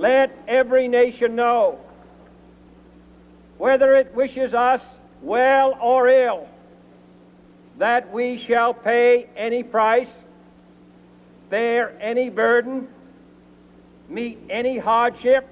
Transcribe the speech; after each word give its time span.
let 0.00 0.34
every 0.48 0.88
nation 0.88 1.36
know, 1.36 1.78
whether 3.58 3.96
it 3.96 4.14
wishes 4.14 4.54
us 4.54 4.80
well 5.20 5.78
or 5.78 6.08
ill, 6.08 6.48
that 7.78 8.10
we 8.10 8.42
shall 8.46 8.72
pay 8.72 9.28
any 9.36 9.62
price, 9.62 10.08
bear 11.50 12.00
any 12.00 12.30
burden, 12.30 12.88
meet 14.08 14.38
any 14.48 14.78
hardship, 14.78 15.46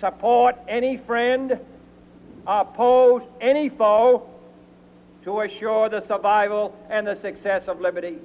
support 0.00 0.56
any 0.66 0.96
friend, 0.96 1.60
oppose 2.46 3.20
any 3.42 3.68
foe 3.68 4.26
to 5.24 5.40
assure 5.42 5.90
the 5.90 6.02
survival 6.06 6.74
and 6.88 7.06
the 7.06 7.20
success 7.20 7.64
of 7.66 7.80
liberty. 7.82 8.16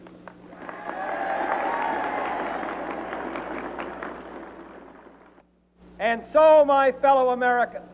And 6.01 6.23
so, 6.33 6.65
my 6.65 6.91
fellow 6.93 7.29
Americans, 7.29 7.85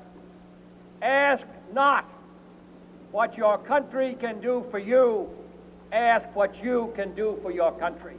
ask 1.01 1.43
not 1.73 2.09
what 3.11 3.37
your 3.37 3.57
country 3.57 4.15
can 4.17 4.39
do 4.39 4.65
for 4.71 4.79
you, 4.79 5.27
ask 5.91 6.25
what 6.33 6.55
you 6.63 6.93
can 6.95 7.13
do 7.15 7.37
for 7.43 7.51
your 7.51 7.73
country. 7.73 8.15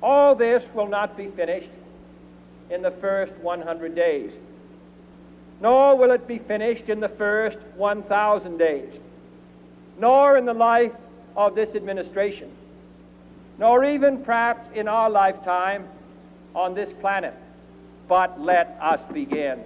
All 0.00 0.36
this 0.36 0.62
will 0.72 0.86
not 0.86 1.16
be 1.16 1.32
finished 1.32 1.72
in 2.70 2.80
the 2.80 2.92
first 3.00 3.32
100 3.42 3.96
days, 3.96 4.30
nor 5.60 5.98
will 5.98 6.12
it 6.12 6.28
be 6.28 6.38
finished 6.38 6.88
in 6.88 7.00
the 7.00 7.08
first 7.08 7.58
1,000 7.74 8.56
days, 8.56 8.92
nor 9.98 10.38
in 10.38 10.44
the 10.44 10.54
life 10.54 10.92
of 11.38 11.54
this 11.54 11.76
administration, 11.76 12.50
nor 13.58 13.84
even 13.84 14.24
perhaps 14.24 14.68
in 14.74 14.88
our 14.88 15.08
lifetime 15.08 15.86
on 16.52 16.74
this 16.74 16.92
planet. 17.00 17.32
But 18.08 18.40
let 18.40 18.76
us 18.82 19.00
begin. 19.12 19.62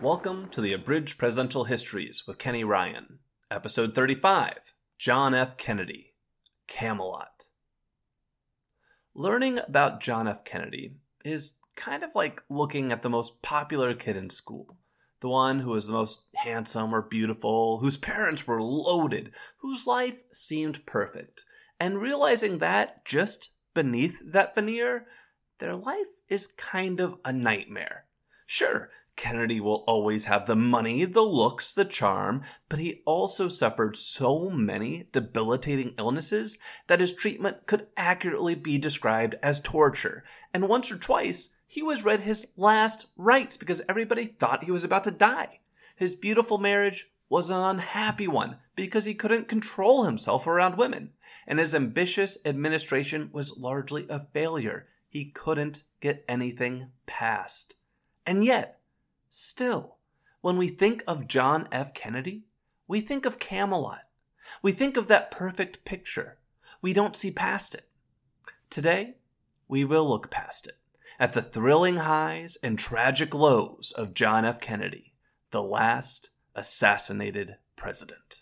Welcome 0.00 0.48
to 0.48 0.62
the 0.62 0.72
Abridged 0.72 1.18
Presidential 1.18 1.64
Histories 1.64 2.24
with 2.26 2.38
Kenny 2.38 2.64
Ryan, 2.64 3.18
Episode 3.50 3.94
35 3.94 4.72
John 4.98 5.34
F. 5.34 5.58
Kennedy, 5.58 6.14
Camelot. 6.68 7.44
Learning 9.14 9.58
about 9.58 10.00
John 10.00 10.26
F. 10.26 10.42
Kennedy 10.42 10.94
is 11.22 11.58
kind 11.76 12.02
of 12.02 12.14
like 12.14 12.42
looking 12.48 12.92
at 12.92 13.02
the 13.02 13.10
most 13.10 13.42
popular 13.42 13.92
kid 13.92 14.16
in 14.16 14.30
school 14.30 14.78
the 15.20 15.28
one 15.28 15.60
who 15.60 15.70
was 15.70 15.86
the 15.86 15.92
most 15.92 16.22
handsome 16.34 16.94
or 16.94 17.02
beautiful, 17.02 17.78
whose 17.78 17.96
parents 17.96 18.46
were 18.46 18.62
loaded, 18.62 19.32
whose 19.58 19.86
life 19.86 20.22
seemed 20.32 20.84
perfect, 20.86 21.44
and 21.78 22.00
realizing 22.00 22.58
that 22.58 23.04
just 23.04 23.50
beneath 23.74 24.20
that 24.24 24.54
veneer, 24.54 25.06
their 25.58 25.76
life 25.76 26.08
is 26.28 26.46
kind 26.46 27.00
of 27.00 27.18
a 27.24 27.32
nightmare. 27.32 28.06
Sure, 28.46 28.90
Kennedy 29.16 29.60
will 29.60 29.84
always 29.86 30.24
have 30.24 30.46
the 30.46 30.56
money, 30.56 31.04
the 31.04 31.20
looks, 31.20 31.74
the 31.74 31.84
charm, 31.84 32.42
but 32.70 32.78
he 32.78 33.02
also 33.04 33.48
suffered 33.48 33.94
so 33.96 34.48
many 34.48 35.08
debilitating 35.12 35.94
illnesses 35.98 36.58
that 36.86 37.00
his 37.00 37.12
treatment 37.12 37.66
could 37.66 37.88
accurately 37.98 38.54
be 38.54 38.78
described 38.78 39.34
as 39.42 39.60
torture. 39.60 40.24
And 40.54 40.68
once 40.68 40.90
or 40.90 40.96
twice, 40.96 41.50
he 41.72 41.84
was 41.84 42.02
read 42.02 42.18
his 42.18 42.48
last 42.56 43.06
rites 43.16 43.56
because 43.56 43.80
everybody 43.88 44.26
thought 44.26 44.64
he 44.64 44.72
was 44.72 44.82
about 44.82 45.04
to 45.04 45.10
die. 45.12 45.60
His 45.94 46.16
beautiful 46.16 46.58
marriage 46.58 47.08
was 47.28 47.48
an 47.48 47.58
unhappy 47.58 48.26
one 48.26 48.56
because 48.74 49.04
he 49.04 49.14
couldn't 49.14 49.46
control 49.46 50.02
himself 50.02 50.48
around 50.48 50.76
women, 50.76 51.12
and 51.46 51.60
his 51.60 51.72
ambitious 51.72 52.38
administration 52.44 53.30
was 53.32 53.56
largely 53.56 54.04
a 54.08 54.26
failure. 54.32 54.88
He 55.08 55.26
couldn't 55.26 55.84
get 56.00 56.24
anything 56.26 56.90
passed. 57.06 57.76
And 58.26 58.44
yet, 58.44 58.80
still, 59.28 59.98
when 60.40 60.56
we 60.56 60.70
think 60.70 61.04
of 61.06 61.28
John 61.28 61.68
F. 61.70 61.94
Kennedy, 61.94 62.46
we 62.88 63.00
think 63.00 63.24
of 63.24 63.38
Camelot. 63.38 64.08
We 64.60 64.72
think 64.72 64.96
of 64.96 65.06
that 65.06 65.30
perfect 65.30 65.84
picture. 65.84 66.38
We 66.82 66.92
don't 66.92 67.14
see 67.14 67.30
past 67.30 67.76
it. 67.76 67.88
Today, 68.70 69.18
we 69.68 69.84
will 69.84 70.08
look 70.08 70.32
past 70.32 70.66
it 70.66 70.79
at 71.20 71.34
the 71.34 71.42
thrilling 71.42 71.96
highs 71.96 72.56
and 72.62 72.78
tragic 72.78 73.34
lows 73.34 73.92
of 73.94 74.14
John 74.14 74.46
F. 74.46 74.58
Kennedy, 74.58 75.12
the 75.50 75.62
last 75.62 76.30
assassinated 76.54 77.56
president. 77.76 78.40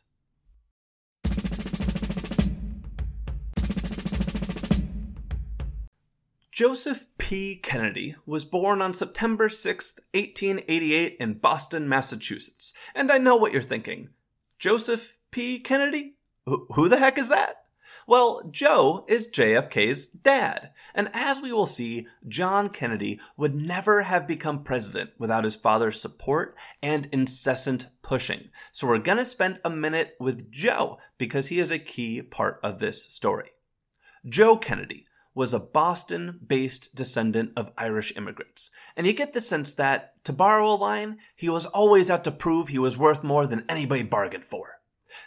Joseph 6.52 7.06
P. 7.18 7.56
Kennedy 7.56 8.14
was 8.26 8.44
born 8.44 8.80
on 8.80 8.94
September 8.94 9.48
6, 9.48 9.92
1888, 10.14 11.16
in 11.20 11.34
Boston, 11.34 11.88
Massachusetts. 11.88 12.72
And 12.94 13.12
I 13.12 13.18
know 13.18 13.36
what 13.36 13.52
you're 13.52 13.62
thinking. 13.62 14.10
Joseph 14.58 15.18
P. 15.30 15.60
Kennedy? 15.60 16.14
Who 16.46 16.88
the 16.88 16.98
heck 16.98 17.18
is 17.18 17.28
that? 17.28 17.56
Well, 18.08 18.40
Joe 18.50 19.04
is 19.06 19.26
JFK's 19.26 20.06
dad. 20.06 20.70
And 20.94 21.10
as 21.12 21.42
we 21.42 21.52
will 21.52 21.66
see, 21.66 22.06
John 22.26 22.70
Kennedy 22.70 23.20
would 23.36 23.54
never 23.54 24.00
have 24.00 24.26
become 24.26 24.64
president 24.64 25.10
without 25.18 25.44
his 25.44 25.56
father's 25.56 26.00
support 26.00 26.56
and 26.82 27.06
incessant 27.12 27.88
pushing. 28.00 28.48
So 28.72 28.86
we're 28.86 28.96
going 28.96 29.18
to 29.18 29.26
spend 29.26 29.60
a 29.62 29.68
minute 29.68 30.14
with 30.18 30.50
Joe 30.50 30.96
because 31.18 31.48
he 31.48 31.60
is 31.60 31.70
a 31.70 31.78
key 31.78 32.22
part 32.22 32.60
of 32.62 32.78
this 32.78 33.04
story. 33.12 33.50
Joe 34.26 34.56
Kennedy 34.56 35.04
was 35.34 35.52
a 35.52 35.60
Boston 35.60 36.40
based 36.46 36.94
descendant 36.94 37.52
of 37.58 37.72
Irish 37.76 38.16
immigrants. 38.16 38.70
And 38.96 39.06
you 39.06 39.12
get 39.12 39.34
the 39.34 39.42
sense 39.42 39.74
that, 39.74 40.14
to 40.24 40.32
borrow 40.32 40.72
a 40.72 40.76
line, 40.76 41.18
he 41.36 41.50
was 41.50 41.66
always 41.66 42.08
out 42.08 42.24
to 42.24 42.30
prove 42.30 42.68
he 42.68 42.78
was 42.78 42.96
worth 42.96 43.22
more 43.22 43.46
than 43.46 43.66
anybody 43.68 44.02
bargained 44.02 44.46
for. 44.46 44.77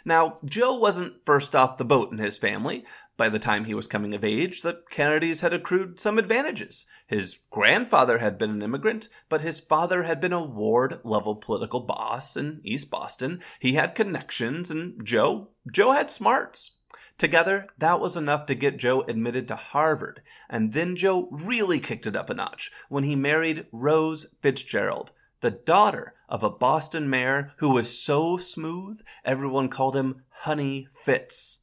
Now, 0.04 0.38
Joe 0.44 0.76
wasn't 0.78 1.24
first 1.24 1.54
off 1.54 1.76
the 1.76 1.84
boat 1.84 2.12
in 2.12 2.18
his 2.18 2.38
family. 2.38 2.84
By 3.16 3.28
the 3.28 3.38
time 3.38 3.64
he 3.64 3.74
was 3.74 3.86
coming 3.86 4.14
of 4.14 4.24
age, 4.24 4.62
the 4.62 4.82
Kennedys 4.90 5.40
had 5.40 5.52
accrued 5.52 6.00
some 6.00 6.18
advantages. 6.18 6.86
His 7.06 7.38
grandfather 7.50 8.18
had 8.18 8.38
been 8.38 8.50
an 8.50 8.62
immigrant, 8.62 9.08
but 9.28 9.42
his 9.42 9.60
father 9.60 10.02
had 10.02 10.20
been 10.20 10.32
a 10.32 10.42
ward 10.42 11.00
level 11.04 11.36
political 11.36 11.80
boss 11.80 12.36
in 12.36 12.60
East 12.64 12.90
Boston. 12.90 13.40
He 13.60 13.74
had 13.74 13.94
connections, 13.94 14.70
and 14.70 15.04
Joe, 15.04 15.50
Joe 15.70 15.92
had 15.92 16.10
smarts. 16.10 16.78
Together, 17.18 17.68
that 17.78 18.00
was 18.00 18.16
enough 18.16 18.46
to 18.46 18.54
get 18.54 18.78
Joe 18.78 19.02
admitted 19.02 19.46
to 19.48 19.56
Harvard. 19.56 20.22
And 20.48 20.72
then 20.72 20.96
Joe 20.96 21.28
really 21.30 21.78
kicked 21.78 22.06
it 22.06 22.16
up 22.16 22.30
a 22.30 22.34
notch 22.34 22.72
when 22.88 23.04
he 23.04 23.14
married 23.14 23.66
Rose 23.70 24.26
Fitzgerald, 24.40 25.12
the 25.42 25.50
daughter 25.50 26.14
of 26.28 26.44
a 26.44 26.50
Boston 26.50 27.10
mayor 27.10 27.52
who 27.56 27.70
was 27.70 27.98
so 27.98 28.36
smooth, 28.36 29.00
everyone 29.24 29.68
called 29.68 29.96
him 29.96 30.22
Honey 30.28 30.86
Fitz. 30.92 31.60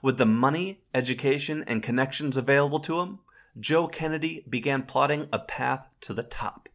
With 0.00 0.16
the 0.16 0.24
money, 0.24 0.80
education, 0.94 1.64
and 1.66 1.82
connections 1.82 2.36
available 2.36 2.78
to 2.80 3.00
him, 3.00 3.18
Joe 3.58 3.88
Kennedy 3.88 4.44
began 4.48 4.84
plotting 4.84 5.28
a 5.32 5.40
path 5.40 5.88
to 6.02 6.14
the 6.14 6.22
top. 6.22 6.68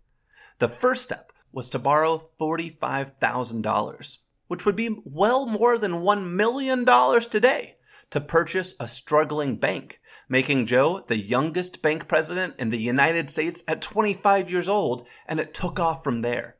The 0.59 0.67
first 0.67 1.03
step 1.03 1.31
was 1.53 1.69
to 1.69 1.79
borrow 1.79 2.29
$45,000, 2.37 4.17
which 4.47 4.65
would 4.65 4.75
be 4.75 4.97
well 5.05 5.45
more 5.45 5.77
than 5.77 5.93
$1 5.93 6.31
million 6.31 6.85
today, 6.85 7.77
to 8.11 8.21
purchase 8.21 8.75
a 8.79 8.87
struggling 8.87 9.55
bank, 9.55 9.99
making 10.29 10.65
Joe 10.65 11.03
the 11.07 11.17
youngest 11.17 11.81
bank 11.81 12.07
president 12.07 12.55
in 12.59 12.69
the 12.69 12.77
United 12.77 13.29
States 13.29 13.63
at 13.67 13.81
25 13.81 14.49
years 14.49 14.69
old, 14.69 15.07
and 15.27 15.39
it 15.39 15.53
took 15.53 15.79
off 15.79 16.03
from 16.03 16.21
there. 16.21 16.57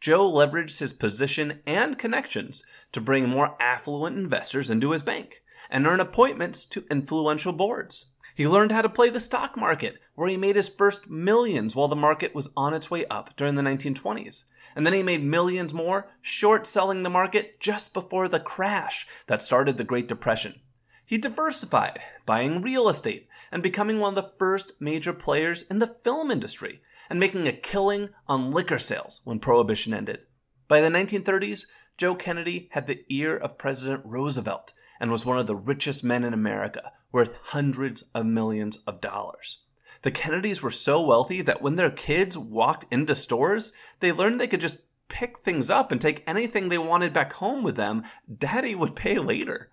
Joe 0.00 0.30
leveraged 0.30 0.78
his 0.78 0.92
position 0.92 1.60
and 1.66 1.98
connections 1.98 2.64
to 2.92 3.00
bring 3.00 3.28
more 3.28 3.56
affluent 3.60 4.16
investors 4.16 4.70
into 4.70 4.92
his 4.92 5.02
bank 5.02 5.42
and 5.70 5.86
earn 5.86 6.00
appointments 6.00 6.64
to 6.66 6.84
influential 6.90 7.52
boards. 7.52 8.06
He 8.36 8.46
learned 8.46 8.70
how 8.70 8.82
to 8.82 8.88
play 8.88 9.08
the 9.08 9.18
stock 9.18 9.56
market, 9.56 9.98
where 10.14 10.28
he 10.28 10.36
made 10.36 10.56
his 10.56 10.68
first 10.68 11.08
millions 11.08 11.74
while 11.74 11.88
the 11.88 11.96
market 11.96 12.34
was 12.34 12.50
on 12.56 12.74
its 12.74 12.90
way 12.90 13.06
up 13.06 13.34
during 13.36 13.54
the 13.54 13.62
1920s. 13.62 14.44
And 14.76 14.84
then 14.84 14.92
he 14.92 15.02
made 15.02 15.24
millions 15.24 15.72
more 15.72 16.10
short 16.20 16.66
selling 16.66 17.02
the 17.02 17.10
market 17.10 17.58
just 17.58 17.94
before 17.94 18.28
the 18.28 18.38
crash 18.38 19.06
that 19.26 19.42
started 19.42 19.78
the 19.78 19.84
Great 19.84 20.06
Depression. 20.06 20.60
He 21.06 21.18
diversified, 21.18 22.00
buying 22.26 22.62
real 22.62 22.88
estate 22.88 23.28
and 23.52 23.62
becoming 23.62 24.00
one 24.00 24.18
of 24.18 24.24
the 24.24 24.32
first 24.38 24.72
major 24.80 25.12
players 25.12 25.62
in 25.62 25.78
the 25.78 25.96
film 26.02 26.32
industry 26.32 26.82
and 27.08 27.20
making 27.20 27.46
a 27.46 27.52
killing 27.52 28.08
on 28.26 28.50
liquor 28.50 28.78
sales 28.78 29.20
when 29.22 29.38
Prohibition 29.38 29.94
ended. 29.94 30.22
By 30.66 30.80
the 30.80 30.88
1930s, 30.88 31.66
Joe 31.96 32.16
Kennedy 32.16 32.68
had 32.72 32.88
the 32.88 33.04
ear 33.08 33.36
of 33.36 33.56
President 33.56 34.02
Roosevelt 34.04 34.74
and 34.98 35.12
was 35.12 35.24
one 35.24 35.38
of 35.38 35.46
the 35.46 35.54
richest 35.54 36.02
men 36.02 36.24
in 36.24 36.34
America, 36.34 36.90
worth 37.12 37.36
hundreds 37.40 38.02
of 38.12 38.26
millions 38.26 38.78
of 38.86 39.00
dollars. 39.00 39.58
The 40.02 40.10
Kennedys 40.10 40.60
were 40.60 40.72
so 40.72 41.00
wealthy 41.06 41.40
that 41.42 41.62
when 41.62 41.76
their 41.76 41.90
kids 41.90 42.36
walked 42.36 42.92
into 42.92 43.14
stores, 43.14 43.72
they 44.00 44.10
learned 44.10 44.40
they 44.40 44.48
could 44.48 44.60
just 44.60 44.80
pick 45.08 45.38
things 45.38 45.70
up 45.70 45.92
and 45.92 46.00
take 46.00 46.24
anything 46.26 46.68
they 46.68 46.78
wanted 46.78 47.12
back 47.12 47.34
home 47.34 47.62
with 47.62 47.76
them. 47.76 48.02
Daddy 48.38 48.74
would 48.74 48.96
pay 48.96 49.20
later. 49.20 49.70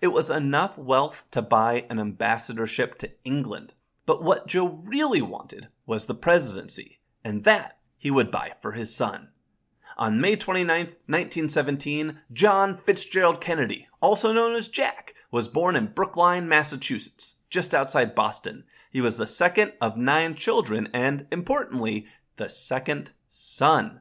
It 0.00 0.08
was 0.08 0.30
enough 0.30 0.76
wealth 0.76 1.24
to 1.30 1.42
buy 1.42 1.86
an 1.88 1.98
ambassadorship 1.98 2.98
to 2.98 3.10
England. 3.24 3.74
But 4.06 4.22
what 4.22 4.46
Joe 4.46 4.80
really 4.84 5.22
wanted 5.22 5.68
was 5.86 6.06
the 6.06 6.14
presidency, 6.14 7.00
and 7.24 7.44
that 7.44 7.78
he 7.96 8.10
would 8.10 8.30
buy 8.30 8.52
for 8.60 8.72
his 8.72 8.94
son. 8.94 9.28
On 9.96 10.20
May 10.20 10.36
29, 10.36 10.86
1917, 11.06 12.20
John 12.32 12.78
Fitzgerald 12.78 13.40
Kennedy, 13.40 13.86
also 14.00 14.32
known 14.32 14.56
as 14.56 14.68
Jack, 14.68 15.14
was 15.30 15.48
born 15.48 15.76
in 15.76 15.86
Brookline, 15.86 16.48
Massachusetts, 16.48 17.36
just 17.48 17.72
outside 17.72 18.14
Boston. 18.14 18.64
He 18.90 19.00
was 19.00 19.16
the 19.16 19.26
second 19.26 19.72
of 19.80 19.96
nine 19.96 20.34
children 20.34 20.88
and, 20.92 21.26
importantly, 21.30 22.06
the 22.36 22.48
second 22.48 23.12
son. 23.28 24.00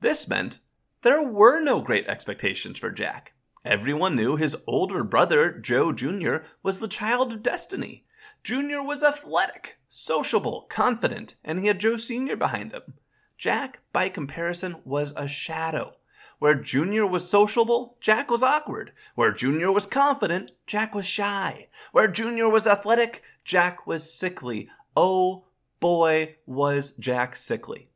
This 0.00 0.28
meant 0.28 0.60
there 1.02 1.22
were 1.22 1.60
no 1.60 1.80
great 1.80 2.06
expectations 2.06 2.78
for 2.78 2.90
Jack. 2.90 3.34
Everyone 3.64 4.14
knew 4.14 4.36
his 4.36 4.58
older 4.66 5.02
brother, 5.02 5.50
Joe 5.50 5.90
Jr., 5.90 6.36
was 6.62 6.80
the 6.80 6.88
child 6.88 7.32
of 7.32 7.42
destiny. 7.42 8.04
Jr. 8.42 8.82
was 8.82 9.02
athletic, 9.02 9.78
sociable, 9.88 10.66
confident, 10.68 11.36
and 11.42 11.58
he 11.58 11.68
had 11.68 11.80
Joe 11.80 11.96
Sr. 11.96 12.36
behind 12.36 12.72
him. 12.72 12.94
Jack, 13.38 13.78
by 13.90 14.10
comparison, 14.10 14.82
was 14.84 15.14
a 15.16 15.26
shadow. 15.26 15.96
Where 16.38 16.54
Junior 16.54 17.06
was 17.06 17.26
sociable, 17.26 17.96
Jack 18.02 18.30
was 18.30 18.42
awkward. 18.42 18.92
Where 19.14 19.32
Junior 19.32 19.72
was 19.72 19.86
confident, 19.86 20.52
Jack 20.66 20.94
was 20.94 21.06
shy. 21.06 21.68
Where 21.92 22.08
Junior 22.08 22.50
was 22.50 22.66
athletic, 22.66 23.22
Jack 23.44 23.86
was 23.86 24.12
sickly. 24.12 24.68
Oh 24.94 25.46
boy, 25.80 26.36
was 26.44 26.92
Jack 26.92 27.34
sickly. 27.34 27.88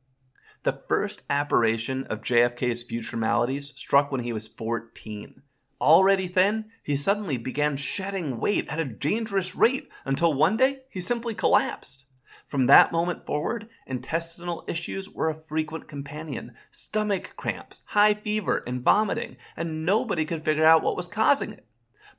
The 0.62 0.80
first 0.88 1.22
apparition 1.28 2.04
of 2.04 2.22
JFK's 2.22 2.82
future 2.82 3.18
maladies 3.18 3.74
struck 3.76 4.10
when 4.10 4.22
he 4.22 4.32
was 4.32 4.48
14. 4.48 5.42
Already 5.80 6.26
thin, 6.26 6.66
he 6.82 6.96
suddenly 6.96 7.36
began 7.36 7.76
shedding 7.76 8.40
weight 8.40 8.66
at 8.68 8.80
a 8.80 8.84
dangerous 8.84 9.54
rate 9.54 9.88
until 10.04 10.34
one 10.34 10.56
day 10.56 10.82
he 10.88 11.00
simply 11.00 11.34
collapsed. 11.34 12.06
From 12.46 12.66
that 12.66 12.90
moment 12.90 13.24
forward, 13.24 13.68
intestinal 13.86 14.64
issues 14.66 15.08
were 15.08 15.28
a 15.28 15.34
frequent 15.34 15.86
companion 15.86 16.56
stomach 16.72 17.34
cramps, 17.36 17.82
high 17.88 18.14
fever, 18.14 18.64
and 18.66 18.82
vomiting, 18.82 19.36
and 19.56 19.84
nobody 19.84 20.24
could 20.24 20.44
figure 20.44 20.64
out 20.64 20.82
what 20.82 20.96
was 20.96 21.06
causing 21.06 21.52
it. 21.52 21.64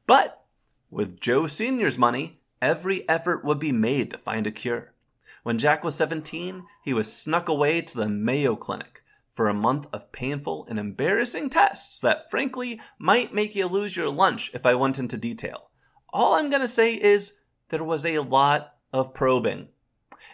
But 0.08 0.46
with 0.90 1.20
Joe 1.20 1.46
Sr.'s 1.46 1.98
money, 1.98 2.40
every 2.62 3.08
effort 3.10 3.44
would 3.44 3.60
be 3.60 3.72
made 3.74 4.12
to 4.12 4.18
find 4.18 4.48
a 4.48 4.52
cure. 4.52 4.94
When 5.44 5.60
Jack 5.60 5.84
was 5.84 5.96
17, 5.96 6.64
he 6.84 6.94
was 6.94 7.12
snuck 7.12 7.50
away 7.50 7.82
to 7.82 7.98
the 7.98 8.08
Mayo 8.08 8.56
Clinic 8.56 8.99
for 9.40 9.48
a 9.48 9.54
month 9.54 9.88
of 9.94 10.12
painful 10.12 10.68
and 10.70 10.78
embarrassing 10.78 11.50
tests 11.50 12.02
that 12.02 12.30
frankly 12.30 12.78
might 12.98 13.34
make 13.34 13.56
you 13.56 13.66
lose 13.68 13.96
your 13.96 14.12
lunch 14.12 14.52
if 14.54 14.66
I 14.66 14.76
went 14.76 15.00
into 15.00 15.16
detail. 15.16 15.70
All 16.10 16.34
I'm 16.34 16.50
going 16.50 16.62
to 16.62 16.68
say 16.68 16.96
is 16.96 17.36
there 17.70 17.86
was 17.86 18.06
a 18.06 18.20
lot 18.20 18.74
of 18.92 19.14
probing. 19.14 19.70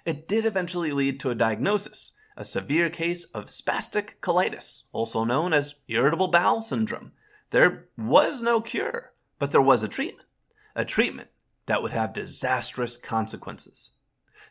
It 0.05 0.27
did 0.27 0.43
eventually 0.43 0.91
lead 0.91 1.19
to 1.19 1.29
a 1.29 1.35
diagnosis, 1.35 2.13
a 2.35 2.43
severe 2.43 2.89
case 2.89 3.25
of 3.25 3.45
spastic 3.45 4.15
colitis, 4.21 4.85
also 4.91 5.23
known 5.23 5.53
as 5.53 5.75
irritable 5.87 6.29
bowel 6.29 6.63
syndrome. 6.63 7.11
There 7.51 7.85
was 7.95 8.41
no 8.41 8.59
cure, 8.59 9.13
but 9.37 9.51
there 9.51 9.61
was 9.61 9.83
a 9.83 9.87
treatment. 9.87 10.27
A 10.75 10.83
treatment 10.83 11.27
that 11.67 11.83
would 11.83 11.91
have 11.91 12.13
disastrous 12.13 12.97
consequences. 12.97 13.91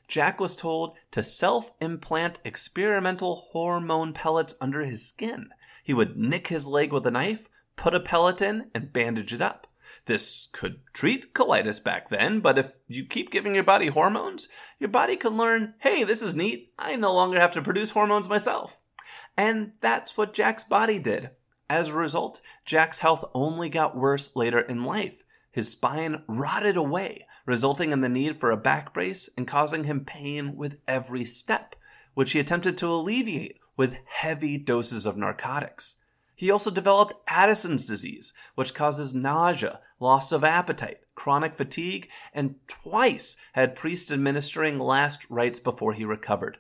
Jack 0.06 0.40
was 0.40 0.56
told 0.56 0.96
to 1.10 1.22
self 1.22 1.72
implant 1.80 2.38
experimental 2.44 3.48
hormone 3.52 4.12
pellets 4.12 4.54
under 4.60 4.84
his 4.84 5.08
skin. 5.08 5.50
He 5.82 5.94
would 5.94 6.16
nick 6.16 6.48
his 6.48 6.66
leg 6.66 6.92
with 6.92 7.06
a 7.06 7.10
knife, 7.10 7.48
put 7.76 7.94
a 7.94 8.00
pellet 8.00 8.42
in, 8.42 8.70
and 8.74 8.92
bandage 8.92 9.32
it 9.32 9.42
up. 9.42 9.66
This 10.06 10.48
could 10.52 10.80
treat 10.92 11.32
colitis 11.34 11.82
back 11.82 12.10
then, 12.10 12.40
but 12.40 12.58
if 12.58 12.72
you 12.88 13.06
keep 13.06 13.30
giving 13.30 13.54
your 13.54 13.64
body 13.64 13.86
hormones, 13.86 14.48
your 14.78 14.88
body 14.88 15.16
can 15.16 15.36
learn, 15.36 15.74
hey, 15.78 16.04
this 16.04 16.20
is 16.20 16.34
neat. 16.34 16.72
I 16.78 16.96
no 16.96 17.14
longer 17.14 17.40
have 17.40 17.52
to 17.52 17.62
produce 17.62 17.90
hormones 17.90 18.28
myself. 18.28 18.80
And 19.36 19.72
that's 19.80 20.16
what 20.16 20.34
Jack's 20.34 20.64
body 20.64 20.98
did. 20.98 21.30
As 21.68 21.88
a 21.88 21.94
result, 21.94 22.42
Jack's 22.64 22.98
health 22.98 23.24
only 23.34 23.68
got 23.68 23.96
worse 23.96 24.36
later 24.36 24.60
in 24.60 24.84
life. 24.84 25.22
His 25.50 25.70
spine 25.70 26.22
rotted 26.26 26.76
away, 26.76 27.26
resulting 27.46 27.92
in 27.92 28.00
the 28.00 28.08
need 28.08 28.38
for 28.38 28.50
a 28.50 28.56
back 28.56 28.92
brace 28.92 29.28
and 29.36 29.46
causing 29.46 29.84
him 29.84 30.04
pain 30.04 30.56
with 30.56 30.78
every 30.86 31.24
step, 31.24 31.76
which 32.14 32.32
he 32.32 32.40
attempted 32.40 32.78
to 32.78 32.86
alleviate 32.86 33.58
with 33.76 33.96
heavy 34.06 34.56
doses 34.56 35.06
of 35.06 35.16
narcotics. 35.16 35.96
He 36.36 36.50
also 36.50 36.70
developed 36.70 37.14
Addison's 37.28 37.84
disease, 37.84 38.32
which 38.54 38.74
causes 38.74 39.14
nausea, 39.14 39.80
loss 40.00 40.32
of 40.32 40.42
appetite, 40.42 41.00
chronic 41.14 41.54
fatigue, 41.54 42.08
and 42.32 42.56
twice 42.66 43.36
had 43.52 43.76
priests 43.76 44.10
administering 44.10 44.78
last 44.78 45.28
rites 45.30 45.60
before 45.60 45.92
he 45.92 46.04
recovered. 46.04 46.58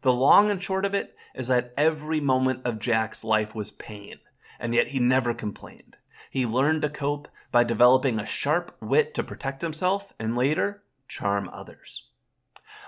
The 0.00 0.12
long 0.12 0.50
and 0.50 0.62
short 0.62 0.84
of 0.84 0.94
it 0.94 1.14
is 1.34 1.48
that 1.48 1.74
every 1.76 2.20
moment 2.20 2.62
of 2.64 2.78
Jack's 2.78 3.22
life 3.22 3.54
was 3.54 3.70
pain, 3.70 4.18
and 4.58 4.74
yet 4.74 4.88
he 4.88 4.98
never 4.98 5.34
complained. 5.34 5.98
He 6.30 6.46
learned 6.46 6.82
to 6.82 6.88
cope 6.88 7.28
by 7.52 7.62
developing 7.62 8.18
a 8.18 8.26
sharp 8.26 8.74
wit 8.80 9.14
to 9.14 9.22
protect 9.22 9.62
himself 9.62 10.12
and 10.18 10.36
later 10.36 10.82
charm 11.06 11.48
others. 11.52 12.08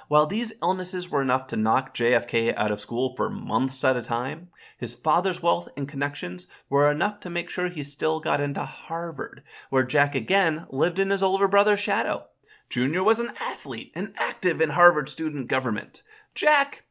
While 0.08 0.26
these 0.26 0.52
illnesses 0.62 1.10
were 1.10 1.22
enough 1.22 1.46
to 1.48 1.56
knock 1.56 1.94
JFK 1.94 2.54
out 2.56 2.72
of 2.72 2.80
school 2.80 3.14
for 3.14 3.30
months 3.30 3.82
at 3.84 3.96
a 3.96 4.02
time, 4.02 4.48
his 4.76 4.94
father's 4.94 5.42
wealth 5.42 5.68
and 5.76 5.88
connections 5.88 6.46
were 6.68 6.90
enough 6.90 7.20
to 7.20 7.30
make 7.30 7.48
sure 7.48 7.68
he 7.68 7.82
still 7.82 8.20
got 8.20 8.40
into 8.40 8.64
Harvard, 8.64 9.42
where 9.70 9.84
Jack 9.84 10.14
again 10.14 10.66
lived 10.70 10.98
in 10.98 11.10
his 11.10 11.22
older 11.22 11.48
brother's 11.48 11.80
shadow. 11.80 12.26
Junior 12.68 13.02
was 13.02 13.18
an 13.18 13.32
athlete 13.40 13.92
and 13.94 14.12
active 14.16 14.60
in 14.60 14.70
Harvard 14.70 15.08
student 15.08 15.48
government. 15.48 16.02
Jack 16.34 16.84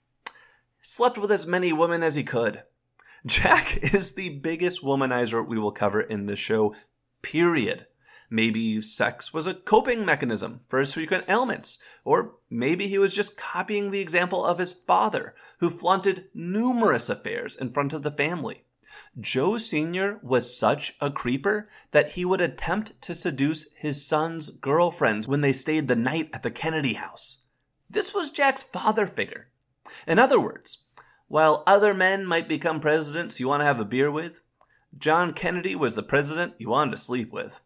slept 0.82 1.18
with 1.18 1.32
as 1.32 1.48
many 1.48 1.74
women 1.74 2.04
as 2.04 2.16
he 2.16 2.24
could. 2.24 2.64
Jack 3.26 3.78
is 3.94 4.12
the 4.12 4.30
biggest 4.30 4.84
womanizer 4.84 5.46
we 5.46 5.60
will 5.60 5.72
cover 5.72 6.02
in 6.02 6.26
this 6.26 6.40
show, 6.40 6.76
period. 7.24 7.88
Maybe 8.30 8.80
sex 8.84 9.34
was 9.34 9.48
a 9.48 9.56
coping 9.56 10.06
mechanism 10.06 10.62
for 10.68 10.78
his 10.78 10.94
frequent 10.94 11.26
ailments, 11.28 11.80
or 12.04 12.36
maybe 12.50 12.88
he 12.88 13.00
was 13.00 13.14
just 13.14 13.38
copying 13.38 13.90
the 13.90 14.00
example 14.00 14.46
of 14.46 14.60
his 14.60 14.74
father, 14.74 15.34
who 15.58 15.72
flaunted 15.72 16.26
numerous 16.36 17.10
affairs 17.10 17.56
in 17.56 17.72
front 17.72 17.94
of 17.94 18.04
the 18.04 18.12
family. 18.12 18.66
Joe 19.20 19.58
Sr. 19.58 20.20
was 20.22 20.56
such 20.56 20.96
a 21.02 21.10
creeper 21.10 21.68
that 21.90 22.10
he 22.10 22.26
would 22.26 22.42
attempt 22.42 23.02
to 23.02 23.16
seduce 23.16 23.72
his 23.74 24.06
son's 24.06 24.52
girlfriends 24.52 25.28
when 25.28 25.42
they 25.42 25.52
stayed 25.52 25.88
the 25.88 25.96
night 25.96 26.30
at 26.32 26.44
the 26.44 26.52
Kennedy 26.52 26.94
house. 26.94 27.44
This 27.90 28.14
was 28.14 28.30
Jack's 28.30 28.62
father 28.62 29.08
figure. 29.08 29.48
In 30.06 30.20
other 30.20 30.40
words, 30.40 30.84
while 31.28 31.64
other 31.66 31.96
men 31.96 32.26
might 32.28 32.48
become 32.48 32.80
presidents 32.80 33.40
you 33.40 33.48
want 33.48 33.62
to 33.62 33.66
have 33.66 33.80
a 33.80 33.86
beer 33.86 34.12
with, 34.12 34.42
John 34.98 35.34
Kennedy 35.34 35.76
was 35.76 35.96
the 35.96 36.04
president 36.04 36.54
you 36.58 36.70
wanted 36.70 36.92
to 36.92 36.98
sleep 36.98 37.32
with. 37.32 37.62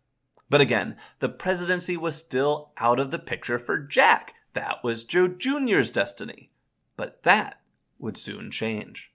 But 0.50 0.62
again, 0.62 0.96
the 1.20 1.30
presidency 1.30 1.98
was 1.98 2.16
still 2.16 2.72
out 2.78 3.00
of 3.00 3.12
the 3.12 3.20
picture 3.20 3.60
for 3.60 3.78
Jack. 3.78 4.34
That 4.54 4.84
was 4.84 5.04
Joe 5.04 5.28
Jr.'s 5.28 5.92
destiny. 5.92 6.52
But 6.96 7.24
that 7.24 7.62
would 8.00 8.18
soon 8.18 8.50
change. 8.50 9.12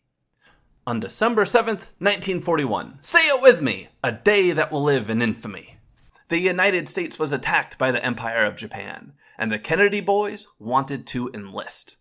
On 0.87 1.01
December 1.01 1.45
7th, 1.45 1.95
1941, 1.99 2.99
say 3.03 3.21
it 3.21 3.41
with 3.41 3.63
me, 3.63 3.89
a 4.03 4.13
day 4.13 4.53
that 4.53 4.73
will 4.73 4.83
live 4.83 5.09
in 5.09 5.23
infamy. 5.23 5.79
The 6.29 6.41
United 6.41 6.89
States 6.89 7.19
was 7.19 7.33
attacked 7.33 7.79
by 7.79 7.93
the 7.93 8.05
Empire 8.05 8.45
of 8.45 8.57
Japan, 8.57 9.13
and 9.39 9.53
the 9.53 9.59
Kennedy 9.59 10.01
boys 10.01 10.49
wanted 10.59 11.07
to 11.09 11.31
enlist. 11.33 11.97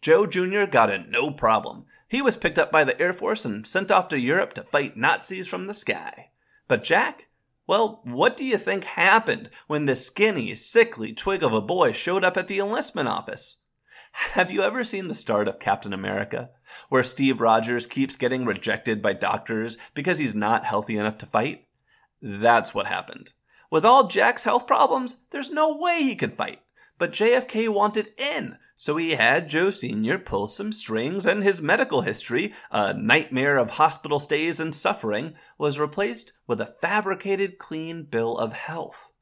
Joe 0.00 0.26
Jr. 0.26 0.64
got 0.64 0.90
it 0.90 1.08
no 1.08 1.30
problem. 1.30 1.84
He 2.12 2.20
was 2.20 2.36
picked 2.36 2.58
up 2.58 2.70
by 2.70 2.84
the 2.84 3.00
Air 3.00 3.14
Force 3.14 3.46
and 3.46 3.66
sent 3.66 3.90
off 3.90 4.08
to 4.08 4.20
Europe 4.20 4.52
to 4.52 4.62
fight 4.62 4.98
Nazis 4.98 5.48
from 5.48 5.66
the 5.66 5.72
sky. 5.72 6.28
But 6.68 6.82
Jack, 6.82 7.30
well, 7.66 8.02
what 8.04 8.36
do 8.36 8.44
you 8.44 8.58
think 8.58 8.84
happened 8.84 9.48
when 9.66 9.86
this 9.86 10.04
skinny, 10.04 10.54
sickly 10.54 11.14
twig 11.14 11.42
of 11.42 11.54
a 11.54 11.62
boy 11.62 11.92
showed 11.92 12.22
up 12.22 12.36
at 12.36 12.48
the 12.48 12.58
enlistment 12.58 13.08
office? 13.08 13.62
Have 14.12 14.50
you 14.50 14.62
ever 14.62 14.84
seen 14.84 15.08
the 15.08 15.14
start 15.14 15.48
of 15.48 15.58
Captain 15.58 15.94
America, 15.94 16.50
where 16.90 17.02
Steve 17.02 17.40
Rogers 17.40 17.86
keeps 17.86 18.16
getting 18.16 18.44
rejected 18.44 19.00
by 19.00 19.14
doctors 19.14 19.78
because 19.94 20.18
he's 20.18 20.34
not 20.34 20.66
healthy 20.66 20.98
enough 20.98 21.16
to 21.16 21.26
fight? 21.26 21.66
That's 22.20 22.74
what 22.74 22.88
happened. 22.88 23.32
With 23.70 23.86
all 23.86 24.08
Jack's 24.08 24.44
health 24.44 24.66
problems, 24.66 25.16
there's 25.30 25.50
no 25.50 25.78
way 25.78 26.02
he 26.02 26.14
could 26.14 26.36
fight. 26.36 26.60
But 26.98 27.12
JFK 27.12 27.70
wanted 27.70 28.12
in, 28.18 28.58
so 28.82 28.96
he 28.96 29.12
had 29.12 29.48
Joe 29.48 29.70
Sr. 29.70 30.18
pull 30.18 30.48
some 30.48 30.72
strings, 30.72 31.24
and 31.24 31.44
his 31.44 31.62
medical 31.62 32.00
history, 32.00 32.52
a 32.68 32.92
nightmare 32.92 33.56
of 33.56 33.70
hospital 33.70 34.18
stays 34.18 34.58
and 34.58 34.74
suffering, 34.74 35.34
was 35.56 35.78
replaced 35.78 36.32
with 36.48 36.60
a 36.60 36.74
fabricated 36.80 37.58
clean 37.58 38.02
bill 38.02 38.36
of 38.36 38.52
health. 38.52 39.12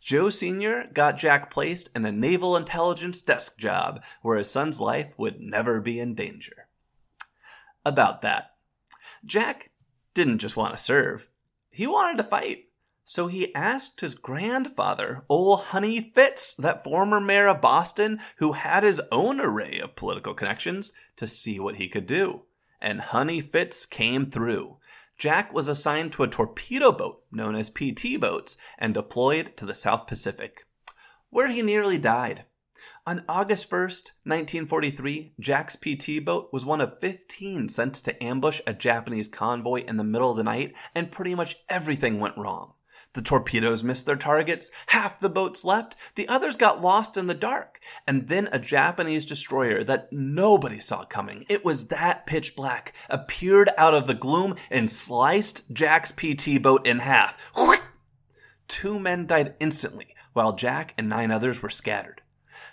Joe 0.00 0.30
Sr. 0.30 0.88
got 0.94 1.18
Jack 1.18 1.50
placed 1.50 1.90
in 1.94 2.06
a 2.06 2.10
naval 2.10 2.56
intelligence 2.56 3.20
desk 3.20 3.58
job 3.58 4.02
where 4.22 4.38
his 4.38 4.48
son's 4.50 4.80
life 4.80 5.12
would 5.18 5.40
never 5.40 5.78
be 5.82 6.00
in 6.00 6.14
danger. 6.14 6.66
About 7.84 8.22
that, 8.22 8.52
Jack 9.26 9.72
didn't 10.14 10.38
just 10.38 10.56
want 10.56 10.72
to 10.72 10.82
serve, 10.82 11.28
he 11.68 11.86
wanted 11.86 12.16
to 12.16 12.24
fight. 12.24 12.65
So 13.08 13.28
he 13.28 13.54
asked 13.54 14.00
his 14.00 14.16
grandfather, 14.16 15.24
old 15.28 15.60
Honey 15.66 16.00
Fitz, 16.00 16.54
that 16.54 16.82
former 16.82 17.20
mayor 17.20 17.46
of 17.46 17.60
Boston 17.60 18.18
who 18.38 18.50
had 18.50 18.82
his 18.82 19.00
own 19.12 19.40
array 19.40 19.78
of 19.78 19.94
political 19.94 20.34
connections, 20.34 20.92
to 21.14 21.28
see 21.28 21.60
what 21.60 21.76
he 21.76 21.88
could 21.88 22.08
do. 22.08 22.42
And 22.80 23.00
Honey 23.00 23.40
Fitz 23.40 23.86
came 23.86 24.28
through. 24.28 24.78
Jack 25.16 25.54
was 25.54 25.68
assigned 25.68 26.14
to 26.14 26.24
a 26.24 26.28
torpedo 26.28 26.90
boat 26.90 27.22
known 27.30 27.54
as 27.54 27.70
PT 27.70 28.18
boats 28.20 28.56
and 28.76 28.92
deployed 28.92 29.56
to 29.56 29.64
the 29.64 29.72
South 29.72 30.08
Pacific, 30.08 30.66
where 31.30 31.46
he 31.46 31.62
nearly 31.62 31.98
died. 31.98 32.44
On 33.06 33.24
August 33.28 33.70
1st, 33.70 34.10
1943, 34.24 35.34
Jack's 35.38 35.76
PT 35.76 36.24
boat 36.24 36.48
was 36.52 36.66
one 36.66 36.80
of 36.80 36.98
15 36.98 37.68
sent 37.68 37.94
to 37.94 38.20
ambush 38.20 38.60
a 38.66 38.74
Japanese 38.74 39.28
convoy 39.28 39.84
in 39.84 39.96
the 39.96 40.02
middle 40.02 40.32
of 40.32 40.36
the 40.36 40.42
night, 40.42 40.74
and 40.92 41.12
pretty 41.12 41.36
much 41.36 41.54
everything 41.68 42.18
went 42.18 42.36
wrong. 42.36 42.72
The 43.16 43.22
torpedoes 43.22 43.82
missed 43.82 44.04
their 44.04 44.16
targets, 44.16 44.70
half 44.88 45.18
the 45.18 45.30
boats 45.30 45.64
left, 45.64 45.96
the 46.16 46.28
others 46.28 46.58
got 46.58 46.82
lost 46.82 47.16
in 47.16 47.28
the 47.28 47.32
dark, 47.32 47.80
and 48.06 48.28
then 48.28 48.46
a 48.52 48.58
Japanese 48.58 49.24
destroyer 49.24 49.82
that 49.84 50.12
nobody 50.12 50.78
saw 50.78 51.06
coming, 51.06 51.46
it 51.48 51.64
was 51.64 51.88
that 51.88 52.26
pitch 52.26 52.54
black, 52.54 52.92
appeared 53.08 53.70
out 53.78 53.94
of 53.94 54.06
the 54.06 54.12
gloom 54.12 54.54
and 54.70 54.90
sliced 54.90 55.62
Jack's 55.72 56.12
PT 56.12 56.60
boat 56.60 56.86
in 56.86 56.98
half. 56.98 57.40
Two 58.68 58.98
men 58.98 59.26
died 59.26 59.54
instantly, 59.60 60.14
while 60.34 60.52
Jack 60.52 60.92
and 60.98 61.08
nine 61.08 61.30
others 61.30 61.62
were 61.62 61.70
scattered. 61.70 62.20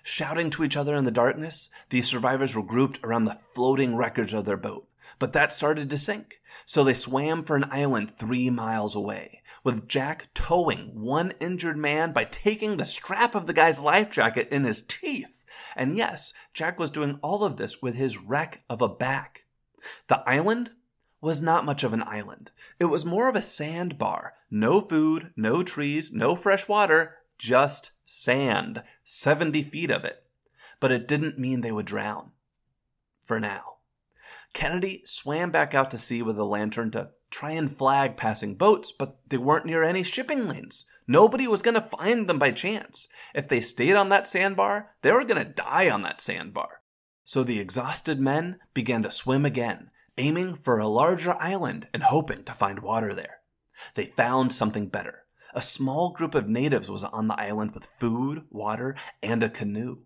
Shouting 0.04 0.50
to 0.50 0.66
each 0.66 0.76
other 0.76 0.94
in 0.94 1.06
the 1.06 1.10
darkness, 1.12 1.70
these 1.88 2.08
survivors 2.08 2.54
were 2.54 2.64
grouped 2.64 3.00
around 3.02 3.24
the 3.24 3.40
floating 3.56 3.96
wreckage 3.96 4.34
of 4.34 4.44
their 4.44 4.58
boat. 4.58 4.90
But 5.20 5.34
that 5.34 5.54
started 5.54 5.90
to 5.90 5.98
sink, 5.98 6.42
so 6.66 6.84
they 6.84 6.94
swam 6.94 7.44
for 7.44 7.56
an 7.56 7.70
island 7.72 8.18
three 8.18 8.50
miles 8.50 8.96
away 8.96 9.44
with 9.64 9.88
Jack 9.88 10.34
towing 10.34 11.00
one 11.00 11.34
injured 11.40 11.78
man 11.78 12.12
by 12.12 12.26
taking 12.26 12.78
the 12.78 12.86
strap 12.86 13.36
of 13.36 13.48
the 13.48 13.54
guy's 13.54 13.80
life 13.80 14.12
jacket 14.12 14.50
in 14.52 14.64
his 14.66 14.82
teeth. 14.82 15.44
And 15.76 15.96
yes, 15.96 16.34
Jack 16.54 16.80
was 16.80 16.92
doing 16.92 17.20
all 17.22 17.44
of 17.44 17.58
this 17.58 17.82
with 17.82 17.96
his 17.96 18.18
wreck 18.18 18.64
of 18.70 18.82
a 18.82 18.90
back. 18.90 19.46
The 20.08 20.22
island 20.28 20.72
was 21.22 21.42
not 21.42 21.66
much 21.66 21.84
of 21.84 21.94
an 21.94 22.04
island. 22.04 22.52
It 22.80 22.86
was 22.86 23.06
more 23.06 23.30
of 23.30 23.36
a 23.36 23.42
sandbar. 23.42 24.34
No 24.52 24.82
food, 24.82 25.32
no 25.38 25.64
trees, 25.64 26.12
no 26.12 26.36
fresh 26.36 26.68
water, 26.68 27.16
just 27.38 27.92
sand. 28.06 28.84
70 29.04 29.64
feet 29.64 29.90
of 29.90 30.04
it. 30.04 30.24
But 30.80 30.92
it 30.92 31.08
didn't 31.08 31.40
mean 31.40 31.62
they 31.62 31.72
would 31.72 31.86
drown. 31.86 32.32
For 33.24 33.40
now. 33.40 33.73
Kennedy 34.54 35.02
swam 35.06 35.52
back 35.52 35.74
out 35.74 35.92
to 35.92 35.98
sea 35.98 36.22
with 36.22 36.38
a 36.38 36.44
lantern 36.44 36.92
to 36.92 37.10
try 37.32 37.52
and 37.52 37.76
flag 37.76 38.16
passing 38.16 38.56
boats, 38.56 38.92
but 38.92 39.18
they 39.28 39.38
weren't 39.38 39.66
near 39.66 39.84
any 39.84 40.04
shipping 40.04 40.48
lanes. 40.48 40.86
Nobody 41.08 41.48
was 41.48 41.62
going 41.62 41.74
to 41.74 41.82
find 41.82 42.30
them 42.30 42.40
by 42.40 42.52
chance. 42.52 43.08
If 43.34 43.50
they 43.50 43.62
stayed 43.62 43.96
on 43.96 44.10
that 44.10 44.28
sandbar, 44.28 44.92
they 45.02 45.12
were 45.12 45.26
going 45.26 45.44
to 45.44 45.52
die 45.52 45.90
on 45.90 46.04
that 46.04 46.22
sandbar. 46.22 46.82
So 47.26 47.44
the 47.44 47.60
exhausted 47.60 48.20
men 48.20 48.60
began 48.74 49.04
to 49.04 49.12
swim 49.12 49.46
again, 49.46 49.90
aiming 50.18 50.56
for 50.56 50.78
a 50.78 50.88
larger 50.88 51.36
island 51.42 51.88
and 51.94 52.04
hoping 52.04 52.44
to 52.44 52.54
find 52.54 52.80
water 52.80 53.14
there. 53.14 53.40
They 53.96 54.06
found 54.06 54.54
something 54.54 54.88
better. 54.88 55.26
A 55.54 55.62
small 55.62 56.12
group 56.12 56.36
of 56.36 56.48
natives 56.48 56.90
was 56.90 57.04
on 57.04 57.28
the 57.28 57.40
island 57.40 57.74
with 57.74 57.90
food, 58.00 58.46
water, 58.50 58.96
and 59.22 59.44
a 59.44 59.50
canoe. 59.50 60.00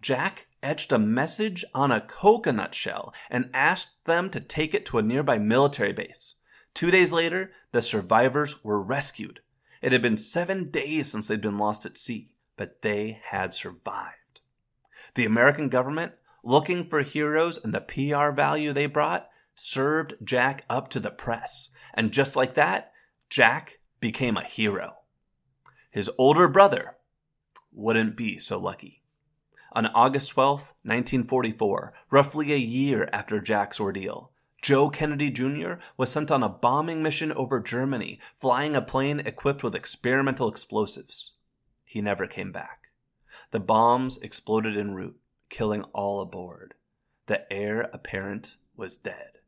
Jack 0.00 0.46
etched 0.62 0.92
a 0.92 0.98
message 0.98 1.64
on 1.74 1.92
a 1.92 2.00
coconut 2.00 2.74
shell 2.74 3.14
and 3.30 3.50
asked 3.52 4.04
them 4.04 4.30
to 4.30 4.40
take 4.40 4.74
it 4.74 4.86
to 4.86 4.98
a 4.98 5.02
nearby 5.02 5.38
military 5.38 5.92
base. 5.92 6.36
Two 6.74 6.90
days 6.90 7.12
later, 7.12 7.52
the 7.72 7.82
survivors 7.82 8.62
were 8.64 8.80
rescued. 8.82 9.40
It 9.80 9.92
had 9.92 10.02
been 10.02 10.16
seven 10.16 10.70
days 10.70 11.10
since 11.10 11.28
they'd 11.28 11.40
been 11.40 11.58
lost 11.58 11.86
at 11.86 11.98
sea, 11.98 12.34
but 12.56 12.82
they 12.82 13.20
had 13.30 13.54
survived. 13.54 14.40
The 15.14 15.24
American 15.24 15.68
government, 15.68 16.12
looking 16.42 16.88
for 16.88 17.02
heroes 17.02 17.58
and 17.58 17.72
the 17.72 17.80
PR 17.80 18.30
value 18.30 18.72
they 18.72 18.86
brought, 18.86 19.28
served 19.54 20.14
Jack 20.22 20.64
up 20.68 20.88
to 20.90 21.00
the 21.00 21.10
press. 21.10 21.70
And 21.94 22.12
just 22.12 22.36
like 22.36 22.54
that, 22.54 22.92
Jack 23.30 23.78
became 24.00 24.36
a 24.36 24.44
hero. 24.44 24.96
His 25.90 26.10
older 26.18 26.48
brother 26.48 26.96
wouldn't 27.72 28.16
be 28.16 28.38
so 28.38 28.58
lucky. 28.58 29.02
On 29.76 29.84
August 29.88 30.30
12, 30.30 30.60
1944, 30.84 31.92
roughly 32.10 32.50
a 32.50 32.56
year 32.56 33.10
after 33.12 33.42
Jack's 33.42 33.78
ordeal, 33.78 34.32
Joe 34.62 34.88
Kennedy 34.88 35.30
Jr. 35.30 35.74
was 35.98 36.10
sent 36.10 36.30
on 36.30 36.42
a 36.42 36.48
bombing 36.48 37.02
mission 37.02 37.30
over 37.32 37.60
Germany, 37.60 38.18
flying 38.40 38.74
a 38.74 38.80
plane 38.80 39.20
equipped 39.20 39.62
with 39.62 39.74
experimental 39.74 40.48
explosives. 40.48 41.32
He 41.84 42.00
never 42.00 42.26
came 42.26 42.52
back. 42.52 42.84
The 43.50 43.60
bombs 43.60 44.16
exploded 44.16 44.78
en 44.78 44.94
route, 44.94 45.20
killing 45.50 45.82
all 45.92 46.20
aboard. 46.20 46.72
The 47.26 47.52
heir 47.52 47.90
apparent 47.92 48.56
was 48.78 48.96
dead. 48.96 49.40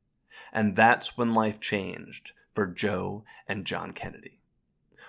And 0.53 0.77
that's 0.77 1.17
when 1.17 1.33
life 1.33 1.59
changed 1.59 2.33
for 2.53 2.67
Joe 2.67 3.25
and 3.47 3.65
John 3.65 3.93
Kennedy. 3.93 4.38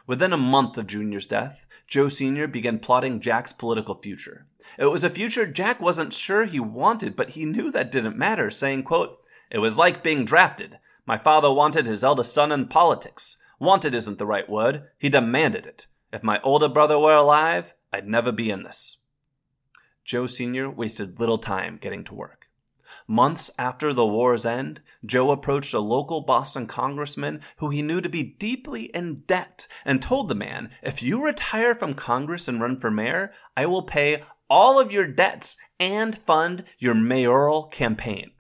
Within 0.10 0.34
a 0.34 0.38
month 0.38 0.75
of 0.75 0.88
Junior's 0.88 1.28
death, 1.28 1.68
Joe 1.86 2.10
Sr. 2.10 2.48
began 2.48 2.80
plotting 2.80 3.20
Jack's 3.20 3.54
political 3.54 3.94
future. 3.94 4.48
It 4.80 4.88
was 4.88 5.04
a 5.04 5.10
future 5.12 5.46
Jack 5.46 5.80
wasn't 5.80 6.13
sure 6.13 6.46
he 6.46 6.60
wanted, 6.60 7.16
but 7.16 7.30
he 7.30 7.46
knew 7.46 7.70
that 7.70 7.92
didn't 7.92 8.18
matter, 8.18 8.50
saying, 8.50 8.86
quote, 8.86 9.20
it 9.51 9.60
was 9.60 9.78
like 9.78 10.01
being 10.01 10.25
drafted. 10.25 10.80
My 11.06 11.20
father 11.20 11.54
wanted 11.54 11.86
his 11.86 12.04
eldest 12.04 12.34
son 12.34 12.51
in 12.51 12.70
politics. 12.70 13.38
Wanted 13.60 13.94
isn't 13.94 14.18
the 14.18 14.25
right 14.25 14.50
word. 14.50 14.88
He 14.98 15.10
demanded 15.10 15.68
it. 15.68 15.86
If 16.12 16.24
my 16.24 16.42
older 16.42 16.70
brother 16.70 16.98
were 16.98 17.16
alive, 17.16 17.75
I'd 17.94 18.08
never 18.08 18.32
be 18.32 18.50
in 18.50 18.63
this. 18.63 18.98
Joe 20.04 20.25
Sr. 20.25 20.72
wasted 20.72 21.20
little 21.20 21.38
time 21.38 21.78
getting 21.80 22.04
to 22.06 22.16
work. 22.16 22.38
Months 23.08 23.51
after 23.58 23.93
the 23.93 24.05
war's 24.05 24.46
end, 24.46 24.81
Joe 25.05 25.31
approached 25.31 25.74
a 25.74 25.79
local 25.79 26.22
Boston 26.22 26.67
congressman 26.67 27.41
who 27.58 27.69
he 27.69 27.81
knew 27.81 28.01
to 28.01 28.10
be 28.10 28.24
deeply 28.24 28.86
in 28.86 29.22
debt 29.27 29.67
and 29.86 30.01
told 30.01 30.27
the 30.27 30.36
man, 30.36 30.72
If 30.81 31.03
you 31.03 31.24
retire 31.24 31.75
from 31.75 31.93
Congress 31.93 32.48
and 32.48 32.62
run 32.62 32.79
for 32.79 32.89
mayor, 32.89 33.34
I 33.55 33.65
will 33.65 33.84
pay 33.84 34.24
all 34.50 34.79
of 34.79 34.91
your 34.91 35.05
debts 35.05 35.58
and 35.79 36.17
fund 36.17 36.63
your 36.79 36.96
mayoral 36.96 37.63
campaign. 37.63 38.31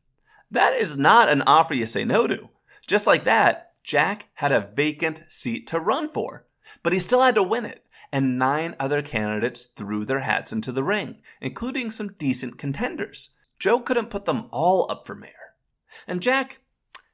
That 0.51 0.73
is 0.73 0.97
not 0.97 1.29
an 1.29 1.43
offer 1.43 1.75
you 1.75 1.85
say 1.85 2.03
no 2.03 2.25
to. 2.27 2.49
Just 2.87 3.05
like 3.05 3.25
that, 3.25 3.73
Jack 3.83 4.29
had 4.33 4.51
a 4.51 4.71
vacant 4.75 5.23
seat 5.27 5.67
to 5.67 5.79
run 5.79 6.09
for, 6.09 6.45
but 6.81 6.93
he 6.93 6.99
still 6.99 7.21
had 7.21 7.35
to 7.35 7.43
win 7.43 7.65
it. 7.65 7.85
And 8.11 8.39
nine 8.39 8.75
other 8.79 9.03
candidates 9.03 9.65
threw 9.75 10.03
their 10.03 10.21
hats 10.21 10.51
into 10.51 10.71
the 10.71 10.83
ring, 10.83 11.21
including 11.41 11.91
some 11.91 12.13
decent 12.13 12.57
contenders. 12.57 13.29
Joe 13.59 13.79
couldn't 13.79 14.09
put 14.09 14.25
them 14.25 14.47
all 14.51 14.89
up 14.89 15.05
for 15.05 15.15
mayor. 15.15 15.33
And 16.07 16.21
Jack, 16.21 16.61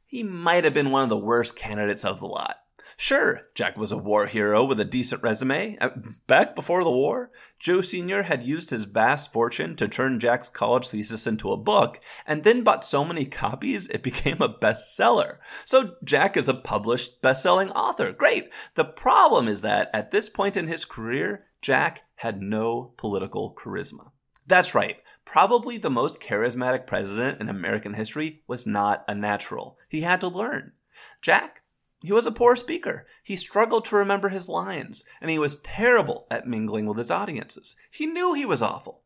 he 0.05 0.23
might 0.23 0.63
have 0.63 0.73
been 0.73 0.91
one 0.91 1.03
of 1.03 1.09
the 1.09 1.17
worst 1.17 1.55
candidates 1.55 2.05
of 2.05 2.19
the 2.19 2.27
lot. 2.27 2.57
Sure, 2.97 3.41
Jack 3.55 3.75
was 3.75 3.91
a 3.91 3.97
war 3.97 4.25
hero 4.25 4.63
with 4.63 4.79
a 4.79 4.85
decent 4.85 5.21
resume. 5.21 5.77
Uh, 5.81 5.89
back 6.27 6.55
before 6.55 6.81
the 6.83 6.91
war, 6.91 7.29
Joe 7.59 7.81
Sr. 7.81 8.23
had 8.23 8.41
used 8.41 8.69
his 8.69 8.85
vast 8.85 9.33
fortune 9.33 9.75
to 9.75 9.89
turn 9.89 10.19
Jack's 10.19 10.47
college 10.47 10.87
thesis 10.87 11.27
into 11.27 11.51
a 11.51 11.57
book, 11.57 11.99
and 12.25 12.43
then 12.43 12.63
bought 12.63 12.85
so 12.85 13.03
many 13.03 13.25
copies 13.25 13.87
it 13.87 14.01
became 14.03 14.41
a 14.41 14.47
bestseller. 14.47 15.39
So 15.65 15.95
Jack 16.05 16.37
is 16.37 16.47
a 16.47 16.53
published 16.53 17.21
best-selling 17.21 17.71
author. 17.71 18.13
Great. 18.13 18.49
The 18.75 18.85
problem 18.85 19.49
is 19.49 19.61
that 19.61 19.89
at 19.93 20.11
this 20.11 20.29
point 20.29 20.55
in 20.55 20.67
his 20.67 20.85
career, 20.85 21.47
Jack 21.61 22.03
had 22.15 22.41
no 22.41 22.93
political 22.95 23.53
charisma. 23.53 24.11
That's 24.47 24.73
right. 24.73 24.97
Probably 25.25 25.77
the 25.77 25.89
most 25.89 26.21
charismatic 26.21 26.87
president 26.87 27.41
in 27.41 27.49
American 27.49 27.93
history 27.93 28.43
was 28.47 28.65
not 28.65 29.03
a 29.07 29.15
natural. 29.15 29.77
He 29.89 30.01
had 30.01 30.21
to 30.21 30.27
learn. 30.27 30.71
Jack 31.21 31.63
he 32.05 32.11
was 32.11 32.27
a 32.27 32.31
poor 32.31 32.55
speaker. 32.55 33.07
He 33.23 33.35
struggled 33.35 33.85
to 33.85 33.95
remember 33.95 34.29
his 34.29 34.47
lines, 34.47 35.03
and 35.19 35.31
he 35.31 35.39
was 35.39 35.55
terrible 35.61 36.27
at 36.29 36.47
mingling 36.47 36.85
with 36.85 36.99
his 36.99 37.09
audiences. 37.09 37.75
He 37.89 38.05
knew 38.05 38.33
he 38.33 38.45
was 38.45 38.61
awful. 38.61 39.01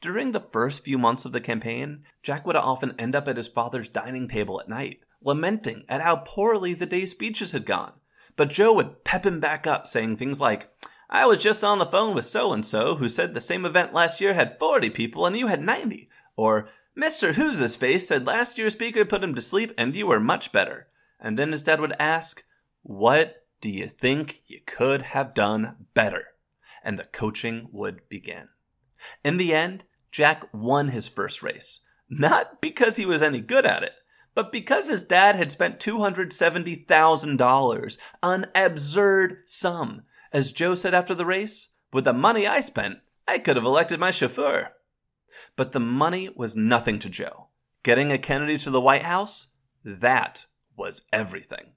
During 0.00 0.30
the 0.30 0.46
first 0.52 0.84
few 0.84 0.96
months 0.96 1.24
of 1.24 1.32
the 1.32 1.40
campaign, 1.40 2.04
Jack 2.22 2.46
would 2.46 2.54
often 2.54 2.94
end 2.96 3.16
up 3.16 3.26
at 3.26 3.36
his 3.36 3.48
father's 3.48 3.88
dining 3.88 4.28
table 4.28 4.60
at 4.60 4.68
night, 4.68 5.00
lamenting 5.20 5.84
at 5.88 6.00
how 6.00 6.22
poorly 6.24 6.74
the 6.74 6.86
day's 6.86 7.10
speeches 7.10 7.50
had 7.50 7.66
gone. 7.66 7.94
But 8.36 8.50
Joe 8.50 8.72
would 8.74 9.02
pep 9.02 9.26
him 9.26 9.40
back 9.40 9.66
up, 9.66 9.88
saying 9.88 10.16
things 10.16 10.40
like, 10.40 10.70
I 11.10 11.26
was 11.26 11.38
just 11.38 11.62
on 11.62 11.78
the 11.78 11.86
phone 11.86 12.14
with 12.14 12.24
so 12.24 12.52
and 12.52 12.64
so 12.64 12.96
who 12.96 13.08
said 13.08 13.34
the 13.34 13.40
same 13.40 13.64
event 13.64 13.92
last 13.92 14.20
year 14.20 14.34
had 14.34 14.58
40 14.58 14.90
people 14.90 15.26
and 15.26 15.36
you 15.36 15.46
had 15.46 15.60
90. 15.60 16.08
Or, 16.36 16.68
Mr. 16.98 17.34
Who's 17.34 17.58
His 17.58 17.76
Face 17.76 18.08
said 18.08 18.26
last 18.26 18.58
year's 18.58 18.72
speaker 18.72 19.04
put 19.04 19.22
him 19.22 19.34
to 19.34 19.42
sleep 19.42 19.72
and 19.76 19.94
you 19.94 20.06
were 20.06 20.20
much 20.20 20.52
better. 20.52 20.88
And 21.20 21.38
then 21.38 21.52
his 21.52 21.62
dad 21.62 21.80
would 21.80 21.94
ask, 21.98 22.44
What 22.82 23.44
do 23.60 23.68
you 23.68 23.86
think 23.86 24.42
you 24.46 24.60
could 24.66 25.02
have 25.02 25.34
done 25.34 25.86
better? 25.94 26.28
and 26.84 26.98
the 26.98 27.04
coaching 27.04 27.68
would 27.72 28.06
begin. 28.08 28.48
In 29.24 29.38
the 29.38 29.54
end, 29.54 29.84
Jack 30.12 30.44
won 30.52 30.88
his 30.88 31.08
first 31.08 31.42
race, 31.42 31.80
not 32.08 32.60
because 32.60 32.96
he 32.96 33.06
was 33.06 33.22
any 33.22 33.40
good 33.40 33.66
at 33.66 33.82
it, 33.82 33.94
but 34.34 34.52
because 34.52 34.88
his 34.88 35.02
dad 35.02 35.36
had 35.36 35.50
spent 35.50 35.80
$270,000, 35.80 37.98
an 38.22 38.46
absurd 38.54 39.38
sum. 39.46 40.02
As 40.34 40.50
Joe 40.50 40.74
said 40.74 40.94
after 40.94 41.14
the 41.14 41.24
race, 41.24 41.68
with 41.92 42.06
the 42.06 42.12
money 42.12 42.44
I 42.44 42.58
spent, 42.58 42.98
I 43.28 43.38
could 43.38 43.54
have 43.54 43.64
elected 43.64 44.00
my 44.00 44.10
chauffeur. 44.10 44.72
But 45.54 45.70
the 45.70 45.78
money 45.78 46.28
was 46.34 46.56
nothing 46.56 46.98
to 46.98 47.08
Joe. 47.08 47.50
Getting 47.84 48.10
a 48.10 48.18
Kennedy 48.18 48.58
to 48.58 48.70
the 48.70 48.80
White 48.80 49.04
House, 49.04 49.46
that 49.84 50.46
was 50.76 51.02
everything. 51.12 51.74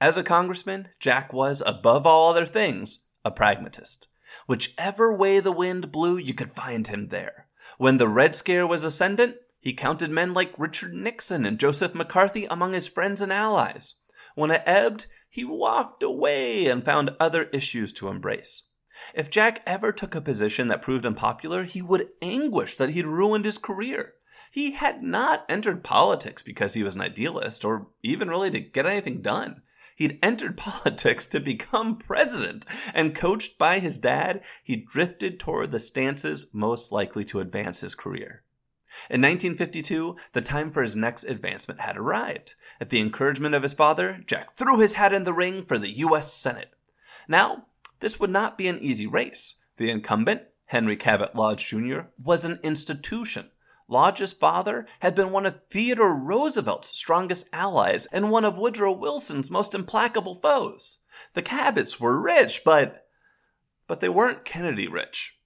As 0.00 0.16
a 0.16 0.24
congressman, 0.24 0.88
Jack 0.98 1.32
was, 1.32 1.62
above 1.64 2.08
all 2.08 2.28
other 2.28 2.44
things, 2.44 3.04
a 3.24 3.30
pragmatist. 3.30 4.08
Whichever 4.48 5.14
way 5.14 5.38
the 5.38 5.52
wind 5.52 5.92
blew, 5.92 6.16
you 6.16 6.34
could 6.34 6.56
find 6.56 6.88
him 6.88 7.06
there. 7.06 7.46
When 7.78 7.98
the 7.98 8.08
Red 8.08 8.34
Scare 8.34 8.66
was 8.66 8.82
ascendant, 8.82 9.36
he 9.60 9.74
counted 9.74 10.10
men 10.10 10.34
like 10.34 10.58
Richard 10.58 10.92
Nixon 10.92 11.46
and 11.46 11.60
Joseph 11.60 11.94
McCarthy 11.94 12.46
among 12.46 12.72
his 12.72 12.88
friends 12.88 13.20
and 13.20 13.32
allies. 13.32 13.94
When 14.34 14.50
it 14.50 14.62
ebbed, 14.66 15.06
he 15.30 15.44
walked 15.44 16.02
away 16.02 16.66
and 16.66 16.84
found 16.84 17.14
other 17.20 17.44
issues 17.44 17.92
to 17.92 18.08
embrace. 18.08 18.64
If 19.14 19.30
Jack 19.30 19.62
ever 19.64 19.92
took 19.92 20.16
a 20.16 20.20
position 20.20 20.66
that 20.66 20.82
proved 20.82 21.06
unpopular, 21.06 21.62
he 21.62 21.80
would 21.80 22.08
anguish 22.20 22.76
that 22.76 22.90
he'd 22.90 23.06
ruined 23.06 23.44
his 23.44 23.56
career. 23.56 24.14
He 24.50 24.72
had 24.72 25.00
not 25.00 25.46
entered 25.48 25.84
politics 25.84 26.42
because 26.42 26.74
he 26.74 26.82
was 26.82 26.96
an 26.96 27.00
idealist 27.00 27.64
or 27.64 27.86
even 28.02 28.28
really 28.28 28.50
to 28.50 28.58
get 28.58 28.86
anything 28.86 29.22
done. 29.22 29.62
He'd 29.94 30.18
entered 30.20 30.56
politics 30.58 31.26
to 31.28 31.38
become 31.38 31.98
president, 31.98 32.66
and 32.92 33.14
coached 33.14 33.56
by 33.56 33.78
his 33.78 33.98
dad, 33.98 34.42
he 34.64 34.74
drifted 34.74 35.38
toward 35.38 35.70
the 35.70 35.78
stances 35.78 36.48
most 36.52 36.90
likely 36.90 37.22
to 37.26 37.38
advance 37.38 37.82
his 37.82 37.94
career. 37.94 38.42
In 39.08 39.20
1952, 39.22 40.16
the 40.32 40.40
time 40.40 40.70
for 40.70 40.82
his 40.82 40.96
next 40.96 41.24
advancement 41.24 41.80
had 41.80 41.96
arrived. 41.96 42.54
At 42.80 42.90
the 42.90 43.00
encouragement 43.00 43.54
of 43.54 43.62
his 43.62 43.72
father, 43.72 44.20
Jack 44.26 44.56
threw 44.56 44.78
his 44.78 44.94
hat 44.94 45.12
in 45.12 45.24
the 45.24 45.32
ring 45.32 45.64
for 45.64 45.78
the 45.78 45.98
U.S. 45.98 46.32
Senate. 46.32 46.72
Now, 47.28 47.66
this 48.00 48.18
would 48.18 48.30
not 48.30 48.58
be 48.58 48.66
an 48.68 48.80
easy 48.80 49.06
race. 49.06 49.56
The 49.76 49.90
incumbent, 49.90 50.42
Henry 50.66 50.96
Cabot 50.96 51.34
Lodge 51.34 51.66
Jr., 51.66 52.00
was 52.22 52.44
an 52.44 52.58
institution. 52.62 53.50
Lodge's 53.88 54.32
father 54.32 54.86
had 55.00 55.14
been 55.16 55.30
one 55.30 55.46
of 55.46 55.60
Theodore 55.70 56.14
Roosevelt's 56.14 56.96
strongest 56.96 57.48
allies 57.52 58.06
and 58.06 58.30
one 58.30 58.44
of 58.44 58.56
Woodrow 58.56 58.92
Wilson's 58.92 59.50
most 59.50 59.74
implacable 59.74 60.36
foes. 60.36 60.98
The 61.34 61.42
Cabots 61.42 61.98
were 61.98 62.20
rich, 62.20 62.62
but 62.64 63.06
but 63.88 63.98
they 63.98 64.08
weren't 64.08 64.44
Kennedy 64.44 64.86
rich. 64.86 65.36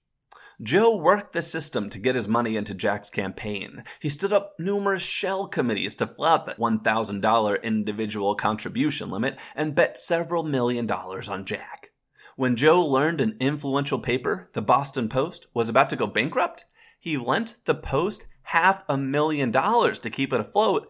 Joe 0.61 0.95
worked 0.95 1.33
the 1.33 1.41
system 1.41 1.89
to 1.89 1.99
get 1.99 2.15
his 2.15 2.29
money 2.29 2.55
into 2.55 2.73
Jack's 2.73 3.09
campaign. 3.09 3.83
He 3.99 4.07
stood 4.07 4.31
up 4.31 4.53
numerous 4.57 5.03
shell 5.03 5.47
committees 5.47 5.97
to 5.97 6.07
flout 6.07 6.45
the 6.45 6.53
$1,000 6.53 7.63
individual 7.63 8.35
contribution 8.35 9.09
limit 9.09 9.37
and 9.53 9.75
bet 9.75 9.97
several 9.97 10.43
million 10.43 10.85
dollars 10.85 11.27
on 11.27 11.43
Jack. 11.43 11.91
When 12.37 12.55
Joe 12.55 12.85
learned 12.85 13.19
an 13.19 13.35
influential 13.41 13.99
paper, 13.99 14.49
the 14.53 14.61
Boston 14.61 15.09
Post, 15.09 15.47
was 15.53 15.67
about 15.67 15.89
to 15.89 15.97
go 15.97 16.07
bankrupt, 16.07 16.65
he 16.97 17.17
lent 17.17 17.57
the 17.65 17.75
Post 17.75 18.25
half 18.43 18.83
a 18.87 18.97
million 18.97 19.51
dollars 19.51 19.99
to 19.99 20.09
keep 20.09 20.31
it 20.31 20.39
afloat, 20.39 20.89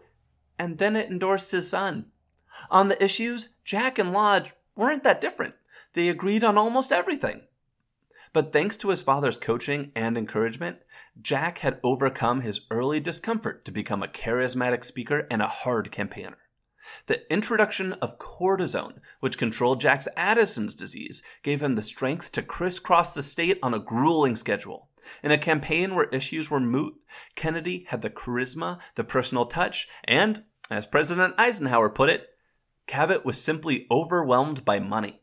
and 0.58 0.78
then 0.78 0.94
it 0.94 1.10
endorsed 1.10 1.50
his 1.50 1.68
son. 1.68 2.06
On 2.70 2.88
the 2.88 3.02
issues, 3.02 3.48
Jack 3.64 3.98
and 3.98 4.12
Lodge 4.12 4.52
weren't 4.76 5.02
that 5.02 5.20
different. 5.20 5.54
They 5.92 6.08
agreed 6.08 6.44
on 6.44 6.56
almost 6.56 6.92
everything. 6.92 7.42
But 8.36 8.52
thanks 8.52 8.76
to 8.76 8.90
his 8.90 9.00
father's 9.00 9.38
coaching 9.38 9.92
and 9.96 10.18
encouragement, 10.18 10.80
Jack 11.22 11.56
had 11.60 11.80
overcome 11.82 12.42
his 12.42 12.66
early 12.70 13.00
discomfort 13.00 13.64
to 13.64 13.72
become 13.72 14.02
a 14.02 14.08
charismatic 14.08 14.84
speaker 14.84 15.26
and 15.30 15.40
a 15.40 15.48
hard 15.48 15.90
campaigner. 15.90 16.36
The 17.06 17.32
introduction 17.32 17.94
of 17.94 18.18
cortisone, 18.18 19.00
which 19.20 19.38
controlled 19.38 19.80
Jack's 19.80 20.06
Addison's 20.18 20.74
disease, 20.74 21.22
gave 21.42 21.62
him 21.62 21.76
the 21.76 21.82
strength 21.82 22.30
to 22.32 22.42
crisscross 22.42 23.14
the 23.14 23.22
state 23.22 23.58
on 23.62 23.72
a 23.72 23.78
grueling 23.78 24.36
schedule. 24.36 24.90
In 25.22 25.32
a 25.32 25.38
campaign 25.38 25.94
where 25.94 26.10
issues 26.10 26.50
were 26.50 26.60
moot, 26.60 26.92
Kennedy 27.36 27.86
had 27.88 28.02
the 28.02 28.10
charisma, 28.10 28.80
the 28.96 29.04
personal 29.04 29.46
touch, 29.46 29.88
and, 30.04 30.44
as 30.70 30.86
President 30.86 31.32
Eisenhower 31.38 31.88
put 31.88 32.10
it, 32.10 32.26
Cabot 32.86 33.24
was 33.24 33.42
simply 33.42 33.86
overwhelmed 33.90 34.62
by 34.62 34.78
money. 34.78 35.22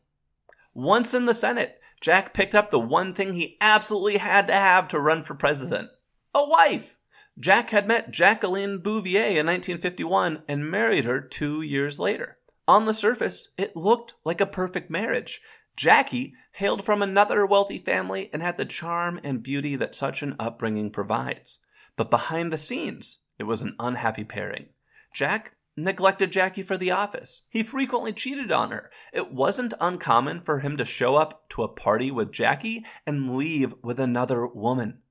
Once 0.74 1.14
in 1.14 1.26
the 1.26 1.34
Senate, 1.34 1.80
Jack 2.04 2.34
picked 2.34 2.54
up 2.54 2.68
the 2.68 2.78
one 2.78 3.14
thing 3.14 3.32
he 3.32 3.56
absolutely 3.62 4.18
had 4.18 4.46
to 4.48 4.52
have 4.52 4.88
to 4.88 5.00
run 5.00 5.22
for 5.22 5.34
president 5.34 5.88
a 6.34 6.46
wife. 6.46 6.98
Jack 7.38 7.70
had 7.70 7.88
met 7.88 8.10
Jacqueline 8.10 8.80
Bouvier 8.80 9.40
in 9.40 9.46
1951 9.46 10.42
and 10.46 10.70
married 10.70 11.06
her 11.06 11.18
two 11.18 11.62
years 11.62 11.98
later. 11.98 12.36
On 12.68 12.84
the 12.84 12.92
surface, 12.92 13.54
it 13.56 13.74
looked 13.74 14.12
like 14.22 14.42
a 14.42 14.46
perfect 14.46 14.90
marriage. 14.90 15.40
Jackie 15.76 16.34
hailed 16.52 16.84
from 16.84 17.00
another 17.00 17.46
wealthy 17.46 17.78
family 17.78 18.28
and 18.34 18.42
had 18.42 18.58
the 18.58 18.66
charm 18.66 19.18
and 19.24 19.42
beauty 19.42 19.74
that 19.74 19.94
such 19.94 20.22
an 20.22 20.36
upbringing 20.38 20.90
provides. 20.90 21.64
But 21.96 22.10
behind 22.10 22.52
the 22.52 22.58
scenes, 22.58 23.20
it 23.38 23.44
was 23.44 23.62
an 23.62 23.76
unhappy 23.78 24.24
pairing. 24.24 24.66
Jack 25.14 25.56
neglected 25.76 26.30
Jackie 26.30 26.62
for 26.62 26.76
the 26.76 26.90
office. 26.90 27.42
He 27.48 27.62
frequently 27.62 28.12
cheated 28.12 28.52
on 28.52 28.70
her. 28.70 28.90
It 29.12 29.32
wasn't 29.32 29.74
uncommon 29.80 30.42
for 30.42 30.60
him 30.60 30.76
to 30.76 30.84
show 30.84 31.16
up 31.16 31.48
to 31.50 31.62
a 31.62 31.68
party 31.68 32.10
with 32.10 32.32
Jackie 32.32 32.84
and 33.06 33.36
leave 33.36 33.74
with 33.82 33.98
another 33.98 34.46
woman. 34.46 35.02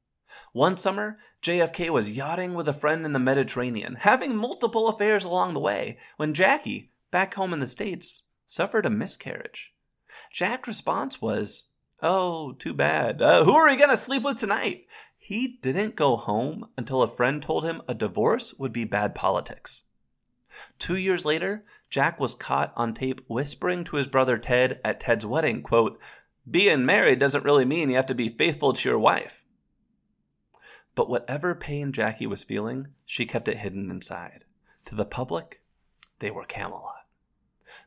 One 0.52 0.78
summer, 0.78 1.20
JFK 1.42 1.90
was 1.90 2.10
yachting 2.10 2.54
with 2.54 2.68
a 2.68 2.74
friend 2.74 3.06
in 3.06 3.14
the 3.14 3.20
Mediterranean, 3.20 3.96
having 3.96 4.36
multiple 4.36 4.88
affairs 4.88 5.24
along 5.24 5.54
the 5.54 5.60
way, 5.60 5.98
when 6.18 6.34
Jackie, 6.34 6.92
back 7.12 7.34
home 7.34 7.54
in 7.54 7.60
the 7.60 7.68
States, 7.68 8.24
suffered 8.46 8.86
a 8.86 8.90
miscarriage. 8.90 9.74
Jack's 10.32 10.68
response 10.68 11.22
was, 11.22 11.66
Oh, 12.02 12.54
too 12.54 12.74
bad. 12.74 13.22
Uh, 13.22 13.44
who 13.44 13.54
are 13.54 13.70
we 13.70 13.76
going 13.76 13.90
to 13.90 13.98
sleep 13.98 14.24
with 14.24 14.40
tonight? 14.40 14.88
He 15.16 15.60
didn't 15.62 15.96
go 15.96 16.18
home 16.18 16.68
until 16.78 17.02
a 17.02 17.16
friend 17.16 17.42
told 17.42 17.64
him 17.64 17.82
a 17.88 17.94
divorce 17.94 18.54
would 18.56 18.74
be 18.74 18.84
bad 18.84 19.16
politics. 19.16 19.84
Two 20.80 20.96
years 20.96 21.26
later, 21.26 21.64
Jack 21.90 22.20
was 22.20 22.36
caught 22.36 22.74
on 22.76 22.94
tape 22.94 23.22
whispering 23.28 23.84
to 23.86 23.98
his 23.98 24.08
brother 24.08 24.38
Ted 24.38 24.80
at 24.84 25.00
Ted's 25.00 25.26
wedding, 25.26 25.62
quote, 25.62 26.00
Being 26.50 26.86
married 26.86 27.20
doesn't 27.20 27.44
really 27.44 27.66
mean 27.66 27.90
you 27.90 27.96
have 27.96 28.08
to 28.08 28.16
be 28.16 28.30
faithful 28.30 28.74
to 28.74 28.90
your 28.90 29.00
wife. 29.00 29.46
But 30.96 31.10
whatever 31.10 31.56
pain 31.56 31.92
Jackie 31.92 32.28
was 32.28 32.44
feeling, 32.44 32.88
she 33.06 33.26
kept 33.26 33.48
it 33.48 33.58
hidden 33.58 33.90
inside. 33.90 34.46
To 34.86 34.96
the 34.96 35.06
public, 35.06 35.62
they 36.20 36.32
were 36.32 36.46
Camelot. 36.46 37.06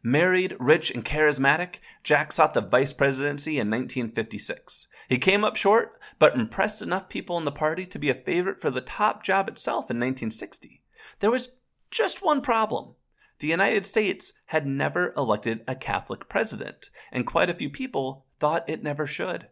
Married, 0.02 0.56
rich, 0.58 0.90
and 0.90 1.04
charismatic, 1.04 1.76
Jack 2.02 2.32
sought 2.32 2.54
the 2.54 2.60
vice 2.60 2.92
presidency 2.92 3.58
in 3.58 3.70
1956. 3.70 4.88
He 5.08 5.18
came 5.18 5.44
up 5.44 5.56
short, 5.56 6.00
but 6.18 6.34
impressed 6.34 6.82
enough 6.82 7.08
people 7.08 7.38
in 7.38 7.44
the 7.44 7.52
party 7.52 7.86
to 7.86 7.98
be 7.98 8.10
a 8.10 8.14
favorite 8.14 8.60
for 8.60 8.70
the 8.70 8.80
top 8.80 9.22
job 9.22 9.48
itself 9.48 9.90
in 9.90 9.98
1960. 9.98 10.82
There 11.20 11.30
was 11.30 11.50
just 11.90 12.22
one 12.22 12.40
problem. 12.40 12.94
The 13.38 13.46
United 13.46 13.86
States 13.86 14.32
had 14.46 14.66
never 14.66 15.12
elected 15.16 15.62
a 15.68 15.74
Catholic 15.74 16.28
president, 16.28 16.90
and 17.12 17.26
quite 17.26 17.50
a 17.50 17.54
few 17.54 17.68
people 17.68 18.24
thought 18.38 18.68
it 18.68 18.82
never 18.82 19.06
should. 19.06 19.48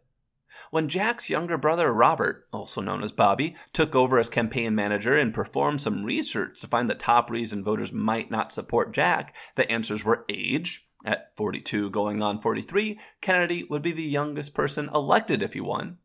When 0.70 0.88
Jack's 0.88 1.28
younger 1.28 1.58
brother 1.58 1.92
Robert, 1.92 2.48
also 2.52 2.80
known 2.80 3.02
as 3.02 3.12
Bobby, 3.12 3.56
took 3.72 3.94
over 3.94 4.18
as 4.18 4.28
campaign 4.28 4.74
manager 4.74 5.18
and 5.18 5.34
performed 5.34 5.82
some 5.82 6.04
research 6.04 6.60
to 6.60 6.68
find 6.68 6.88
the 6.88 6.94
top 6.94 7.30
reason 7.30 7.62
voters 7.62 7.92
might 7.92 8.30
not 8.30 8.52
support 8.52 8.92
Jack, 8.92 9.34
the 9.56 9.70
answers 9.70 10.04
were 10.04 10.24
age. 10.28 10.86
At 11.04 11.36
42 11.36 11.90
going 11.90 12.22
on 12.22 12.40
43, 12.40 12.98
Kennedy 13.20 13.64
would 13.64 13.82
be 13.82 13.92
the 13.92 14.02
youngest 14.02 14.54
person 14.54 14.88
elected 14.94 15.42
if 15.42 15.52
he 15.52 15.60
won. 15.60 15.98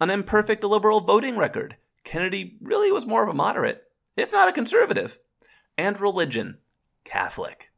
An 0.00 0.10
imperfect 0.10 0.62
liberal 0.62 1.00
voting 1.00 1.38
record. 1.38 1.76
Kennedy 2.02 2.58
really 2.60 2.92
was 2.92 3.06
more 3.06 3.22
of 3.22 3.30
a 3.30 3.32
moderate, 3.32 3.84
if 4.16 4.32
not 4.32 4.48
a 4.48 4.52
conservative. 4.52 5.18
And 5.76 6.00
religion. 6.00 6.58
Catholic. 7.04 7.70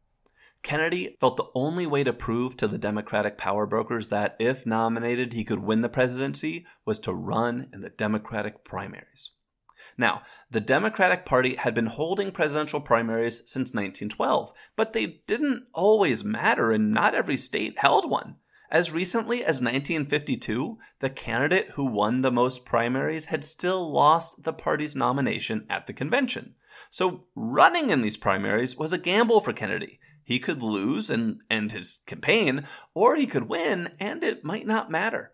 Kennedy 0.62 1.16
felt 1.20 1.36
the 1.36 1.50
only 1.54 1.86
way 1.86 2.04
to 2.04 2.12
prove 2.12 2.56
to 2.56 2.68
the 2.68 2.76
Democratic 2.76 3.38
power 3.38 3.66
brokers 3.66 4.08
that, 4.08 4.36
if 4.38 4.66
nominated, 4.66 5.32
he 5.32 5.44
could 5.44 5.60
win 5.60 5.80
the 5.80 5.88
presidency 5.88 6.66
was 6.84 6.98
to 6.98 7.14
run 7.14 7.68
in 7.72 7.80
the 7.80 7.90
Democratic 7.90 8.64
primaries. 8.64 9.30
Now, 9.96 10.22
the 10.50 10.60
Democratic 10.60 11.24
Party 11.24 11.54
had 11.54 11.74
been 11.74 11.86
holding 11.86 12.32
presidential 12.32 12.80
primaries 12.80 13.38
since 13.46 13.72
1912, 13.72 14.52
but 14.74 14.92
they 14.92 15.22
didn't 15.26 15.68
always 15.72 16.24
matter, 16.24 16.72
and 16.72 16.92
not 16.92 17.14
every 17.14 17.36
state 17.36 17.78
held 17.78 18.10
one. 18.10 18.36
As 18.70 18.90
recently 18.90 19.38
as 19.38 19.62
1952, 19.62 20.78
the 20.98 21.08
candidate 21.08 21.70
who 21.70 21.84
won 21.84 22.20
the 22.20 22.32
most 22.32 22.64
primaries 22.64 23.26
had 23.26 23.44
still 23.44 23.90
lost 23.90 24.42
the 24.42 24.52
party's 24.52 24.96
nomination 24.96 25.64
at 25.70 25.86
the 25.86 25.92
convention. 25.92 26.56
So 26.90 27.26
running 27.34 27.90
in 27.90 28.02
these 28.02 28.16
primaries 28.16 28.76
was 28.76 28.92
a 28.92 28.98
gamble 28.98 29.40
for 29.40 29.52
Kennedy. 29.52 30.00
He 30.22 30.38
could 30.38 30.62
lose 30.62 31.08
and 31.08 31.40
end 31.48 31.72
his 31.72 32.00
campaign, 32.06 32.66
or 32.94 33.14
he 33.16 33.26
could 33.26 33.48
win 33.48 33.92
and 34.00 34.24
it 34.24 34.44
might 34.44 34.66
not 34.66 34.90
matter. 34.90 35.32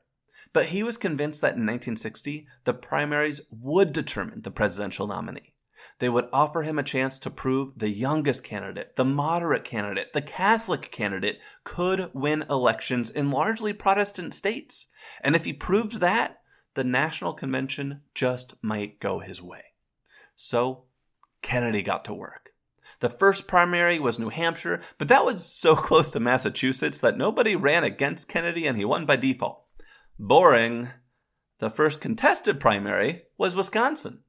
But 0.52 0.66
he 0.66 0.82
was 0.82 0.98
convinced 0.98 1.40
that 1.40 1.54
in 1.54 1.66
1960, 1.66 2.46
the 2.64 2.74
primaries 2.74 3.40
would 3.50 3.92
determine 3.92 4.42
the 4.42 4.50
presidential 4.50 5.06
nominee. 5.06 5.54
They 5.98 6.08
would 6.08 6.28
offer 6.32 6.62
him 6.62 6.78
a 6.78 6.82
chance 6.82 7.18
to 7.20 7.30
prove 7.30 7.78
the 7.78 7.88
youngest 7.88 8.44
candidate, 8.44 8.96
the 8.96 9.04
moderate 9.04 9.64
candidate, 9.64 10.12
the 10.12 10.22
Catholic 10.22 10.90
candidate 10.90 11.40
could 11.64 12.10
win 12.12 12.44
elections 12.50 13.10
in 13.10 13.30
largely 13.30 13.72
Protestant 13.72 14.34
states. 14.34 14.88
And 15.22 15.34
if 15.34 15.44
he 15.44 15.52
proved 15.52 16.00
that, 16.00 16.40
the 16.74 16.84
National 16.84 17.32
Convention 17.32 18.02
just 18.14 18.54
might 18.62 19.00
go 19.00 19.20
his 19.20 19.42
way. 19.42 19.62
So 20.36 20.84
Kennedy 21.42 21.82
got 21.82 22.04
to 22.06 22.14
work. 22.14 22.52
The 23.00 23.10
first 23.10 23.48
primary 23.48 23.98
was 23.98 24.18
New 24.18 24.28
Hampshire, 24.28 24.80
but 24.96 25.08
that 25.08 25.24
was 25.24 25.44
so 25.44 25.74
close 25.88 26.08
to 26.10 26.20
Massachusetts 26.20 26.98
that 26.98 27.18
nobody 27.18 27.56
ran 27.56 27.84
against 27.84 28.28
Kennedy 28.28 28.66
and 28.66 28.78
he 28.78 28.84
won 28.84 29.06
by 29.06 29.16
default. 29.16 29.64
Boring. 30.18 30.90
The 31.58 31.68
first 31.68 32.00
contested 32.00 32.60
primary 32.60 33.24
was 33.36 33.56
Wisconsin. 33.56 34.20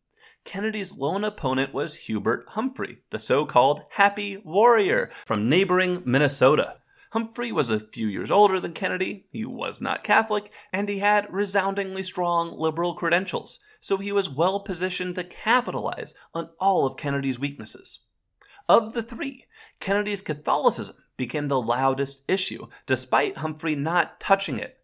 Kennedy's 0.45 0.97
lone 0.97 1.23
opponent 1.23 1.73
was 1.73 1.95
Hubert 1.95 2.45
Humphrey, 2.49 2.99
the 3.12 3.19
so 3.19 3.45
called 3.45 3.84
Happy 3.91 4.38
Warrior 4.38 5.10
from 5.26 5.47
neighboring 5.47 6.02
Minnesota. 6.06 6.78
Humphrey 7.12 7.52
was 7.52 7.69
a 7.69 7.80
few 7.80 8.08
years 8.08 8.32
older 8.32 8.60
than 8.60 8.73
Kennedy, 8.73 9.28
he 9.30 9.45
was 9.45 9.80
not 9.82 10.04
Catholic, 10.04 10.52
and 10.73 10.89
he 10.89 10.99
had 10.99 11.32
resoundingly 11.32 12.04
strong 12.04 12.58
liberal 12.58 12.95
credentials, 12.95 13.60
so 13.84 13.98
he 13.98 14.13
was 14.13 14.30
well 14.30 14.62
positioned 14.62 15.13
to 15.13 15.26
capitalize 15.26 16.15
on 16.34 16.50
all 16.58 16.86
of 16.86 16.96
Kennedy's 16.96 17.38
weaknesses. 17.38 18.00
Of 18.69 18.93
the 18.93 19.04
three, 19.04 19.43
Kennedy's 19.82 20.22
Catholicism 20.22 20.96
became 21.17 21.50
the 21.50 21.62
loudest 21.62 22.24
issue, 22.30 22.67
despite 22.86 23.39
Humphrey 23.39 23.76
not 23.76 24.22
touching 24.22 24.58
it. 24.58 24.78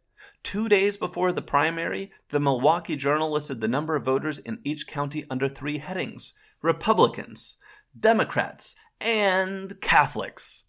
Two 0.44 0.68
days 0.68 0.98
before 0.98 1.32
the 1.32 1.42
primary, 1.42 2.12
the 2.28 2.42
Milwaukee 2.42 2.98
Journal 2.98 3.32
listed 3.32 3.62
the 3.62 3.70
number 3.70 3.96
of 3.96 4.04
voters 4.04 4.38
in 4.38 4.60
each 4.66 4.86
county 4.86 5.26
under 5.30 5.48
three 5.48 5.78
headings 5.78 6.34
Republicans, 6.62 7.56
Democrats, 7.98 8.76
and 9.00 9.80
Catholics. 9.80 10.66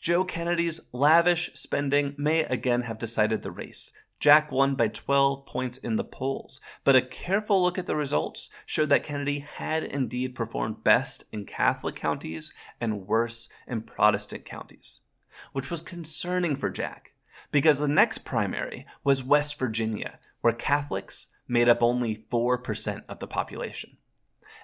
Joe 0.00 0.22
Kennedy's 0.22 0.80
lavish 0.92 1.50
spending 1.54 2.14
may 2.16 2.44
again 2.44 2.82
have 2.82 2.98
decided 2.98 3.42
the 3.42 3.50
race, 3.50 3.92
Jack 4.24 4.50
won 4.50 4.74
by 4.74 4.88
12 4.88 5.44
points 5.44 5.76
in 5.76 5.96
the 5.96 6.02
polls, 6.02 6.58
but 6.82 6.96
a 6.96 7.02
careful 7.02 7.62
look 7.62 7.76
at 7.76 7.84
the 7.84 7.94
results 7.94 8.48
showed 8.64 8.88
that 8.88 9.02
Kennedy 9.02 9.40
had 9.40 9.84
indeed 9.84 10.34
performed 10.34 10.82
best 10.82 11.26
in 11.30 11.44
Catholic 11.44 11.94
counties 11.94 12.50
and 12.80 13.06
worse 13.06 13.50
in 13.66 13.82
Protestant 13.82 14.46
counties, 14.46 15.00
which 15.52 15.70
was 15.70 15.82
concerning 15.82 16.56
for 16.56 16.70
Jack 16.70 17.12
because 17.52 17.78
the 17.78 17.86
next 17.86 18.24
primary 18.24 18.86
was 19.04 19.22
West 19.22 19.58
Virginia, 19.58 20.18
where 20.40 20.54
Catholics 20.54 21.28
made 21.46 21.68
up 21.68 21.82
only 21.82 22.24
4% 22.30 23.02
of 23.06 23.18
the 23.18 23.26
population. 23.26 23.98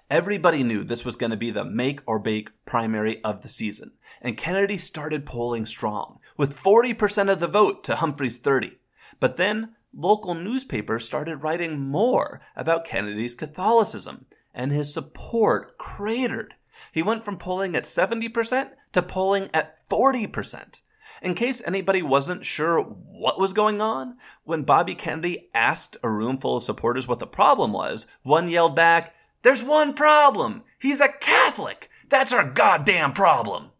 Everybody 0.09 0.63
knew 0.63 0.85
this 0.85 1.05
was 1.05 1.17
going 1.17 1.33
to 1.33 1.37
be 1.37 1.51
the 1.51 1.67
make 1.67 2.01
or 2.07 2.19
bake 2.19 2.49
primary 2.65 3.23
of 3.23 3.43
the 3.43 3.49
season, 3.49 3.93
and 4.23 4.39
Kennedy 4.39 4.79
started 4.79 5.27
polling 5.27 5.67
strong, 5.67 6.19
with 6.39 6.57
40% 6.57 7.31
of 7.31 7.41
the 7.41 7.47
vote 7.47 7.85
to 7.85 7.97
Humphrey's 7.97 8.39
30. 8.39 8.79
But 9.21 9.37
then 9.37 9.77
local 9.95 10.35
newspapers 10.35 11.05
started 11.05 11.43
writing 11.43 11.79
more 11.79 12.41
about 12.57 12.87
Kennedy's 12.87 13.35
Catholicism, 13.35 14.27
and 14.55 14.73
his 14.73 14.93
support 14.93 15.77
cratered. 15.79 16.55
He 16.91 17.03
went 17.03 17.25
from 17.25 17.37
polling 17.37 17.77
at 17.77 17.85
70% 17.85 18.71
to 18.93 19.03
polling 19.03 19.51
at 19.53 19.87
40%. 19.89 20.81
In 21.23 21.35
case 21.35 21.61
anybody 21.67 22.03
wasn't 22.03 22.47
sure 22.47 22.81
what 22.81 23.39
was 23.39 23.53
going 23.53 23.83
on, 23.83 24.17
when 24.45 24.63
Bobby 24.63 24.95
Kennedy 24.95 25.51
asked 25.55 25.99
a 26.03 26.09
room 26.09 26.39
full 26.39 26.57
of 26.57 26.65
supporters 26.65 27.07
what 27.07 27.19
the 27.19 27.27
problem 27.27 27.75
was, 27.75 28.07
one 28.23 28.49
yelled 28.49 28.75
back, 28.75 29.15
There's 29.43 29.63
one 29.63 29.93
problem! 29.93 30.65
He's 30.79 31.01
a 31.01 31.09
Catholic! 31.09 31.91
That's 32.09 32.33
our 32.33 32.51
goddamn 32.51 33.13
problem! 33.13 33.73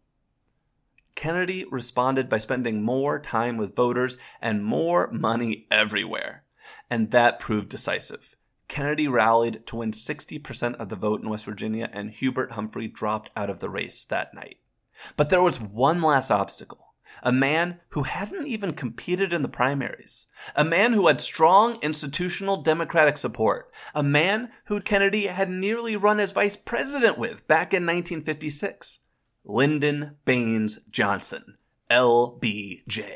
Kennedy 1.15 1.65
responded 1.69 2.29
by 2.29 2.37
spending 2.37 2.83
more 2.83 3.19
time 3.19 3.57
with 3.57 3.75
voters 3.75 4.17
and 4.41 4.65
more 4.65 5.11
money 5.11 5.67
everywhere. 5.69 6.43
And 6.89 7.11
that 7.11 7.39
proved 7.39 7.69
decisive. 7.69 8.35
Kennedy 8.67 9.07
rallied 9.07 9.65
to 9.67 9.75
win 9.75 9.91
60% 9.91 10.75
of 10.75 10.87
the 10.87 10.95
vote 10.95 11.21
in 11.21 11.29
West 11.29 11.43
Virginia, 11.43 11.89
and 11.91 12.09
Hubert 12.09 12.53
Humphrey 12.53 12.87
dropped 12.87 13.29
out 13.35 13.49
of 13.49 13.59
the 13.59 13.69
race 13.69 14.03
that 14.05 14.33
night. 14.33 14.59
But 15.17 15.29
there 15.29 15.41
was 15.41 15.59
one 15.59 16.01
last 16.01 16.31
obstacle. 16.31 16.93
A 17.21 17.33
man 17.33 17.81
who 17.89 18.03
hadn't 18.03 18.47
even 18.47 18.71
competed 18.71 19.33
in 19.33 19.41
the 19.41 19.49
primaries. 19.49 20.27
A 20.55 20.63
man 20.63 20.93
who 20.93 21.07
had 21.07 21.19
strong 21.19 21.79
institutional 21.81 22.61
Democratic 22.61 23.17
support. 23.17 23.69
A 23.93 24.01
man 24.01 24.51
who 24.65 24.79
Kennedy 24.79 25.27
had 25.27 25.49
nearly 25.49 25.97
run 25.97 26.21
as 26.21 26.31
vice 26.31 26.55
president 26.55 27.17
with 27.17 27.45
back 27.49 27.73
in 27.73 27.85
1956. 27.85 28.99
Lyndon 29.43 30.17
Baines 30.23 30.79
Johnson, 30.91 31.57
LBJ. 31.89 33.15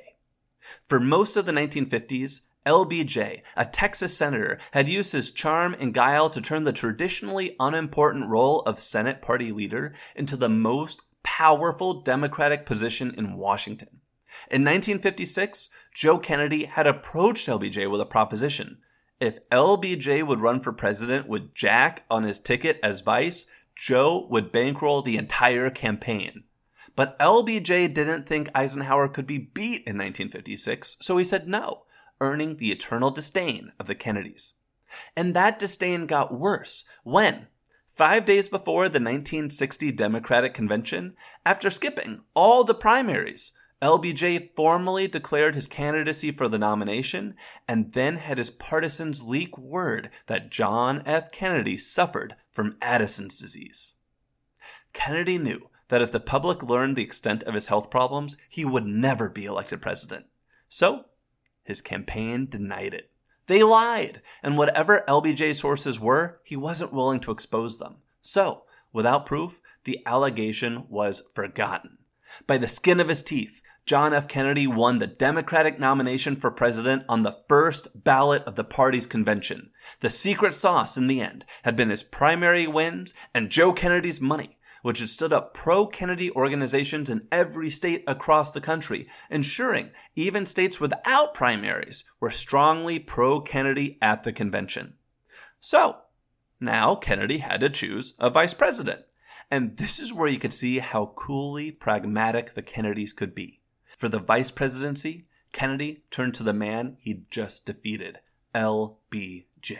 For 0.88 1.00
most 1.00 1.36
of 1.36 1.46
the 1.46 1.52
1950s, 1.52 2.42
LBJ, 2.66 3.42
a 3.56 3.66
Texas 3.66 4.18
senator, 4.18 4.58
had 4.72 4.90
used 4.90 5.14
his 5.14 5.30
charm 5.30 5.76
and 5.80 5.94
guile 5.94 6.32
to 6.32 6.42
turn 6.42 6.64
the 6.64 6.74
traditionally 6.74 7.56
unimportant 7.60 8.28
role 8.28 8.62
of 8.62 8.80
Senate 8.80 9.22
party 9.22 9.52
leader 9.52 9.94
into 10.16 10.36
the 10.36 10.50
most 10.50 11.04
powerful 11.22 12.02
Democratic 12.02 12.66
position 12.66 13.14
in 13.16 13.38
Washington. 13.38 14.02
In 14.50 14.64
1956, 14.64 15.70
Joe 15.94 16.18
Kennedy 16.18 16.66
had 16.66 16.88
approached 16.88 17.48
LBJ 17.48 17.90
with 17.90 18.02
a 18.02 18.06
proposition. 18.06 18.80
If 19.20 19.48
LBJ 19.50 20.26
would 20.26 20.42
run 20.42 20.60
for 20.60 20.74
president 20.74 21.28
with 21.28 21.54
Jack 21.54 22.04
on 22.10 22.24
his 22.24 22.40
ticket 22.40 22.80
as 22.84 23.00
vice, 23.02 23.46
Joe 23.76 24.28
would 24.30 24.52
bankroll 24.52 25.02
the 25.02 25.18
entire 25.18 25.70
campaign. 25.70 26.46
But 26.96 27.20
LBJ 27.20 27.94
didn't 27.94 28.26
think 28.26 28.50
Eisenhower 28.56 29.10
could 29.10 29.28
be 29.28 29.38
beat 29.38 29.84
in 29.86 29.98
1956, 29.98 30.98
so 31.02 31.18
he 31.18 31.26
said 31.26 31.48
no, 31.48 31.84
earning 32.22 32.56
the 32.56 32.72
eternal 32.72 33.12
disdain 33.12 33.74
of 33.78 33.88
the 33.88 33.96
Kennedys. 33.96 34.54
And 35.16 35.34
that 35.34 35.60
disdain 35.60 36.06
got 36.06 36.40
worse 36.40 36.86
when, 37.04 37.48
five 37.90 38.24
days 38.24 38.48
before 38.48 38.86
the 38.86 39.00
1960 39.00 39.92
Democratic 39.92 40.54
Convention, 40.54 41.18
after 41.46 41.70
skipping 41.70 42.24
all 42.34 42.64
the 42.64 42.74
primaries, 42.74 43.52
LBJ 43.86 44.50
formally 44.56 45.08
declared 45.08 45.54
his 45.54 45.68
candidacy 45.68 46.32
for 46.32 46.50
the 46.50 46.58
nomination 46.58 47.36
and 47.68 47.94
then 47.94 48.18
had 48.18 48.40
his 48.40 48.50
partisans 48.50 49.22
leak 49.22 49.56
word 49.60 50.10
that 50.26 50.50
John 50.50 51.04
F. 51.06 51.32
Kennedy 51.32 51.78
suffered 51.78 52.36
from 52.52 52.78
Addison's 52.82 53.40
disease. 53.40 53.94
Kennedy 54.92 55.38
knew 55.38 55.70
that 55.90 56.02
if 56.02 56.12
the 56.12 56.20
public 56.20 56.64
learned 56.64 56.96
the 56.96 57.04
extent 57.04 57.44
of 57.44 57.54
his 57.54 57.68
health 57.68 57.92
problems, 57.92 58.38
he 58.50 58.66
would 58.66 58.88
never 58.88 59.30
be 59.30 59.46
elected 59.46 59.84
president. 59.84 60.26
So, 60.68 61.06
his 61.64 61.84
campaign 61.84 62.48
denied 62.48 62.96
it. 62.96 63.12
They 63.46 63.62
lied, 63.62 64.24
and 64.42 64.58
whatever 64.58 65.06
LBJ's 65.08 65.60
sources 65.60 66.00
were, 66.00 66.42
he 66.44 66.56
wasn't 66.56 66.92
willing 66.92 67.20
to 67.20 67.32
expose 67.32 67.78
them. 67.78 67.98
So, 68.24 68.64
without 68.92 69.28
proof, 69.28 69.60
the 69.84 70.02
allegation 70.08 70.86
was 70.90 71.22
forgotten. 71.36 72.00
By 72.48 72.58
the 72.58 72.68
skin 72.68 73.00
of 73.00 73.10
his 73.10 73.22
teeth, 73.22 73.62
John 73.86 74.16
F. 74.16 74.28
Kennedy 74.28 74.66
won 74.66 74.98
the 74.98 75.06
Democratic 75.06 75.80
nomination 75.80 76.36
for 76.36 76.50
president 76.50 77.04
on 77.08 77.22
the 77.22 77.38
first 77.48 78.04
ballot 78.04 78.42
of 78.48 78.56
the 78.56 78.64
party's 78.64 79.06
convention. 79.06 79.70
The 80.00 80.10
secret 80.10 80.56
sauce 80.56 80.98
in 80.98 81.06
the 81.06 81.22
end 81.22 81.46
had 81.64 81.76
been 81.76 81.92
his 81.92 82.02
primary 82.02 82.66
wins 82.66 83.14
and 83.32 83.52
Joe 83.52 83.74
Kennedy's 83.74 84.20
money, 84.20 84.58
which 84.82 84.98
had 84.98 85.10
stood 85.10 85.32
up 85.32 85.54
pro 85.54 85.86
Kennedy 85.86 86.32
organizations 86.32 87.12
in 87.12 87.28
every 87.32 87.70
state 87.70 88.04
across 88.08 88.52
the 88.52 88.60
country, 88.60 89.08
ensuring 89.30 89.92
even 90.16 90.48
states 90.48 90.80
without 90.80 91.36
primaries 91.36 92.06
were 92.20 92.32
strongly 92.32 92.98
pro 92.98 93.40
Kennedy 93.40 94.00
at 94.02 94.24
the 94.24 94.34
convention. 94.34 94.96
So, 95.60 95.98
now 96.60 96.96
Kennedy 96.96 97.38
had 97.38 97.60
to 97.60 97.70
choose 97.70 98.16
a 98.18 98.32
vice 98.32 98.56
president. 98.56 99.02
And 99.52 99.78
this 99.78 100.00
is 100.00 100.12
where 100.12 100.28
you 100.28 100.40
could 100.40 100.54
see 100.54 100.80
how 100.80 101.14
coolly 101.16 101.70
pragmatic 101.70 102.56
the 102.56 102.64
Kennedys 102.64 103.14
could 103.14 103.36
be. 103.36 103.62
For 103.98 104.10
the 104.10 104.20
vice 104.20 104.52
presidency, 104.52 105.28
Kennedy 105.54 106.04
turned 106.12 106.34
to 106.36 106.44
the 106.44 106.54
man 106.54 106.98
he'd 107.00 107.32
just 107.32 107.66
defeated, 107.66 108.20
LBJ. 108.54 109.78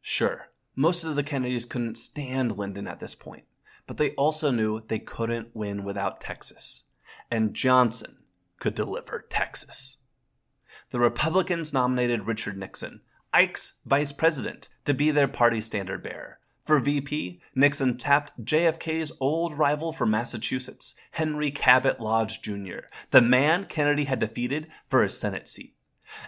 Sure, 0.00 0.48
most 0.74 1.04
of 1.04 1.14
the 1.14 1.22
Kennedys 1.22 1.64
couldn't 1.64 1.96
stand 1.96 2.58
Lyndon 2.58 2.88
at 2.88 2.98
this 2.98 3.14
point, 3.14 3.44
but 3.86 3.98
they 3.98 4.10
also 4.12 4.50
knew 4.50 4.80
they 4.80 4.98
couldn't 4.98 5.54
win 5.54 5.84
without 5.84 6.20
Texas. 6.20 6.82
And 7.30 7.54
Johnson 7.54 8.16
could 8.58 8.74
deliver 8.74 9.26
Texas. 9.28 9.98
The 10.90 10.98
Republicans 10.98 11.72
nominated 11.72 12.26
Richard 12.26 12.58
Nixon, 12.58 13.02
Ike's 13.32 13.74
vice 13.86 14.10
president, 14.12 14.68
to 14.86 14.92
be 14.92 15.12
their 15.12 15.28
party 15.28 15.60
standard 15.60 16.02
bearer. 16.02 16.39
For 16.62 16.78
VP, 16.78 17.40
Nixon 17.54 17.96
tapped 17.96 18.44
JFK's 18.44 19.12
old 19.18 19.58
rival 19.58 19.92
from 19.92 20.10
Massachusetts, 20.10 20.94
Henry 21.12 21.50
Cabot 21.50 22.00
Lodge 22.00 22.42
Jr., 22.42 22.80
the 23.10 23.20
man 23.20 23.64
Kennedy 23.64 24.04
had 24.04 24.18
defeated 24.18 24.68
for 24.88 25.02
his 25.02 25.18
Senate 25.18 25.48
seat. 25.48 25.74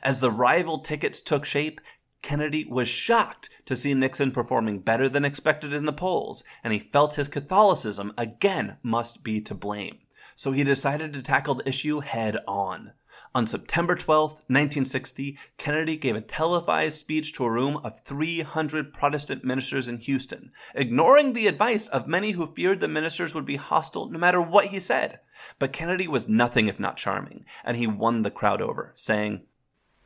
As 0.02 0.20
the 0.20 0.30
rival 0.30 0.78
tickets 0.78 1.20
took 1.20 1.44
shape, 1.44 1.80
Kennedy 2.22 2.64
was 2.64 2.88
shocked 2.88 3.50
to 3.66 3.76
see 3.76 3.94
Nixon 3.94 4.30
performing 4.30 4.78
better 4.78 5.08
than 5.08 5.24
expected 5.24 5.72
in 5.72 5.84
the 5.84 5.92
polls, 5.92 6.44
and 6.62 6.72
he 6.72 6.78
felt 6.78 7.16
his 7.16 7.28
Catholicism 7.28 8.12
again 8.16 8.76
must 8.82 9.24
be 9.24 9.40
to 9.42 9.54
blame. 9.54 9.98
So 10.36 10.52
he 10.52 10.64
decided 10.64 11.12
to 11.12 11.22
tackle 11.22 11.56
the 11.56 11.68
issue 11.68 12.00
head 12.00 12.38
on. 12.46 12.92
On 13.34 13.46
September 13.46 13.94
12, 13.94 14.32
1960, 14.32 15.38
Kennedy 15.56 15.96
gave 15.96 16.14
a 16.14 16.20
televised 16.20 16.98
speech 16.98 17.32
to 17.32 17.46
a 17.46 17.50
room 17.50 17.78
of 17.78 18.04
300 18.04 18.92
Protestant 18.92 19.42
ministers 19.42 19.88
in 19.88 19.96
Houston, 20.00 20.52
ignoring 20.74 21.32
the 21.32 21.46
advice 21.46 21.88
of 21.88 22.06
many 22.06 22.32
who 22.32 22.52
feared 22.52 22.80
the 22.80 22.88
ministers 22.88 23.34
would 23.34 23.46
be 23.46 23.56
hostile 23.56 24.10
no 24.10 24.18
matter 24.18 24.42
what 24.42 24.66
he 24.66 24.78
said. 24.78 25.18
But 25.58 25.72
Kennedy 25.72 26.06
was 26.06 26.28
nothing 26.28 26.68
if 26.68 26.78
not 26.78 26.98
charming, 26.98 27.46
and 27.64 27.78
he 27.78 27.86
won 27.86 28.22
the 28.22 28.30
crowd 28.30 28.60
over, 28.60 28.92
saying, 28.96 29.40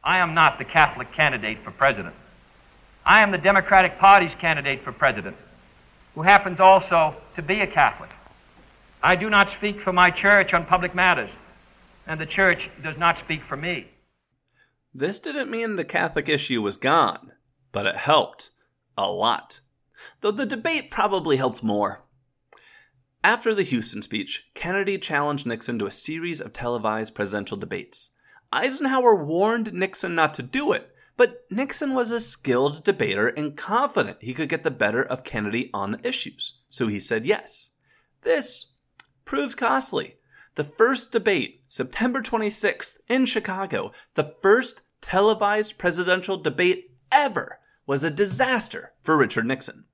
I 0.05 0.19
am 0.19 0.33
not 0.33 0.59
the 0.59 0.65
Catholic 0.65 1.13
candidate 1.13 1.59
for 1.65 1.73
president. 1.73 2.15
I 3.05 3.23
am 3.23 3.33
the 3.33 3.39
Democratic 3.39 3.99
Party's 3.99 4.35
candidate 4.39 4.85
for 4.85 4.93
president, 4.93 5.37
who 6.15 6.23
happens 6.23 6.61
also 6.61 7.17
to 7.35 7.43
be 7.43 7.61
a 7.61 7.67
Catholic. 7.67 8.11
I 9.03 9.17
do 9.17 9.29
not 9.29 9.51
speak 9.57 9.81
for 9.81 9.93
my 9.93 10.13
church 10.13 10.55
on 10.55 10.65
public 10.65 10.95
matters, 10.95 11.31
and 12.07 12.21
the 12.21 12.27
church 12.27 12.71
does 12.83 12.97
not 12.99 13.19
speak 13.25 13.41
for 13.49 13.57
me. 13.57 13.89
This 14.95 15.21
didn't 15.21 15.51
mean 15.51 15.77
the 15.77 15.85
Catholic 15.85 16.29
issue 16.29 16.63
was 16.63 16.77
gone, 16.77 17.33
but 17.73 17.87
it 17.87 17.97
helped. 17.97 18.51
A 18.97 19.11
lot. 19.11 19.61
Though 20.23 20.31
the 20.31 20.47
debate 20.47 20.91
probably 20.91 21.37
helped 21.37 21.63
more. 21.63 22.03
After 23.23 23.55
the 23.55 23.63
Houston 23.63 24.03
speech, 24.03 24.49
Kennedy 24.55 24.99
challenged 24.99 25.47
Nixon 25.47 25.79
to 25.81 25.87
a 25.87 25.91
series 25.91 26.41
of 26.41 26.53
televised 26.53 27.15
presidential 27.15 27.57
debates. 27.57 28.11
Eisenhower 28.53 29.15
warned 29.15 29.73
Nixon 29.73 30.15
not 30.15 30.33
to 30.35 30.43
do 30.43 30.73
it, 30.73 30.95
but 31.17 31.45
Nixon 31.51 31.95
was 31.95 32.11
a 32.11 32.21
skilled 32.21 32.85
debater 32.85 33.29
and 33.29 33.57
confident 33.57 34.19
he 34.21 34.33
could 34.33 34.49
get 34.49 34.63
the 34.63 34.71
better 34.71 35.03
of 35.03 35.25
Kennedy 35.25 35.71
on 35.75 35.91
the 35.91 36.09
issues, 36.09 36.59
so 36.69 36.87
he 36.87 37.01
said 37.01 37.27
yes. 37.27 37.71
This 38.23 38.75
proved 39.25 39.57
costly. 39.57 40.17
The 40.55 40.65
first 40.65 41.13
debate, 41.13 41.65
September 41.69 42.23
26th 42.23 42.99
in 43.09 43.27
Chicago, 43.27 43.93
the 44.15 44.35
first 44.41 44.83
televised 45.01 45.79
presidential 45.79 46.37
debate 46.37 46.91
ever, 47.11 47.59
was 47.87 48.05
a 48.05 48.11
disaster 48.11 48.93
for 49.03 49.17
Richard 49.17 49.47
Nixon. 49.47 49.85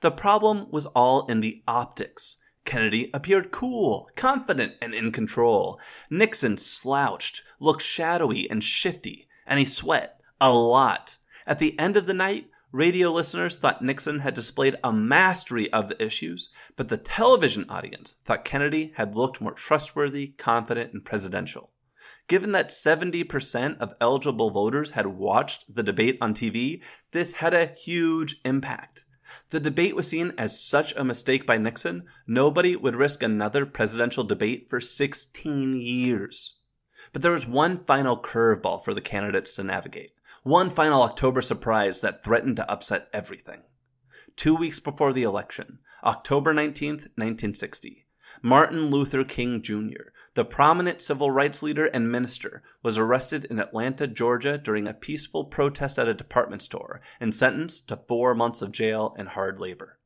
The 0.00 0.10
problem 0.10 0.70
was 0.70 0.86
all 0.86 1.26
in 1.26 1.40
the 1.40 1.62
optics. 1.66 2.42
Kennedy 2.64 3.10
appeared 3.12 3.50
cool, 3.50 4.08
confident, 4.14 4.74
and 4.80 4.94
in 4.94 5.10
control. 5.10 5.80
Nixon 6.10 6.58
slouched, 6.58 7.42
looked 7.58 7.82
shadowy 7.82 8.48
and 8.48 8.62
shifty, 8.62 9.26
and 9.46 9.58
he 9.58 9.64
sweat 9.64 10.20
a 10.40 10.52
lot. 10.52 11.16
At 11.46 11.58
the 11.58 11.78
end 11.78 11.96
of 11.96 12.06
the 12.06 12.14
night, 12.14 12.48
radio 12.72 13.12
listeners 13.12 13.56
thought 13.56 13.82
Nixon 13.82 14.20
had 14.20 14.34
displayed 14.34 14.76
a 14.82 14.92
mastery 14.92 15.72
of 15.72 15.88
the 15.88 16.02
issues, 16.02 16.50
but 16.74 16.88
the 16.88 16.96
television 16.96 17.66
audience 17.68 18.16
thought 18.24 18.44
Kennedy 18.44 18.92
had 18.96 19.14
looked 19.14 19.40
more 19.40 19.52
trustworthy, 19.52 20.28
confident, 20.38 20.92
and 20.92 21.04
presidential. 21.04 21.70
Given 22.28 22.52
that 22.52 22.70
70% 22.70 23.78
of 23.78 23.94
eligible 24.00 24.50
voters 24.50 24.92
had 24.92 25.06
watched 25.06 25.74
the 25.74 25.82
debate 25.82 26.18
on 26.20 26.34
TV, 26.34 26.82
this 27.10 27.34
had 27.34 27.52
a 27.52 27.66
huge 27.66 28.40
impact. 28.44 29.04
The 29.50 29.60
debate 29.60 29.96
was 29.96 30.08
seen 30.08 30.32
as 30.38 30.62
such 30.62 30.94
a 30.94 31.04
mistake 31.04 31.46
by 31.46 31.58
Nixon, 31.58 32.04
nobody 32.26 32.76
would 32.76 32.96
risk 32.96 33.22
another 33.22 33.66
presidential 33.66 34.24
debate 34.24 34.68
for 34.68 34.80
16 34.80 35.76
years. 35.80 36.56
But 37.12 37.22
there 37.22 37.32
was 37.32 37.46
one 37.46 37.84
final 37.84 38.16
curveball 38.16 38.84
for 38.84 38.94
the 38.94 39.00
candidates 39.00 39.54
to 39.56 39.64
navigate, 39.64 40.12
one 40.42 40.70
final 40.70 41.02
October 41.02 41.40
surprise 41.40 42.00
that 42.00 42.24
threatened 42.24 42.56
to 42.56 42.68
upset 42.70 43.08
everything. 43.12 43.60
Two 44.34 44.56
weeks 44.56 44.80
before 44.80 45.12
the 45.12 45.22
election, 45.22 45.78
October 46.02 46.52
19th, 46.52 47.06
1960, 47.14 48.06
Martin 48.42 48.86
Luther 48.86 49.22
King 49.22 49.62
Jr., 49.62 50.10
the 50.34 50.44
prominent 50.44 51.00
civil 51.00 51.30
rights 51.30 51.62
leader 51.62 51.86
and 51.86 52.10
minister, 52.10 52.64
was 52.82 52.98
arrested 52.98 53.44
in 53.44 53.60
Atlanta, 53.60 54.08
Georgia 54.08 54.58
during 54.58 54.88
a 54.88 54.94
peaceful 54.94 55.44
protest 55.44 55.96
at 55.96 56.08
a 56.08 56.14
department 56.14 56.62
store 56.62 57.00
and 57.20 57.32
sentenced 57.32 57.86
to 57.88 58.00
four 58.08 58.34
months 58.34 58.62
of 58.62 58.72
jail 58.72 59.14
and 59.16 59.28
hard 59.28 59.60
labor. 59.60 59.98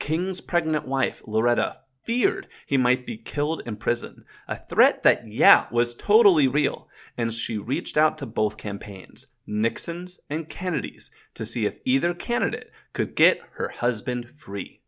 King's 0.00 0.40
pregnant 0.40 0.88
wife, 0.88 1.22
Coretta, 1.24 1.76
feared 2.02 2.48
he 2.66 2.76
might 2.76 3.06
be 3.06 3.16
killed 3.16 3.62
in 3.64 3.76
prison, 3.76 4.24
a 4.48 4.56
threat 4.56 5.04
that, 5.04 5.28
yeah, 5.28 5.66
was 5.70 5.94
totally 5.94 6.48
real, 6.48 6.88
and 7.16 7.32
she 7.32 7.56
reached 7.56 7.96
out 7.96 8.18
to 8.18 8.26
both 8.26 8.56
campaigns, 8.56 9.28
Nixon's 9.46 10.20
and 10.30 10.48
Kennedy's, 10.48 11.10
to 11.34 11.44
see 11.44 11.66
if 11.66 11.78
either 11.84 12.14
candidate 12.14 12.70
could 12.92 13.14
get 13.14 13.40
her 13.52 13.68
husband 13.68 14.30
free. 14.36 14.80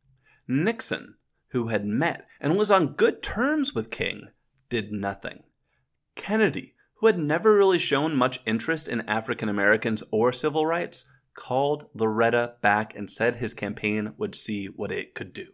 Nixon, 0.49 1.17
who 1.49 1.69
had 1.69 1.85
met 1.85 2.27
and 2.41 2.57
was 2.57 2.71
on 2.71 2.95
good 2.95 3.23
terms 3.23 3.75
with 3.75 3.91
King, 3.91 4.29
did 4.69 4.93
nothing. 4.93 5.43
Kennedy, 6.15 6.75
who 6.95 7.07
had 7.07 7.19
never 7.19 7.55
really 7.55 7.79
shown 7.79 8.17
much 8.17 8.41
interest 8.47 8.89
in 8.89 9.03
African 9.03 9.49
Americans 9.49 10.03
or 10.11 10.33
civil 10.33 10.65
rights, 10.65 11.05
called 11.35 11.87
Coretta 11.97 12.61
back 12.63 12.97
and 12.97 13.11
said 13.11 13.37
his 13.37 13.55
campaign 13.55 14.15
would 14.17 14.35
see 14.35 14.67
what 14.67 14.91
it 14.91 15.15
could 15.15 15.33
do. 15.33 15.49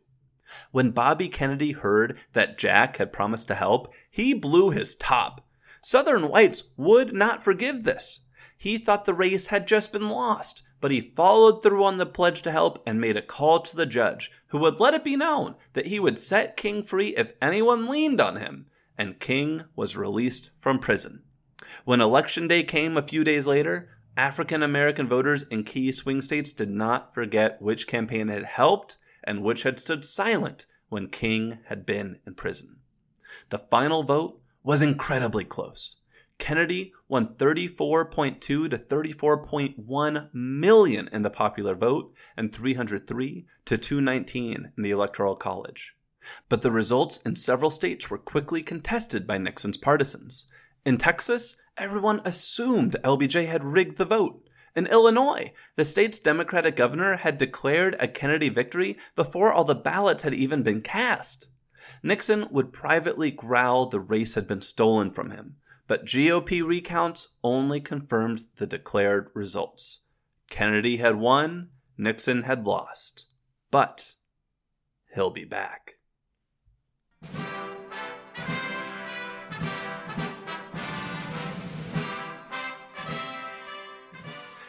When 0.71 0.91
Bobby 0.91 1.29
Kennedy 1.29 1.73
heard 1.73 2.19
that 2.33 2.59
Jack 2.59 2.99
had 2.99 3.13
promised 3.13 3.49
to 3.49 3.55
help, 3.55 3.93
he 4.11 4.35
blew 4.35 4.71
his 4.71 4.95
top. 4.95 5.47
Southern 5.83 6.29
whites 6.29 6.65
would 6.77 7.13
not 7.13 7.43
forgive 7.43 7.85
this. 7.85 8.21
He 8.63 8.79
thought 8.79 9.07
the 9.07 9.13
race 9.13 9.49
had 9.49 9.67
just 9.67 9.93
been 9.93 10.09
lost, 10.09 10.63
but 10.81 10.93
he 10.93 11.13
followed 11.17 11.65
through 11.65 11.83
on 11.83 11.99
the 11.99 12.07
pledge 12.07 12.43
to 12.43 12.53
help 12.53 12.81
and 12.87 13.01
made 13.01 13.17
a 13.17 13.21
call 13.21 13.59
to 13.59 13.75
the 13.75 13.87
judge, 13.87 14.31
who 14.51 14.59
would 14.59 14.79
let 14.79 14.95
it 14.95 15.03
be 15.03 15.17
known 15.17 15.57
that 15.73 15.89
he 15.89 15.99
would 15.99 16.17
set 16.17 16.57
King 16.57 16.85
free 16.85 17.09
if 17.17 17.33
anyone 17.43 17.89
leaned 17.89 18.21
on 18.21 18.37
him 18.37 18.67
and 18.97 19.19
King 19.19 19.65
was 19.75 19.97
released 19.97 20.51
from 20.61 20.79
prison. 20.79 21.25
When 21.85 22.01
Election 22.01 22.47
Day 22.47 22.63
came 22.63 22.97
a 22.97 23.03
few 23.03 23.25
days 23.25 23.49
later, 23.49 23.89
African 24.17 24.63
American 24.63 25.09
voters 25.09 25.43
in 25.43 25.65
key 25.65 25.91
swing 25.91 26.23
states 26.23 26.53
did 26.53 26.71
not 26.71 27.13
forget 27.13 27.61
which 27.61 27.89
campaign 27.89 28.29
had 28.29 28.45
helped 28.45 28.97
and 29.25 29.43
which 29.43 29.65
had 29.65 29.81
stood 29.81 30.05
silent 30.05 30.67
when 30.89 31.09
King 31.09 31.59
had 31.65 31.85
been 31.85 32.21
in 32.25 32.35
prison. 32.35 32.77
The 33.49 33.59
final 33.59 34.05
vote 34.05 34.41
was 34.63 34.83
incredibly 34.83 35.45
close. 35.45 35.97
Kennedy 36.43 36.93
won 37.07 37.37
34.2 37.37 38.41
to 38.41 38.69
34.1 38.69 40.35
million 40.35 41.09
in 41.13 41.23
the 41.23 41.31
popular 41.31 41.77
vote 41.77 42.13
and 42.37 42.53
303 42.53 43.47
to 43.65 43.79
219 43.79 44.73
in 44.77 44.83
the 44.83 44.91
Electoral 44.91 45.37
College. 45.37 45.95
But 46.49 46.63
the 46.63 46.73
results 46.73 47.19
in 47.19 47.37
several 47.37 47.71
states 47.71 48.11
were 48.11 48.19
quickly 48.19 48.61
contested 48.61 49.25
by 49.25 49.39
Nixon's 49.39 49.77
partisans. 49.77 50.49
In 50.85 50.99
Texas, 50.99 51.59
everyone 51.77 52.21
assumed 52.25 52.97
LBJ 53.05 53.47
had 53.47 53.63
rigged 53.63 53.97
the 53.97 54.05
vote. 54.05 54.45
In 54.75 54.89
Illinois, 54.89 55.53
the 55.77 55.85
state's 55.85 56.19
Democratic 56.19 56.75
governor 56.75 57.19
had 57.19 57.39
declared 57.39 57.95
a 58.01 58.09
Kennedy 58.09 58.49
victory 58.49 58.99
before 59.15 59.53
all 59.53 59.65
the 59.65 59.77
ballots 59.77 60.25
had 60.25 60.35
even 60.35 60.65
been 60.65 60.81
cast. 60.81 61.51
Nixon 62.03 62.49
would 62.51 62.73
privately 62.73 63.31
growl 63.31 63.87
the 63.87 64.01
race 64.01 64.35
had 64.35 64.49
been 64.49 64.61
stolen 64.61 65.13
from 65.13 65.31
him, 65.31 65.59
but 65.87 66.05
GOP 66.05 66.65
recounts 66.67 67.29
only 67.43 67.81
confirmed 67.81 68.47
the 68.57 68.67
declared 68.67 69.31
results. 69.35 70.05
Kennedy 70.51 70.99
had 70.99 71.17
won, 71.17 71.71
Nixon 71.97 72.43
had 72.43 72.67
lost. 72.67 73.27
But 73.71 74.15
he'll 75.15 75.31
be 75.31 75.45
back. 75.45 75.97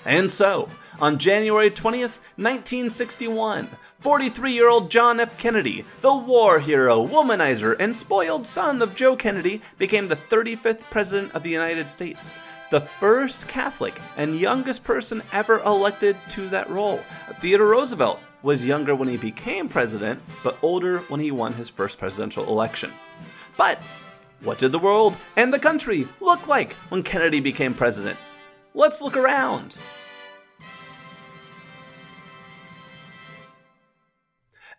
And 0.06 0.30
so, 0.30 0.70
on 1.00 1.18
January 1.18 1.70
20th, 1.70 2.20
1961, 2.36 3.70
43 4.04 4.52
year 4.52 4.68
old 4.68 4.92
John 4.92 5.22
F. 5.22 5.38
Kennedy, 5.38 5.86
the 6.02 6.14
war 6.14 6.60
hero, 6.60 7.08
womanizer, 7.08 7.74
and 7.80 7.96
spoiled 7.96 8.46
son 8.46 8.82
of 8.82 8.96
Joe 8.96 9.16
Kennedy, 9.16 9.62
became 9.78 10.10
the 10.10 10.18
35th 10.18 10.82
President 10.92 11.34
of 11.34 11.42
the 11.42 11.50
United 11.50 11.90
States, 11.90 12.38
the 12.70 12.82
first 12.82 13.48
Catholic 13.48 13.98
and 14.18 14.38
youngest 14.38 14.84
person 14.84 15.24
ever 15.32 15.60
elected 15.60 16.18
to 16.32 16.50
that 16.50 16.70
role. 16.70 16.98
Theodore 17.40 17.70
Roosevelt 17.70 18.20
was 18.42 18.66
younger 18.66 18.94
when 18.94 19.08
he 19.08 19.16
became 19.16 19.70
president, 19.70 20.22
but 20.44 20.58
older 20.62 20.98
when 21.08 21.22
he 21.22 21.32
won 21.32 21.54
his 21.54 21.70
first 21.70 21.98
presidential 21.98 22.44
election. 22.50 22.92
But 23.56 23.80
what 24.42 24.60
did 24.60 24.74
the 24.74 24.80
world 24.80 25.16
and 25.38 25.54
the 25.54 25.60
country 25.60 26.10
look 26.20 26.46
like 26.50 26.74
when 26.90 27.04
Kennedy 27.04 27.40
became 27.40 27.74
president? 27.74 28.18
Let's 28.74 29.02
look 29.02 29.16
around. 29.16 29.78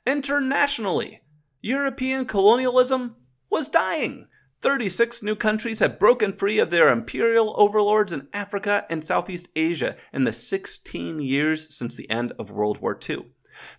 Internationally, 0.07 1.23
European 1.63 2.27
colonialism 2.27 3.17
was 3.49 3.71
dying. 3.71 4.29
36 4.61 5.23
new 5.23 5.35
countries 5.35 5.79
had 5.79 5.99
broken 5.99 6.33
free 6.33 6.59
of 6.59 6.71
their 6.71 6.89
imperial 6.89 7.55
overlords 7.57 8.13
in 8.13 8.29
Africa 8.33 8.85
and 8.91 9.03
Southeast 9.03 9.49
Asia 9.57 9.97
in 10.13 10.25
the 10.25 10.33
16 10.33 11.21
years 11.21 11.75
since 11.75 11.97
the 11.97 12.09
end 12.11 12.33
of 12.39 12.51
World 12.51 12.81
War 12.81 12.99
II. 13.09 13.27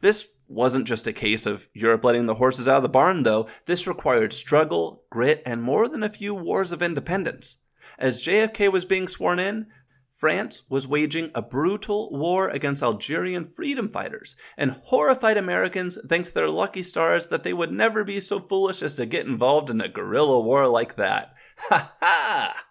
This 0.01 0.27
wasn't 0.47 0.87
just 0.87 1.05
a 1.05 1.13
case 1.13 1.45
of 1.45 1.69
Europe 1.73 2.03
letting 2.03 2.25
the 2.25 2.35
horses 2.35 2.67
out 2.67 2.77
of 2.77 2.83
the 2.83 2.89
barn, 2.89 3.23
though. 3.23 3.47
This 3.65 3.87
required 3.87 4.33
struggle, 4.33 5.03
grit, 5.11 5.43
and 5.45 5.61
more 5.61 5.87
than 5.87 6.03
a 6.03 6.09
few 6.09 6.33
wars 6.33 6.71
of 6.71 6.81
independence. 6.81 7.57
As 7.99 8.23
JFK 8.23 8.71
was 8.71 8.85
being 8.85 9.07
sworn 9.07 9.39
in, 9.39 9.67
France 10.15 10.63
was 10.69 10.87
waging 10.87 11.29
a 11.35 11.41
brutal 11.41 12.09
war 12.09 12.47
against 12.47 12.81
Algerian 12.81 13.45
freedom 13.45 13.89
fighters, 13.89 14.37
and 14.57 14.71
horrified 14.71 15.35
Americans 15.35 15.99
thanked 16.07 16.33
their 16.33 16.49
lucky 16.49 16.83
stars 16.83 17.27
that 17.27 17.43
they 17.43 17.51
would 17.51 17.71
never 17.71 18.05
be 18.05 18.21
so 18.21 18.39
foolish 18.39 18.81
as 18.81 18.95
to 18.95 19.05
get 19.05 19.27
involved 19.27 19.69
in 19.69 19.81
a 19.81 19.89
guerrilla 19.89 20.39
war 20.39 20.67
like 20.67 20.95
that. 20.95 21.35
Ha 21.69 21.93
ha! 22.01 22.65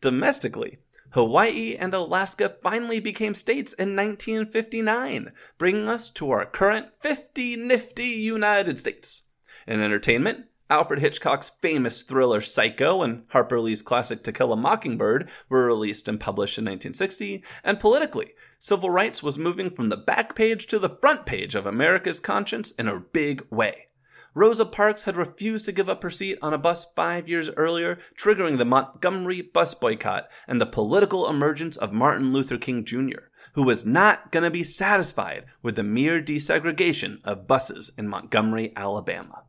Domestically, 0.00 0.78
Hawaii 1.10 1.76
and 1.76 1.92
Alaska 1.92 2.56
finally 2.62 3.00
became 3.00 3.34
states 3.34 3.72
in 3.72 3.96
1959, 3.96 5.32
bringing 5.58 5.88
us 5.88 6.08
to 6.10 6.30
our 6.30 6.46
current 6.46 6.94
50 7.00 7.56
nifty 7.56 8.04
United 8.04 8.78
States. 8.78 9.22
In 9.66 9.80
entertainment, 9.80 10.46
Alfred 10.70 11.00
Hitchcock's 11.00 11.50
famous 11.60 12.00
thriller 12.00 12.40
Psycho 12.40 13.02
and 13.02 13.24
Harper 13.28 13.60
Lee's 13.60 13.82
classic 13.82 14.22
To 14.22 14.32
Kill 14.32 14.50
a 14.50 14.56
Mockingbird 14.56 15.28
were 15.50 15.66
released 15.66 16.08
and 16.08 16.18
published 16.18 16.56
in 16.56 16.64
1960, 16.64 17.44
and 17.62 17.78
politically, 17.78 18.32
civil 18.58 18.88
rights 18.88 19.22
was 19.22 19.38
moving 19.38 19.68
from 19.68 19.90
the 19.90 19.96
back 19.98 20.34
page 20.34 20.66
to 20.68 20.78
the 20.78 20.88
front 20.88 21.26
page 21.26 21.54
of 21.54 21.66
America's 21.66 22.18
conscience 22.18 22.70
in 22.72 22.88
a 22.88 22.98
big 22.98 23.46
way. 23.50 23.88
Rosa 24.32 24.64
Parks 24.64 25.04
had 25.04 25.16
refused 25.16 25.66
to 25.66 25.72
give 25.72 25.90
up 25.90 26.02
her 26.02 26.10
seat 26.10 26.38
on 26.40 26.54
a 26.54 26.58
bus 26.58 26.86
five 26.96 27.28
years 27.28 27.50
earlier, 27.50 27.98
triggering 28.16 28.56
the 28.56 28.64
Montgomery 28.64 29.42
bus 29.42 29.74
boycott 29.74 30.30
and 30.48 30.62
the 30.62 30.66
political 30.66 31.28
emergence 31.28 31.76
of 31.76 31.92
Martin 31.92 32.32
Luther 32.32 32.56
King 32.56 32.86
Jr., 32.86 33.28
who 33.52 33.62
was 33.64 33.84
not 33.84 34.32
going 34.32 34.44
to 34.44 34.50
be 34.50 34.64
satisfied 34.64 35.44
with 35.62 35.76
the 35.76 35.82
mere 35.82 36.22
desegregation 36.22 37.20
of 37.22 37.46
buses 37.46 37.92
in 37.98 38.08
Montgomery, 38.08 38.72
Alabama. 38.74 39.42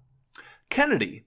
Kennedy 0.69 1.25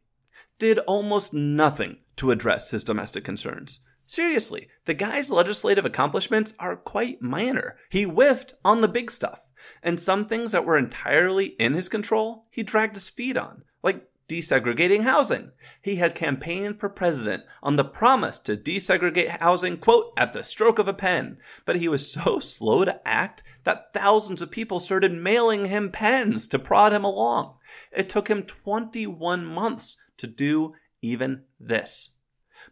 did 0.59 0.79
almost 0.81 1.33
nothing 1.33 1.99
to 2.17 2.31
address 2.31 2.71
his 2.71 2.85
domestic 2.85 3.25
concerns. 3.25 3.81
Seriously, 4.07 4.69
the 4.87 4.95
guy's 4.95 5.31
legislative 5.31 5.85
accomplishments 5.85 6.55
are 6.59 6.77
quite 6.77 7.21
minor. 7.21 7.77
He 7.91 8.05
whiffed 8.05 8.55
on 8.65 8.81
the 8.81 8.89
big 8.89 9.11
stuff. 9.11 9.47
And 9.83 10.01
some 10.01 10.27
things 10.27 10.53
that 10.53 10.65
were 10.65 10.79
entirely 10.79 11.47
in 11.47 11.75
his 11.75 11.89
control, 11.89 12.47
he 12.51 12.63
dragged 12.63 12.95
his 12.95 13.09
feet 13.09 13.37
on, 13.37 13.65
like 13.83 14.09
desegregating 14.29 15.03
housing. 15.03 15.53
He 15.81 15.97
had 15.97 16.15
campaigned 16.15 16.79
for 16.79 16.89
president 16.89 17.45
on 17.63 17.77
the 17.77 17.85
promise 17.85 18.39
to 18.41 18.57
desegregate 18.57 19.41
housing, 19.41 19.79
quote, 19.79 20.13
at 20.17 20.33
the 20.33 20.45
stroke 20.45 20.79
of 20.79 20.87
a 20.87 20.95
pen. 20.95 21.39
But 21.65 21.77
he 21.77 21.89
was 21.89 22.13
so 22.13 22.39
slow 22.41 22.85
to 22.85 23.09
act 23.09 23.43
that 23.65 23.93
thousands 23.93 24.43
of 24.43 24.51
people 24.51 24.81
started 24.81 25.13
mailing 25.13 25.67
him 25.67 25.91
pens 25.91 26.47
to 26.49 26.59
prod 26.59 26.93
him 26.93 27.05
along. 27.05 27.55
It 27.91 28.09
took 28.09 28.29
him 28.29 28.43
21 28.43 29.45
months 29.45 29.97
to 30.19 30.27
do 30.27 30.75
even 31.01 31.45
this. 31.59 32.11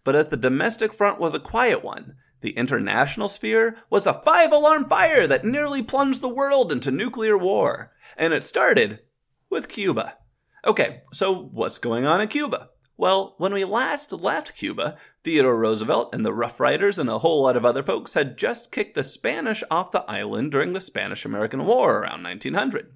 But 0.05 0.14
if 0.14 0.31
the 0.31 0.37
domestic 0.37 0.92
front 0.92 1.19
was 1.19 1.35
a 1.35 1.40
quiet 1.40 1.83
one, 1.83 2.16
the 2.42 2.51
international 2.51 3.29
sphere 3.29 3.77
was 3.88 4.07
a 4.07 4.21
five 4.25 4.53
alarm 4.53 4.88
fire 4.88 5.27
that 5.27 5.45
nearly 5.45 5.83
plunged 5.83 6.21
the 6.21 6.29
world 6.29 6.71
into 6.71 6.90
nuclear 6.90 7.37
war. 7.37 7.92
And 8.16 8.33
it 8.33 8.45
started 8.45 9.01
with 9.49 9.69
Cuba. 9.69 10.19
Okay, 10.66 11.02
so 11.12 11.33
what's 11.33 11.79
going 11.79 12.07
on 12.07 12.20
in 12.20 12.26
Cuba? 12.26 12.70
Well, 12.96 13.37
when 13.38 13.55
we 13.55 13.64
last 13.64 14.11
left 14.11 14.57
Cuba, 14.57 14.96
Theodore 15.22 15.57
Roosevelt 15.57 16.12
and 16.12 16.26
the 16.26 16.33
Rough 16.33 16.59
Riders 16.59 16.98
and 16.98 17.09
a 17.09 17.20
whole 17.20 17.44
lot 17.44 17.57
of 17.57 17.64
other 17.64 17.85
folks 17.85 18.14
had 18.14 18.37
just 18.37 18.72
kicked 18.72 18.96
the 18.96 19.05
Spanish 19.05 19.62
off 19.70 19.92
the 19.92 20.02
island 20.11 20.50
during 20.50 20.72
the 20.72 20.81
Spanish 20.81 21.24
American 21.24 21.66
War 21.66 21.98
around 21.98 22.24
1900. 22.24 22.92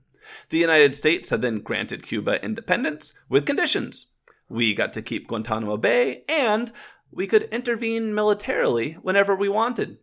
The 0.49 0.59
United 0.59 0.97
States 0.97 1.29
had 1.29 1.43
then 1.43 1.61
granted 1.61 2.03
Cuba 2.03 2.45
independence 2.45 3.15
with 3.29 3.47
conditions. 3.47 4.15
We 4.49 4.75
got 4.75 4.93
to 4.95 5.03
keep 5.03 5.29
Guantanamo 5.29 5.77
Bay, 5.77 6.25
and 6.29 6.73
we 7.13 7.29
could 7.29 7.45
intervene 7.53 8.17
militarily 8.17 8.95
whenever 8.95 9.37
we 9.37 9.49
wanted. 9.49 9.99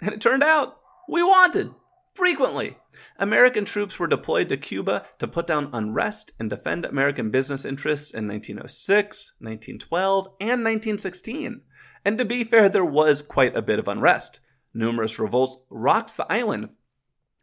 And 0.00 0.14
it 0.14 0.22
turned 0.22 0.42
out 0.42 0.78
we 1.06 1.22
wanted 1.22 1.74
frequently. 2.14 2.76
American 3.18 3.64
troops 3.64 3.98
were 3.98 4.06
deployed 4.06 4.48
to 4.48 4.56
Cuba 4.56 5.06
to 5.18 5.28
put 5.28 5.46
down 5.46 5.70
unrest 5.72 6.32
and 6.38 6.50
defend 6.50 6.84
American 6.84 7.30
business 7.30 7.64
interests 7.64 8.12
in 8.12 8.26
1906, 8.28 9.34
1912, 9.38 10.26
and 10.40 10.64
1916. 10.64 11.62
And 12.04 12.18
to 12.18 12.24
be 12.24 12.44
fair, 12.44 12.68
there 12.68 12.84
was 12.84 13.22
quite 13.22 13.56
a 13.56 13.62
bit 13.62 13.78
of 13.78 13.88
unrest. 13.88 14.40
Numerous 14.72 15.18
revolts 15.18 15.62
rocked 15.70 16.16
the 16.16 16.30
island 16.30 16.70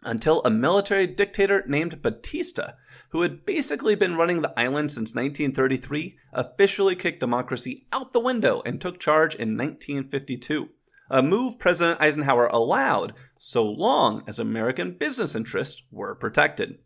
until 0.04 0.42
a 0.42 0.50
military 0.50 1.08
dictator 1.08 1.64
named 1.68 2.02
Batista 2.02 2.74
who 3.10 3.22
had 3.22 3.46
basically 3.46 3.96
been 3.96 4.16
running 4.16 4.42
the 4.42 4.54
island 4.60 4.92
since 4.92 5.16
1933, 5.16 6.18
officially 6.34 6.96
kicked 6.96 7.20
democracy 7.20 7.88
out 7.92 8.12
the 8.12 8.20
window 8.20 8.62
and 8.66 8.82
took 8.82 9.00
charge 9.00 9.34
in 9.36 9.58
1952. 9.58 10.70
A 11.10 11.24
move 11.24 11.58
President 11.58 12.02
Eisenhower 12.02 12.48
allowed 12.48 13.14
so 13.38 13.64
long 13.64 14.24
as 14.28 14.40
American 14.40 14.98
business 14.98 15.36
interests 15.36 15.84
were 15.90 16.16
protected. 16.16 16.80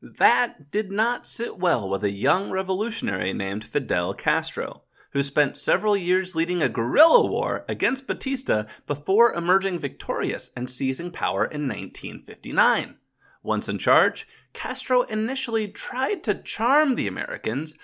That 0.00 0.70
did 0.70 0.90
not 0.90 1.26
sit 1.26 1.58
well 1.58 1.88
with 1.88 2.04
a 2.04 2.10
young 2.10 2.50
revolutionary 2.50 3.32
named 3.32 3.64
Fidel 3.64 4.14
Castro, 4.14 4.82
who 5.12 5.22
spent 5.22 5.56
several 5.56 5.96
years 5.96 6.34
leading 6.34 6.62
a 6.62 6.68
guerrilla 6.68 7.26
war 7.26 7.64
against 7.68 8.06
Batista 8.06 8.64
before 8.86 9.32
emerging 9.32 9.78
victorious 9.78 10.50
and 10.56 10.68
seizing 10.68 11.10
power 11.10 11.44
in 11.44 11.68
1959. 11.68 12.96
Once 13.42 13.68
in 13.68 13.78
charge, 13.78 14.26
Castro 14.52 15.02
initially 15.02 15.68
tried 15.68 16.22
to 16.24 16.34
charm 16.34 16.94
the 16.94 17.06
Americans, 17.06 17.76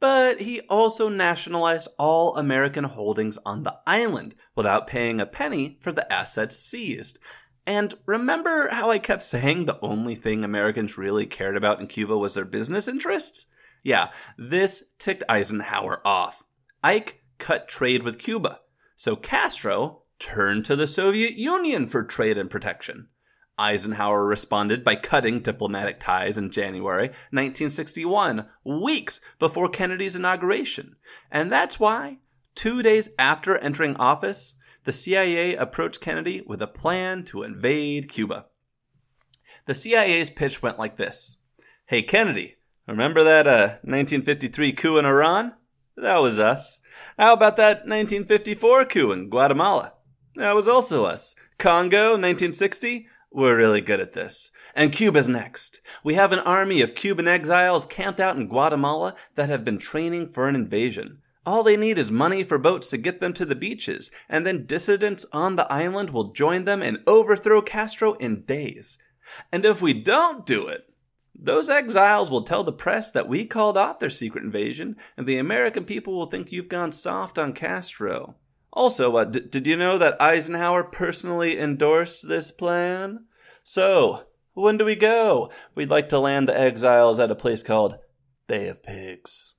but 0.00 0.40
he 0.40 0.60
also 0.62 1.08
nationalized 1.08 1.88
all 1.98 2.36
American 2.36 2.84
holdings 2.84 3.38
on 3.46 3.62
the 3.62 3.76
island 3.86 4.34
without 4.54 4.86
paying 4.86 5.20
a 5.20 5.26
penny 5.26 5.78
for 5.80 5.92
the 5.92 6.10
assets 6.12 6.56
seized. 6.56 7.18
And 7.66 7.94
remember 8.06 8.68
how 8.70 8.90
I 8.90 8.98
kept 8.98 9.22
saying 9.22 9.64
the 9.64 9.80
only 9.80 10.14
thing 10.14 10.44
Americans 10.44 10.96
really 10.96 11.26
cared 11.26 11.56
about 11.56 11.80
in 11.80 11.86
Cuba 11.88 12.16
was 12.16 12.34
their 12.34 12.44
business 12.44 12.86
interests? 12.86 13.46
Yeah, 13.82 14.10
this 14.38 14.84
ticked 14.98 15.24
Eisenhower 15.28 16.00
off. 16.06 16.44
Ike 16.82 17.20
cut 17.38 17.68
trade 17.68 18.02
with 18.02 18.18
Cuba, 18.18 18.60
so 18.94 19.16
Castro 19.16 20.02
turned 20.18 20.64
to 20.64 20.76
the 20.76 20.86
Soviet 20.86 21.34
Union 21.34 21.88
for 21.88 22.02
trade 22.02 22.38
and 22.38 22.50
protection. 22.50 23.08
Eisenhower 23.58 24.24
responded 24.24 24.84
by 24.84 24.96
cutting 24.96 25.40
diplomatic 25.40 25.98
ties 25.98 26.36
in 26.36 26.50
January 26.50 27.08
1961, 27.30 28.46
weeks 28.64 29.20
before 29.38 29.68
Kennedy's 29.68 30.16
inauguration. 30.16 30.96
And 31.30 31.50
that's 31.50 31.80
why, 31.80 32.18
two 32.54 32.82
days 32.82 33.08
after 33.18 33.56
entering 33.56 33.96
office, 33.96 34.56
the 34.84 34.92
CIA 34.92 35.56
approached 35.56 36.00
Kennedy 36.00 36.42
with 36.46 36.62
a 36.62 36.66
plan 36.66 37.24
to 37.24 37.42
invade 37.42 38.08
Cuba. 38.08 38.46
The 39.66 39.74
CIA's 39.74 40.30
pitch 40.30 40.62
went 40.62 40.78
like 40.78 40.96
this 40.96 41.38
Hey, 41.86 42.02
Kennedy, 42.02 42.56
remember 42.86 43.24
that 43.24 43.46
uh, 43.46 43.78
1953 43.82 44.72
coup 44.74 44.98
in 44.98 45.04
Iran? 45.04 45.54
That 45.96 46.18
was 46.18 46.38
us. 46.38 46.80
How 47.18 47.32
about 47.32 47.56
that 47.56 47.86
1954 47.86 48.84
coup 48.84 49.12
in 49.12 49.28
Guatemala? 49.28 49.94
That 50.36 50.54
was 50.54 50.68
also 50.68 51.04
us. 51.04 51.34
Congo, 51.58 52.10
1960? 52.10 53.08
We're 53.36 53.58
really 53.58 53.82
good 53.82 54.00
at 54.00 54.14
this. 54.14 54.50
And 54.74 54.90
Cuba's 54.90 55.28
next. 55.28 55.82
We 56.02 56.14
have 56.14 56.32
an 56.32 56.38
army 56.38 56.80
of 56.80 56.94
Cuban 56.94 57.28
exiles 57.28 57.84
camped 57.84 58.18
out 58.18 58.38
in 58.38 58.48
Guatemala 58.48 59.14
that 59.34 59.50
have 59.50 59.62
been 59.62 59.76
training 59.76 60.30
for 60.30 60.48
an 60.48 60.54
invasion. 60.54 61.18
All 61.44 61.62
they 61.62 61.76
need 61.76 61.98
is 61.98 62.10
money 62.10 62.44
for 62.44 62.56
boats 62.56 62.88
to 62.88 62.96
get 62.96 63.20
them 63.20 63.34
to 63.34 63.44
the 63.44 63.54
beaches, 63.54 64.10
and 64.26 64.46
then 64.46 64.64
dissidents 64.64 65.26
on 65.32 65.56
the 65.56 65.70
island 65.70 66.08
will 66.08 66.32
join 66.32 66.64
them 66.64 66.80
and 66.80 67.02
overthrow 67.06 67.60
Castro 67.60 68.14
in 68.14 68.40
days. 68.44 68.96
And 69.52 69.66
if 69.66 69.82
we 69.82 69.92
don't 69.92 70.46
do 70.46 70.68
it, 70.68 70.88
those 71.34 71.68
exiles 71.68 72.30
will 72.30 72.44
tell 72.44 72.64
the 72.64 72.72
press 72.72 73.10
that 73.10 73.28
we 73.28 73.44
called 73.44 73.76
off 73.76 73.98
their 73.98 74.08
secret 74.08 74.44
invasion, 74.44 74.96
and 75.14 75.26
the 75.26 75.36
American 75.36 75.84
people 75.84 76.16
will 76.16 76.30
think 76.30 76.52
you've 76.52 76.70
gone 76.70 76.90
soft 76.90 77.38
on 77.38 77.52
Castro. 77.52 78.36
Also, 78.76 79.16
uh, 79.16 79.24
d- 79.24 79.40
did 79.40 79.66
you 79.66 79.74
know 79.74 79.96
that 79.96 80.20
Eisenhower 80.20 80.84
personally 80.84 81.58
endorsed 81.58 82.28
this 82.28 82.52
plan? 82.52 83.24
So, 83.68 84.22
when 84.54 84.76
do 84.76 84.84
we 84.84 84.94
go? 84.94 85.50
We'd 85.74 85.90
like 85.90 86.08
to 86.10 86.20
land 86.20 86.48
the 86.48 86.56
exiles 86.56 87.18
at 87.18 87.32
a 87.32 87.34
place 87.34 87.64
called 87.64 87.98
Bay 88.46 88.68
of 88.68 88.80
Pigs. 88.80 89.56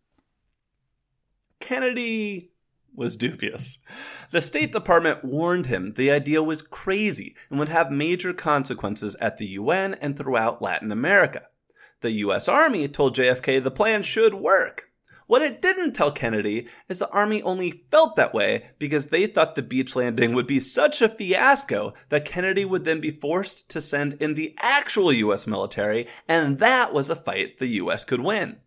Kennedy 1.59 2.53
was 2.95 3.17
dubious. 3.17 3.83
The 4.31 4.39
State 4.39 4.71
Department 4.71 5.25
warned 5.25 5.65
him 5.65 5.91
the 5.91 6.09
idea 6.09 6.41
was 6.41 6.61
crazy 6.61 7.35
and 7.49 7.59
would 7.59 7.67
have 7.67 7.91
major 7.91 8.31
consequences 8.31 9.17
at 9.19 9.35
the 9.35 9.47
UN 9.47 9.95
and 9.95 10.15
throughout 10.15 10.61
Latin 10.61 10.93
America. 10.93 11.41
The 11.99 12.11
US 12.11 12.47
Army 12.47 12.87
told 12.87 13.13
JFK 13.13 13.61
the 13.61 13.71
plan 13.71 14.03
should 14.03 14.33
work. 14.33 14.86
What 15.27 15.41
it 15.41 15.61
didn't 15.61 15.91
tell 15.91 16.11
Kennedy 16.11 16.67
is 16.87 16.99
the 16.99 17.09
Army 17.09 17.43
only 17.43 17.83
felt 17.91 18.15
that 18.15 18.33
way 18.33 18.69
because 18.79 19.07
they 19.07 19.27
thought 19.27 19.55
the 19.55 19.61
beach 19.61 19.93
landing 19.93 20.33
would 20.33 20.47
be 20.47 20.61
such 20.61 21.01
a 21.01 21.09
fiasco 21.09 21.93
that 22.07 22.23
Kennedy 22.23 22.63
would 22.63 22.85
then 22.85 23.01
be 23.01 23.11
forced 23.11 23.67
to 23.69 23.81
send 23.81 24.13
in 24.21 24.35
the 24.35 24.55
actual 24.61 25.11
US 25.11 25.45
military, 25.45 26.07
and 26.29 26.59
that 26.59 26.93
was 26.93 27.09
a 27.09 27.15
fight 27.15 27.57
the 27.57 27.67
US 27.67 28.05
could 28.05 28.21
win. 28.21 28.57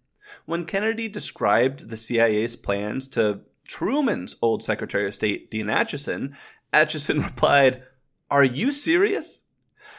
When 0.45 0.67
Kennedy 0.67 1.09
described 1.09 1.89
the 1.89 1.97
CIA's 1.97 2.57
plans 2.57 3.09
to 3.09 3.41
Truman's 3.67 4.37
old 4.43 4.63
Secretary 4.63 5.07
of 5.07 5.15
State, 5.15 5.51
Dean 5.51 5.67
Acheson, 5.67 6.37
Acheson 6.75 7.25
replied, 7.25 7.85
Are 8.31 8.45
you 8.45 8.71
serious? 8.71 9.43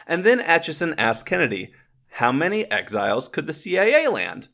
And 0.06 0.22
then 0.22 0.38
Acheson 0.38 0.94
asked 0.96 1.26
Kennedy, 1.26 1.72
How 2.10 2.30
many 2.30 2.70
exiles 2.70 3.26
could 3.26 3.48
the 3.48 3.52
CIA 3.52 4.06
land? 4.06 4.46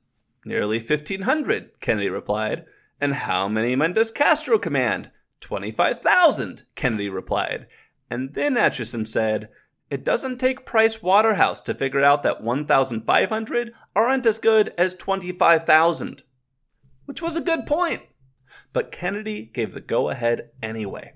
Nearly 0.49 0.78
1,500, 0.78 1.78
Kennedy 1.78 2.09
replied. 2.09 2.64
And 3.03 3.12
how 3.12 3.49
many 3.49 3.76
men 3.76 3.92
does 3.92 4.11
Castro 4.11 4.59
command? 4.59 5.11
25,000, 5.42 6.62
Kennedy 6.74 7.11
replied. 7.11 7.66
And 8.09 8.32
then 8.32 8.55
Acheson 8.55 9.07
said, 9.07 9.51
It 9.90 10.07
doesn't 10.07 10.38
take 10.38 10.64
Price 10.64 11.03
Waterhouse 11.03 11.61
to 11.61 11.74
figure 11.74 12.03
out 12.03 12.22
that 12.22 12.42
1,500 12.42 13.74
aren't 13.94 14.24
as 14.24 14.38
good 14.38 14.72
as 14.78 14.94
25,000. 14.94 16.22
Which 17.05 17.20
was 17.20 17.36
a 17.36 17.42
good 17.42 17.66
point. 17.66 18.01
But 18.72 18.90
Kennedy 18.90 19.51
gave 19.53 19.74
the 19.74 19.82
go 19.82 20.09
ahead 20.09 20.49
anyway. 20.62 21.12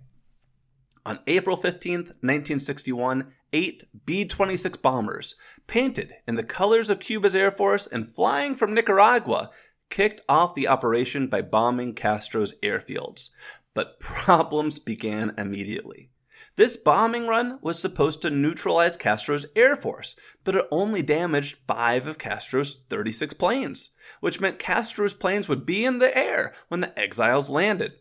On 1.07 1.21
April 1.27 1.57
15, 1.57 1.97
1961, 2.21 3.33
eight 3.53 3.85
B 4.07 4.25
26 4.25 4.79
bombers, 4.79 5.37
painted 5.67 6.15
in 6.27 6.37
the 6.37 6.43
colors 6.43 6.91
of 6.91 7.01
Cuba's 7.01 7.35
Air 7.35 7.51
Force 7.51 7.87
and 7.87 8.13
flying 8.15 8.55
from 8.55 8.75
Nicaragua, 8.75 9.51
kicked 9.91 10.21
off 10.29 10.55
the 10.55 10.69
operation 10.69 11.27
by 11.27 11.43
bombing 11.43 11.95
Castro's 11.95 12.55
airfields. 12.63 13.31
But 13.75 14.01
problems 14.01 14.79
began 14.79 15.35
immediately. 15.37 16.11
This 16.57 16.77
bombing 16.77 17.27
run 17.27 17.59
was 17.63 17.79
supposed 17.79 18.21
to 18.23 18.31
neutralize 18.31 18.97
Castro's 18.97 19.47
air 19.57 19.75
force, 19.75 20.17
but 20.45 20.55
it 20.55 20.67
only 20.71 21.01
damaged 21.01 21.59
five 21.67 22.07
of 22.07 22.19
Castro's 22.19 22.79
36 22.91 23.35
planes, 23.35 23.91
which 24.21 24.41
meant 24.41 24.59
Castro's 24.59 25.15
planes 25.15 25.49
would 25.49 25.65
be 25.65 25.85
in 25.85 25.99
the 25.99 26.17
air 26.17 26.55
when 26.69 26.81
the 26.81 26.99
exiles 26.99 27.49
landed 27.49 27.93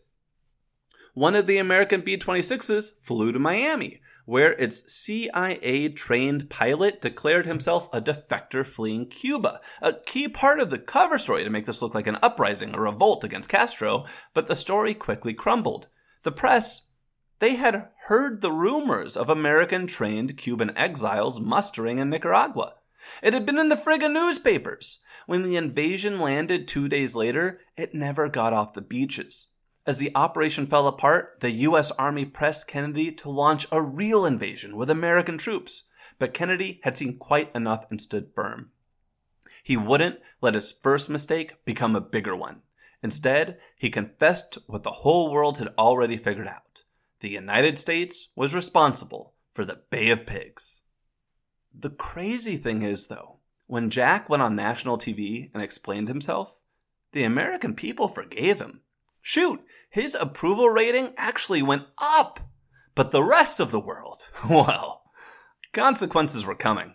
one 1.14 1.34
of 1.34 1.46
the 1.46 1.58
American 1.58 2.00
B 2.00 2.16
26s 2.16 2.92
flew 3.02 3.32
to 3.32 3.38
Miami, 3.38 4.00
where 4.24 4.52
its 4.52 4.92
CIA 4.92 5.88
trained 5.88 6.48
pilot 6.48 7.00
declared 7.00 7.46
himself 7.46 7.88
a 7.92 8.00
defector 8.00 8.66
fleeing 8.66 9.08
Cuba. 9.08 9.60
A 9.80 9.94
key 9.94 10.28
part 10.28 10.60
of 10.60 10.70
the 10.70 10.78
cover 10.78 11.18
story 11.18 11.44
to 11.44 11.50
make 11.50 11.66
this 11.66 11.82
look 11.82 11.94
like 11.94 12.06
an 12.06 12.18
uprising, 12.22 12.74
a 12.74 12.80
revolt 12.80 13.24
against 13.24 13.48
Castro, 13.48 14.04
but 14.34 14.46
the 14.46 14.56
story 14.56 14.94
quickly 14.94 15.34
crumbled. 15.34 15.88
The 16.22 16.32
press, 16.32 16.82
they 17.40 17.56
had 17.56 17.88
heard 18.06 18.40
the 18.40 18.52
rumors 18.52 19.16
of 19.16 19.28
American 19.28 19.86
trained 19.86 20.36
Cuban 20.36 20.76
exiles 20.76 21.40
mustering 21.40 21.98
in 21.98 22.10
Nicaragua. 22.10 22.74
It 23.20 23.34
had 23.34 23.44
been 23.44 23.58
in 23.58 23.68
the 23.68 23.76
friggin' 23.76 24.12
newspapers. 24.12 25.00
When 25.26 25.42
the 25.42 25.56
invasion 25.56 26.20
landed 26.20 26.68
two 26.68 26.88
days 26.88 27.16
later, 27.16 27.60
it 27.76 27.94
never 27.94 28.28
got 28.28 28.52
off 28.52 28.74
the 28.74 28.80
beaches. 28.80 29.48
As 29.84 29.98
the 29.98 30.12
operation 30.14 30.66
fell 30.66 30.86
apart, 30.86 31.38
the 31.40 31.50
U.S. 31.50 31.90
Army 31.92 32.24
pressed 32.24 32.68
Kennedy 32.68 33.10
to 33.12 33.28
launch 33.28 33.66
a 33.72 33.82
real 33.82 34.24
invasion 34.24 34.76
with 34.76 34.90
American 34.90 35.38
troops. 35.38 35.84
But 36.18 36.34
Kennedy 36.34 36.80
had 36.84 36.96
seen 36.96 37.18
quite 37.18 37.50
enough 37.54 37.86
and 37.90 38.00
stood 38.00 38.30
firm. 38.34 38.70
He 39.64 39.76
wouldn't 39.76 40.20
let 40.40 40.54
his 40.54 40.72
first 40.72 41.10
mistake 41.10 41.64
become 41.64 41.96
a 41.96 42.00
bigger 42.00 42.36
one. 42.36 42.62
Instead, 43.02 43.58
he 43.76 43.90
confessed 43.90 44.58
what 44.66 44.84
the 44.84 44.90
whole 44.90 45.32
world 45.32 45.58
had 45.58 45.74
already 45.76 46.16
figured 46.16 46.46
out. 46.46 46.84
The 47.20 47.30
United 47.30 47.78
States 47.78 48.28
was 48.36 48.54
responsible 48.54 49.34
for 49.52 49.64
the 49.64 49.80
Bay 49.90 50.10
of 50.10 50.26
Pigs. 50.26 50.82
The 51.74 51.90
crazy 51.90 52.56
thing 52.56 52.82
is, 52.82 53.06
though, 53.06 53.38
when 53.66 53.90
Jack 53.90 54.28
went 54.28 54.42
on 54.42 54.54
national 54.54 54.98
TV 54.98 55.50
and 55.54 55.62
explained 55.62 56.08
himself, 56.08 56.58
the 57.12 57.24
American 57.24 57.74
people 57.74 58.08
forgave 58.08 58.60
him. 58.60 58.80
Shoot, 59.22 59.64
his 59.88 60.14
approval 60.14 60.68
rating 60.68 61.14
actually 61.16 61.62
went 61.62 61.84
up. 61.96 62.40
But 62.94 63.12
the 63.12 63.22
rest 63.22 63.60
of 63.60 63.70
the 63.70 63.80
world, 63.80 64.28
well, 64.50 65.04
consequences 65.72 66.44
were 66.44 66.54
coming. 66.54 66.94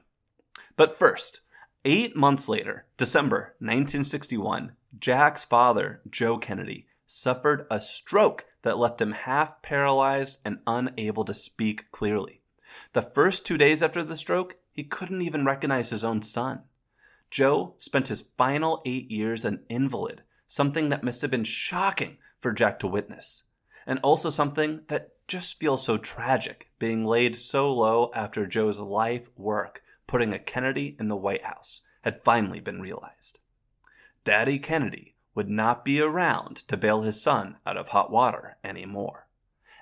But 0.76 1.00
first, 1.00 1.42
eight 1.86 2.16
months 2.16 2.48
later, 2.48 2.86
December 2.98 3.56
1961, 3.60 4.74
Jack's 5.00 5.44
father, 5.44 6.02
Joe 6.10 6.38
Kennedy, 6.38 6.88
suffered 7.08 7.66
a 7.72 7.80
stroke 7.80 8.46
that 8.62 8.78
left 8.78 9.02
him 9.02 9.14
half 9.14 9.62
paralyzed 9.62 10.40
and 10.44 10.60
unable 10.68 11.24
to 11.26 11.34
speak 11.34 11.90
clearly. 11.92 12.42
The 12.94 13.02
first 13.02 13.46
two 13.46 13.58
days 13.58 13.82
after 13.82 14.04
the 14.04 14.18
stroke, 14.18 14.58
he 14.72 14.84
couldn't 14.84 15.22
even 15.22 15.46
recognize 15.46 15.90
his 15.90 16.04
own 16.04 16.22
son. 16.22 16.64
Joe 17.32 17.76
spent 17.80 18.10
his 18.10 18.30
final 18.38 18.82
eight 18.86 19.10
years 19.10 19.46
an 19.46 19.64
invalid, 19.70 20.22
something 20.48 20.90
that 20.90 21.04
must 21.04 21.22
have 21.22 21.30
been 21.30 21.44
shocking 21.44 22.18
for 22.40 22.52
Jack 22.52 22.80
to 22.80 22.88
witness, 22.88 23.44
and 23.86 24.00
also 24.00 24.30
something 24.30 24.82
that 24.88 25.12
just 25.28 25.60
feels 25.60 25.84
so 25.84 25.98
tragic, 25.98 26.72
being 26.80 27.06
laid 27.06 27.36
so 27.36 27.72
low 27.72 28.10
after 28.16 28.48
Joe's 28.48 28.80
life 28.80 29.30
work 29.38 29.84
putting 30.08 30.34
a 30.34 30.40
Kennedy 30.40 30.96
in 31.00 31.10
the 31.10 31.18
White 31.18 31.44
House 31.44 31.82
had 32.02 32.24
finally 32.24 32.62
been 32.62 32.82
realized. 32.82 33.40
Daddy 34.24 34.58
Kennedy 34.58 35.16
would 35.36 35.50
not 35.50 35.86
be 35.86 36.00
around 36.00 36.58
to 36.68 36.78
bail 36.78 37.02
his 37.02 37.22
son 37.22 37.58
out 37.66 37.78
of 37.78 37.90
hot 37.90 38.10
water 38.10 38.58
anymore, 38.64 39.28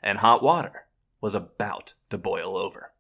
and 0.02 0.18
hot 0.18 0.44
water 0.44 0.88
was 1.22 1.36
about 1.36 1.94
to 2.10 2.18
boil 2.18 2.58
over. 2.58 2.92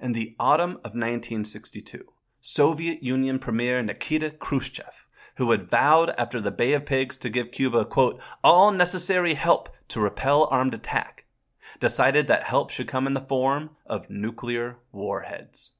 In 0.00 0.12
the 0.12 0.34
autumn 0.40 0.72
of 0.78 0.94
1962, 0.94 2.06
Soviet 2.40 3.02
Union 3.02 3.38
Premier 3.38 3.82
Nikita 3.82 4.30
Khrushchev 4.30 5.03
who 5.36 5.50
had 5.50 5.70
vowed 5.70 6.10
after 6.18 6.40
the 6.40 6.50
Bay 6.50 6.72
of 6.72 6.86
Pigs 6.86 7.16
to 7.18 7.30
give 7.30 7.50
Cuba, 7.50 7.84
quote, 7.84 8.20
all 8.42 8.70
necessary 8.70 9.34
help 9.34 9.68
to 9.88 10.00
repel 10.00 10.48
armed 10.50 10.74
attack, 10.74 11.24
decided 11.80 12.26
that 12.26 12.44
help 12.44 12.70
should 12.70 12.88
come 12.88 13.06
in 13.06 13.14
the 13.14 13.20
form 13.20 13.70
of 13.86 14.08
nuclear 14.08 14.76
warheads. 14.92 15.72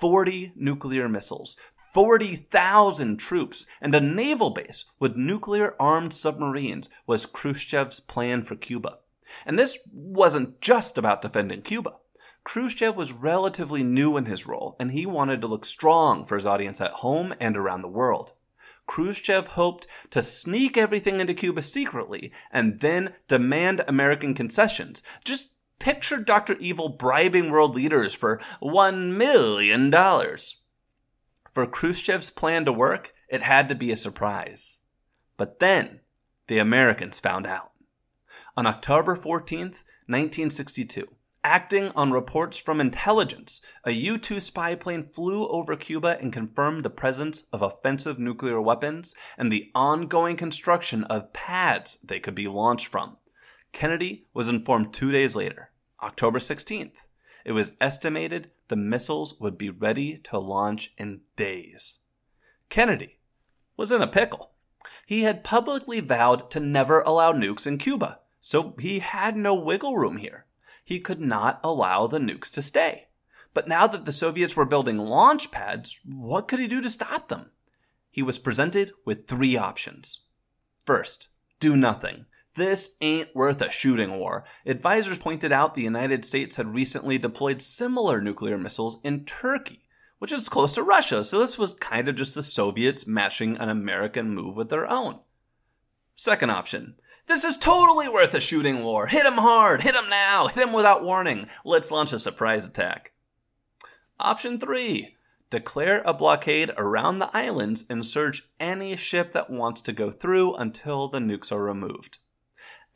40 0.00 0.52
nuclear 0.56 1.08
missiles, 1.08 1.56
40,000 1.92 3.18
troops, 3.18 3.66
and 3.80 3.94
a 3.94 4.00
naval 4.00 4.50
base 4.50 4.86
with 4.98 5.14
nuclear 5.14 5.76
armed 5.78 6.14
submarines 6.14 6.88
was 7.06 7.26
Khrushchev's 7.26 8.00
plan 8.00 8.42
for 8.42 8.56
Cuba. 8.56 8.98
And 9.44 9.58
this 9.58 9.78
wasn't 9.92 10.60
just 10.60 10.96
about 10.96 11.22
defending 11.22 11.62
Cuba. 11.62 11.94
Khrushchev 12.44 12.96
was 12.96 13.12
relatively 13.12 13.84
new 13.84 14.16
in 14.16 14.24
his 14.24 14.46
role, 14.46 14.74
and 14.80 14.90
he 14.90 15.06
wanted 15.06 15.40
to 15.40 15.46
look 15.46 15.64
strong 15.64 16.24
for 16.24 16.34
his 16.34 16.46
audience 16.46 16.80
at 16.80 16.90
home 16.92 17.34
and 17.38 17.56
around 17.56 17.82
the 17.82 17.88
world. 17.88 18.32
Khrushchev 18.86 19.48
hoped 19.48 19.86
to 20.10 20.22
sneak 20.22 20.76
everything 20.76 21.20
into 21.20 21.34
Cuba 21.34 21.62
secretly 21.62 22.32
and 22.50 22.80
then 22.80 23.14
demand 23.28 23.84
American 23.86 24.34
concessions. 24.34 25.02
Just 25.24 25.50
picture 25.78 26.18
Dr. 26.18 26.54
Evil 26.58 26.88
bribing 26.88 27.50
world 27.50 27.74
leaders 27.74 28.14
for 28.14 28.40
$1 28.62 29.16
million. 29.16 29.90
For 31.52 31.66
Khrushchev's 31.66 32.30
plan 32.30 32.64
to 32.64 32.72
work, 32.72 33.14
it 33.28 33.42
had 33.42 33.68
to 33.68 33.74
be 33.74 33.90
a 33.90 33.96
surprise. 33.96 34.80
But 35.36 35.58
then, 35.58 36.00
the 36.46 36.58
Americans 36.58 37.18
found 37.18 37.46
out. 37.46 37.72
On 38.56 38.66
October 38.66 39.16
14th, 39.16 39.84
1962, 40.06 41.08
Acting 41.44 41.90
on 41.96 42.12
reports 42.12 42.56
from 42.56 42.80
intelligence, 42.80 43.62
a 43.82 43.90
U 43.90 44.16
2 44.16 44.40
spy 44.40 44.76
plane 44.76 45.02
flew 45.02 45.48
over 45.48 45.74
Cuba 45.74 46.16
and 46.20 46.32
confirmed 46.32 46.84
the 46.84 46.90
presence 46.90 47.42
of 47.52 47.62
offensive 47.62 48.16
nuclear 48.16 48.60
weapons 48.60 49.12
and 49.36 49.50
the 49.50 49.68
ongoing 49.74 50.36
construction 50.36 51.02
of 51.04 51.32
pads 51.32 51.98
they 52.04 52.20
could 52.20 52.36
be 52.36 52.46
launched 52.46 52.86
from. 52.86 53.16
Kennedy 53.72 54.28
was 54.32 54.48
informed 54.48 54.94
two 54.94 55.10
days 55.10 55.34
later, 55.34 55.70
October 56.00 56.38
16th. 56.38 56.94
It 57.44 57.52
was 57.52 57.72
estimated 57.80 58.52
the 58.68 58.76
missiles 58.76 59.40
would 59.40 59.58
be 59.58 59.68
ready 59.68 60.18
to 60.18 60.38
launch 60.38 60.92
in 60.96 61.22
days. 61.34 62.02
Kennedy 62.68 63.18
was 63.76 63.90
in 63.90 64.00
a 64.00 64.06
pickle. 64.06 64.52
He 65.06 65.22
had 65.24 65.42
publicly 65.42 65.98
vowed 65.98 66.52
to 66.52 66.60
never 66.60 67.00
allow 67.00 67.32
nukes 67.32 67.66
in 67.66 67.78
Cuba, 67.78 68.20
so 68.40 68.76
he 68.78 69.00
had 69.00 69.36
no 69.36 69.56
wiggle 69.56 69.96
room 69.96 70.18
here 70.18 70.46
he 70.82 71.00
could 71.00 71.20
not 71.20 71.60
allow 71.62 72.06
the 72.06 72.18
nukes 72.18 72.50
to 72.52 72.62
stay. 72.62 73.08
But 73.54 73.68
now 73.68 73.86
that 73.86 74.04
the 74.04 74.12
Soviets 74.12 74.56
were 74.56 74.64
building 74.64 74.98
launch 74.98 75.50
pads, 75.50 75.98
what 76.04 76.48
could 76.48 76.58
he 76.58 76.66
do 76.66 76.80
to 76.80 76.90
stop 76.90 77.28
them? 77.28 77.50
He 78.10 78.22
was 78.22 78.38
presented 78.38 78.92
with 79.04 79.26
three 79.26 79.56
options. 79.56 80.26
First, 80.84 81.28
do 81.60 81.76
nothing. 81.76 82.26
This 82.54 82.96
ain't 83.00 83.34
worth 83.34 83.62
a 83.62 83.70
shooting 83.70 84.18
war. 84.18 84.44
Advisors 84.66 85.18
pointed 85.18 85.52
out 85.52 85.74
the 85.74 85.82
United 85.82 86.24
States 86.24 86.56
had 86.56 86.74
recently 86.74 87.16
deployed 87.16 87.62
similar 87.62 88.20
nuclear 88.20 88.58
missiles 88.58 89.00
in 89.02 89.24
Turkey, 89.24 89.84
which 90.18 90.32
is 90.32 90.50
close 90.50 90.74
to 90.74 90.82
Russia, 90.82 91.24
so 91.24 91.38
this 91.38 91.56
was 91.56 91.74
kind 91.74 92.08
of 92.08 92.16
just 92.16 92.34
the 92.34 92.42
Soviets 92.42 93.06
matching 93.06 93.56
an 93.56 93.70
American 93.70 94.34
move 94.34 94.54
with 94.54 94.68
their 94.68 94.86
own. 94.86 95.20
Second 96.14 96.50
option. 96.50 96.96
This 97.26 97.44
is 97.44 97.56
totally 97.56 98.08
worth 98.08 98.34
a 98.34 98.40
shooting 98.40 98.82
war. 98.82 99.06
Hit 99.06 99.24
him 99.24 99.34
hard. 99.34 99.82
Hit 99.82 99.94
him 99.94 100.08
now. 100.10 100.48
Hit 100.48 100.66
him 100.66 100.72
without 100.72 101.04
warning. 101.04 101.48
Let's 101.64 101.90
launch 101.90 102.12
a 102.12 102.18
surprise 102.18 102.66
attack. 102.66 103.12
Option 104.18 104.58
3. 104.58 105.16
Declare 105.50 106.02
a 106.04 106.14
blockade 106.14 106.72
around 106.76 107.18
the 107.18 107.30
islands 107.36 107.84
and 107.88 108.04
search 108.04 108.48
any 108.58 108.96
ship 108.96 109.32
that 109.32 109.50
wants 109.50 109.80
to 109.82 109.92
go 109.92 110.10
through 110.10 110.54
until 110.56 111.08
the 111.08 111.18
nukes 111.18 111.52
are 111.52 111.62
removed. 111.62 112.18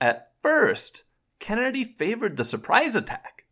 At 0.01 0.33
first, 0.43 1.05
Kennedy 1.39 1.85
favored 1.85 2.37
the 2.37 2.45
surprise 2.45 2.95
attack, 2.95 3.45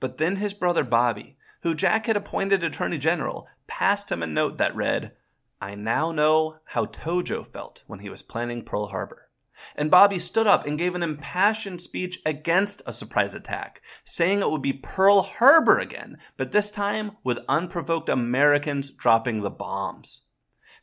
but 0.00 0.18
then 0.18 0.36
his 0.36 0.54
brother 0.54 0.84
Bobby, 0.84 1.36
who 1.62 1.74
Jack 1.74 2.06
had 2.06 2.16
appointed 2.16 2.62
Attorney 2.62 2.98
General, 2.98 3.48
passed 3.66 4.10
him 4.10 4.22
a 4.22 4.26
note 4.26 4.58
that 4.58 4.76
read, 4.76 5.12
I 5.60 5.74
now 5.74 6.12
know 6.12 6.58
how 6.64 6.86
Tojo 6.86 7.46
felt 7.46 7.84
when 7.86 8.00
he 8.00 8.10
was 8.10 8.22
planning 8.22 8.62
Pearl 8.62 8.88
Harbor. 8.88 9.28
And 9.76 9.90
Bobby 9.90 10.18
stood 10.18 10.46
up 10.46 10.66
and 10.66 10.78
gave 10.78 10.94
an 10.94 11.02
impassioned 11.02 11.80
speech 11.80 12.20
against 12.24 12.82
a 12.86 12.92
surprise 12.92 13.34
attack, 13.34 13.82
saying 14.04 14.40
it 14.40 14.50
would 14.50 14.62
be 14.62 14.72
Pearl 14.72 15.22
Harbor 15.22 15.78
again, 15.78 16.18
but 16.36 16.52
this 16.52 16.70
time 16.70 17.16
with 17.22 17.38
unprovoked 17.48 18.08
Americans 18.08 18.90
dropping 18.90 19.42
the 19.42 19.50
bombs. 19.50 20.22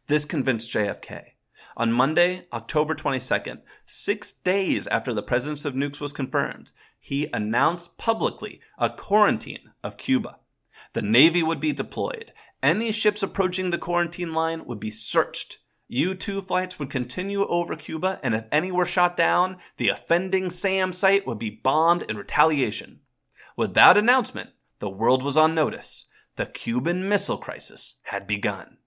This 0.08 0.26
convinced 0.26 0.72
JFK. 0.72 1.34
On 1.78 1.92
Monday, 1.92 2.48
October 2.52 2.96
22nd, 2.96 3.62
six 3.86 4.34
days 4.34 4.88
after 4.88 5.14
the 5.14 5.24
presence 5.24 5.66
of 5.66 5.76
nukes 5.76 6.02
was 6.02 6.14
confirmed, 6.14 6.72
he 7.00 7.28
announced 7.32 7.98
publicly 7.98 8.60
a 8.78 8.90
quarantine 8.90 9.72
of 9.84 9.98
Cuba. 9.98 10.40
The 10.94 11.02
Navy 11.02 11.44
would 11.44 11.60
be 11.60 11.72
deployed, 11.72 12.34
any 12.62 12.92
ships 12.92 13.24
approaching 13.24 13.70
the 13.70 13.78
quarantine 13.78 14.34
line 14.34 14.66
would 14.66 14.80
be 14.80 14.92
searched. 14.92 15.60
U 15.92 16.14
2 16.14 16.44
flights 16.44 16.78
would 16.78 16.92
continue 16.92 17.46
over 17.48 17.76
Cuba, 17.76 18.20
and 18.22 18.36
if 18.36 18.46
any 18.52 18.72
were 18.72 18.86
shot 18.86 19.18
down, 19.18 19.58
the 19.78 19.90
offending 19.90 20.52
SAM 20.52 20.94
site 20.94 21.26
would 21.26 21.40
be 21.40 21.50
bombed 21.50 22.04
in 22.04 22.16
retaliation. 22.16 23.00
With 23.58 23.74
that 23.74 23.98
announcement, 23.98 24.52
the 24.78 24.90
world 24.90 25.24
was 25.24 25.36
on 25.36 25.56
notice. 25.56 26.06
The 26.36 26.46
Cuban 26.46 27.10
Missile 27.10 27.40
Crisis 27.40 27.96
had 28.04 28.28
begun. 28.28 28.78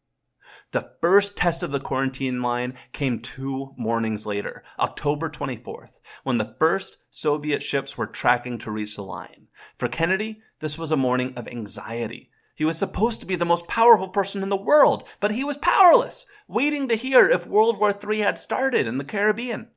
The 0.70 0.92
first 1.00 1.36
test 1.36 1.62
of 1.62 1.72
the 1.72 1.80
quarantine 1.80 2.40
line 2.40 2.78
came 2.92 3.18
two 3.18 3.74
mornings 3.76 4.24
later, 4.24 4.62
October 4.78 5.28
24th, 5.28 5.98
when 6.22 6.38
the 6.38 6.54
first 6.58 6.98
Soviet 7.10 7.62
ships 7.62 7.98
were 7.98 8.06
tracking 8.06 8.58
to 8.58 8.70
reach 8.70 8.96
the 8.96 9.02
line. 9.02 9.48
For 9.76 9.88
Kennedy, 9.88 10.40
this 10.60 10.78
was 10.78 10.92
a 10.92 10.96
morning 10.96 11.34
of 11.36 11.48
anxiety. 11.48 12.30
He 12.54 12.64
was 12.64 12.78
supposed 12.78 13.20
to 13.20 13.26
be 13.26 13.36
the 13.36 13.44
most 13.44 13.66
powerful 13.66 14.08
person 14.08 14.42
in 14.42 14.48
the 14.48 14.56
world, 14.56 15.08
but 15.20 15.32
he 15.32 15.42
was 15.42 15.56
powerless, 15.56 16.26
waiting 16.46 16.88
to 16.88 16.94
hear 16.96 17.28
if 17.28 17.46
World 17.46 17.78
War 17.78 17.92
III 17.92 18.20
had 18.20 18.38
started 18.38 18.86
in 18.86 18.98
the 18.98 19.04
Caribbean. 19.04 19.68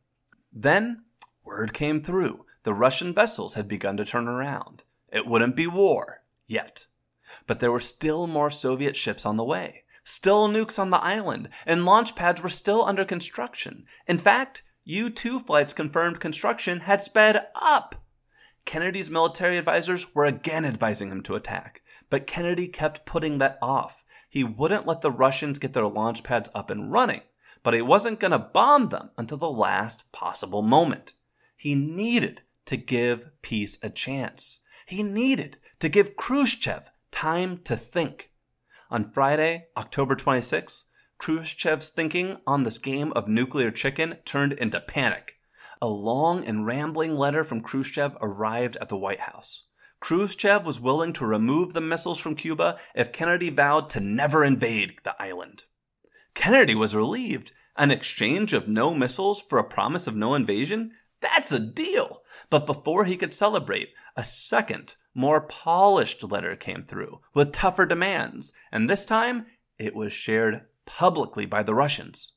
Then, 0.52 1.04
word 1.44 1.74
came 1.74 2.02
through. 2.02 2.46
The 2.64 2.74
Russian 2.74 3.14
vessels 3.14 3.54
had 3.54 3.68
begun 3.68 3.96
to 3.98 4.06
turn 4.06 4.28
around. 4.28 4.84
It 5.12 5.26
wouldn't 5.26 5.56
be 5.56 5.68
war, 5.68 6.22
yet. 6.48 6.88
But 7.48 7.60
there 7.60 7.72
were 7.72 7.80
still 7.80 8.28
more 8.28 8.52
Soviet 8.52 8.96
ships 8.96 9.26
on 9.26 9.38
the 9.38 9.44
way, 9.44 9.84
still 10.04 10.50
nukes 10.50 10.78
on 10.78 10.90
the 10.90 10.98
island, 10.98 11.50
and 11.66 11.86
launch 11.86 12.16
pads 12.16 12.42
were 12.42 12.50
still 12.50 12.84
under 12.84 13.06
construction. 13.06 13.86
In 14.08 14.18
fact, 14.18 14.64
U 14.84 15.10
2 15.10 15.40
flights 15.40 15.74
confirmed 15.74 16.20
construction 16.20 16.82
had 16.82 17.02
sped 17.02 17.48
up. 17.56 18.04
Kennedy's 18.66 19.10
military 19.10 19.58
advisors 19.58 20.14
were 20.14 20.26
again 20.26 20.66
advising 20.66 21.10
him 21.10 21.24
to 21.24 21.36
attack. 21.36 21.82
But 22.10 22.28
Kennedy 22.28 22.68
kept 22.68 23.06
putting 23.06 23.39
that 23.39 23.58
off. 23.62 24.03
He 24.30 24.43
wouldn't 24.43 24.86
let 24.86 25.01
the 25.01 25.12
Russians 25.12 25.60
get 25.60 25.74
their 25.74 25.88
launch 25.88 26.24
pads 26.24 26.49
up 26.53 26.70
and 26.70 26.91
running, 26.91 27.22
but 27.64 27.74
he 27.74 27.82
wasn't 27.82 28.20
going 28.20 28.32
to 28.32 28.39
bomb 28.39 28.89
them 28.89 29.12
until 29.18 29.38
the 29.38 29.49
last 29.49 30.12
possible 30.12 30.62
moment. 30.62 31.14
He 31.56 31.74
needed 31.74 32.41
to 32.66 32.78
give 32.78 33.30
peace 33.41 33.78
a 33.82 33.89
chance. 33.89 34.60
He 34.86 35.03
needed 35.03 35.58
to 35.80 35.89
give 35.89 36.16
Khrushchev 36.16 36.89
time 37.12 37.60
to 37.64 37.76
think. 37.76 38.32
On 38.91 39.10
Friday, 39.10 39.68
October 39.78 40.16
26, 40.16 40.86
Khrushchev's 41.18 41.89
thinking 41.89 42.38
on 42.45 42.64
this 42.64 42.78
game 42.78 43.14
of 43.14 43.28
nuclear 43.28 43.72
chicken 43.72 44.18
turned 44.26 44.53
into 44.53 44.80
panic. 44.80 45.39
A 45.82 45.88
long 45.88 46.45
and 46.45 46.66
rambling 46.66 47.16
letter 47.16 47.43
from 47.43 47.62
Khrushchev 47.62 48.18
arrived 48.22 48.76
at 48.78 48.89
the 48.89 48.97
White 48.97 49.22
House. 49.22 49.64
Khrushchev 50.02 50.66
was 50.66 50.80
willing 50.80 51.14
to 51.14 51.26
remove 51.26 51.74
the 51.74 51.82
missiles 51.82 52.20
from 52.20 52.36
Cuba 52.36 52.78
if 52.93 53.14
Kennedy 53.14 53.50
vowed 53.50 53.89
to 53.91 54.00
never 54.00 54.43
invade 54.43 55.00
the 55.04 55.16
island. 55.22 55.66
Kennedy 56.34 56.76
was 56.76 56.93
relieved. 56.96 57.54
An 57.78 57.91
exchange 57.91 58.54
of 58.54 58.68
no 58.68 58.93
missiles 58.93 59.41
for 59.41 59.58
a 59.58 59.64
promise 59.64 60.06
of 60.06 60.16
no 60.16 60.36
invasion? 60.36 60.91
That's 61.22 61.52
a 61.52 61.60
deal! 61.60 62.24
But 62.50 62.66
before 62.66 63.06
he 63.06 63.18
could 63.18 63.34
celebrate, 63.34 63.93
a 64.16 64.24
second, 64.24 64.96
more 65.14 65.41
polished 65.41 66.24
letter 66.24 66.56
came 66.56 66.84
through 66.84 67.22
with 67.34 67.52
tougher 67.52 67.86
demands, 67.86 68.54
and 68.72 68.89
this 68.89 69.06
time 69.06 69.48
it 69.80 69.96
was 69.96 70.14
shared 70.14 70.66
publicly 70.86 71.46
by 71.46 71.64
the 71.64 71.74
Russians. 71.74 72.34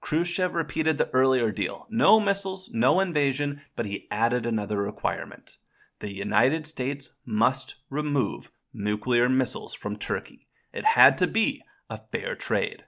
Khrushchev 0.00 0.54
repeated 0.54 0.96
the 0.96 1.10
earlier 1.12 1.52
deal 1.52 1.86
no 1.90 2.18
missiles, 2.18 2.70
no 2.72 3.00
invasion, 3.00 3.60
but 3.76 3.86
he 3.86 4.08
added 4.10 4.46
another 4.46 4.80
requirement 4.80 5.58
the 6.00 6.12
United 6.12 6.66
States 6.66 7.10
must 7.24 7.76
remove 7.88 8.50
nuclear 8.72 9.28
missiles 9.28 9.74
from 9.74 9.96
Turkey. 9.96 10.48
It 10.72 10.84
had 10.84 11.16
to 11.18 11.26
be 11.26 11.62
a 11.88 12.00
fair 12.10 12.34
trade. 12.34 12.84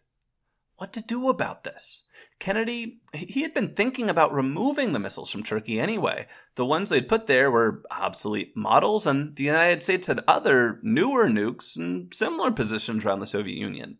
What 0.77 0.93
to 0.95 1.01
do 1.01 1.29
about 1.29 1.63
this? 1.63 2.03
Kennedy, 2.41 3.01
he 3.15 3.43
had 3.43 3.55
been 3.55 3.75
thinking 3.75 4.11
about 4.11 4.35
removing 4.35 4.93
the 4.93 4.99
missiles 4.99 5.31
from 5.31 5.45
Turkey 5.45 5.79
anyway. 5.79 6.27
The 6.57 6.67
ones 6.67 6.91
they'd 6.91 7.09
put 7.09 7.27
there 7.27 7.51
were 7.51 7.83
obsolete 7.91 8.57
models, 8.57 9.07
and 9.07 9.37
the 9.37 9.45
United 9.45 9.83
States 9.83 10.09
had 10.09 10.25
other 10.27 10.81
newer 10.83 11.29
nukes 11.29 11.77
in 11.77 12.09
similar 12.13 12.51
positions 12.51 13.05
around 13.05 13.21
the 13.21 13.27
Soviet 13.27 13.57
Union. 13.57 13.99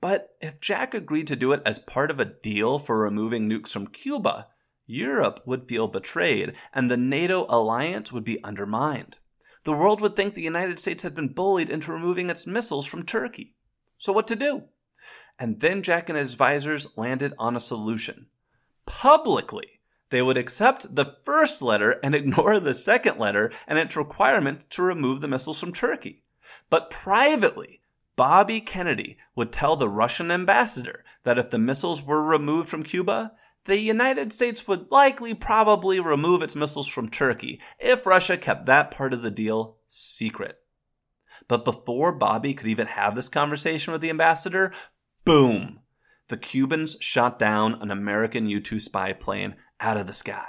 But 0.00 0.36
if 0.40 0.60
Jack 0.60 0.94
agreed 0.94 1.26
to 1.28 1.36
do 1.36 1.52
it 1.52 1.62
as 1.64 1.78
part 1.78 2.10
of 2.10 2.20
a 2.20 2.24
deal 2.24 2.78
for 2.78 2.98
removing 2.98 3.48
nukes 3.48 3.70
from 3.70 3.88
Cuba, 3.88 4.46
Europe 4.86 5.40
would 5.46 5.68
feel 5.68 5.88
betrayed, 5.88 6.54
and 6.72 6.90
the 6.90 6.96
NATO 6.96 7.46
alliance 7.48 8.12
would 8.12 8.24
be 8.24 8.42
undermined. 8.42 9.18
The 9.64 9.72
world 9.72 10.00
would 10.00 10.16
think 10.16 10.34
the 10.34 10.42
United 10.42 10.78
States 10.78 11.02
had 11.02 11.14
been 11.14 11.28
bullied 11.28 11.70
into 11.70 11.92
removing 11.92 12.30
its 12.30 12.46
missiles 12.46 12.86
from 12.86 13.04
Turkey. 13.04 13.54
So, 13.98 14.12
what 14.12 14.26
to 14.26 14.36
do? 14.36 14.64
And 15.38 15.60
then 15.60 15.82
Jack 15.82 16.08
and 16.08 16.18
his 16.18 16.32
advisors 16.32 16.88
landed 16.96 17.32
on 17.38 17.56
a 17.56 17.60
solution. 17.60 18.26
Publicly, 18.86 19.80
they 20.10 20.20
would 20.20 20.36
accept 20.36 20.94
the 20.94 21.16
first 21.22 21.62
letter 21.62 21.98
and 22.02 22.14
ignore 22.14 22.58
the 22.58 22.74
second 22.74 23.18
letter 23.18 23.52
and 23.66 23.78
its 23.78 23.96
requirement 23.96 24.68
to 24.70 24.82
remove 24.82 25.20
the 25.20 25.28
missiles 25.28 25.60
from 25.60 25.72
Turkey. 25.72 26.24
But 26.68 26.90
privately, 26.90 27.80
Bobby 28.16 28.60
Kennedy 28.60 29.16
would 29.34 29.52
tell 29.52 29.76
the 29.76 29.88
Russian 29.88 30.30
ambassador 30.30 31.04
that 31.22 31.38
if 31.38 31.50
the 31.50 31.58
missiles 31.58 32.02
were 32.02 32.22
removed 32.22 32.68
from 32.68 32.82
Cuba, 32.82 33.32
the 33.64 33.78
United 33.78 34.32
States 34.32 34.66
would 34.66 34.90
likely 34.90 35.34
probably 35.34 36.00
remove 36.00 36.42
its 36.42 36.56
missiles 36.56 36.88
from 36.88 37.08
Turkey 37.08 37.60
if 37.78 38.06
Russia 38.06 38.36
kept 38.36 38.66
that 38.66 38.90
part 38.90 39.12
of 39.12 39.22
the 39.22 39.30
deal 39.30 39.76
secret. 39.88 40.58
But 41.48 41.64
before 41.64 42.12
Bobby 42.12 42.54
could 42.54 42.68
even 42.68 42.88
have 42.88 43.14
this 43.14 43.28
conversation 43.28 43.92
with 43.92 44.00
the 44.00 44.10
ambassador, 44.10 44.72
boom! 45.24 45.80
The 46.28 46.36
Cubans 46.36 46.96
shot 47.00 47.38
down 47.38 47.80
an 47.82 47.90
American 47.90 48.46
U 48.46 48.60
2 48.60 48.80
spy 48.80 49.12
plane 49.12 49.56
out 49.80 49.96
of 49.96 50.06
the 50.06 50.12
sky. 50.12 50.46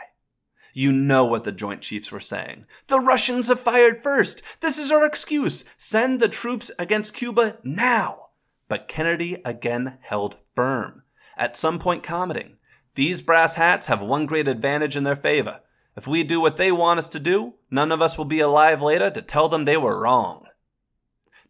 You 0.74 0.92
know 0.92 1.26
what 1.26 1.44
the 1.44 1.52
Joint 1.52 1.82
Chiefs 1.82 2.12
were 2.12 2.20
saying. 2.20 2.66
The 2.88 3.00
Russians 3.00 3.48
have 3.48 3.60
fired 3.60 4.02
first. 4.02 4.42
This 4.60 4.80
is 4.80 4.92
our 4.92 5.06
excuse. 5.06 5.66
Send 5.78 6.20
the 6.20 6.28
troops 6.28 6.72
against 6.80 7.14
Cuba 7.14 7.60
now. 7.64 8.30
But 8.68 8.88
Kennedy 8.88 9.40
again 9.46 10.00
held 10.02 10.38
firm, 10.56 11.04
at 11.38 11.56
some 11.56 11.78
point 11.78 12.02
commenting, 12.02 12.58
these 12.96 13.22
brass 13.22 13.56
hats 13.56 13.88
have 13.88 14.02
one 14.02 14.26
great 14.26 14.48
advantage 14.48 14.96
in 14.96 15.04
their 15.04 15.16
favor. 15.16 15.62
If 15.96 16.08
we 16.08 16.24
do 16.24 16.40
what 16.40 16.58
they 16.58 16.72
want 16.72 17.00
us 17.00 17.10
to 17.10 17.20
do, 17.20 17.54
none 17.70 17.92
of 17.92 18.02
us 18.02 18.18
will 18.18 18.26
be 18.26 18.40
alive 18.40 18.82
later 18.82 19.10
to 19.10 19.22
tell 19.22 19.50
them 19.50 19.66
they 19.66 19.78
were 19.78 20.00
wrong. 20.00 20.46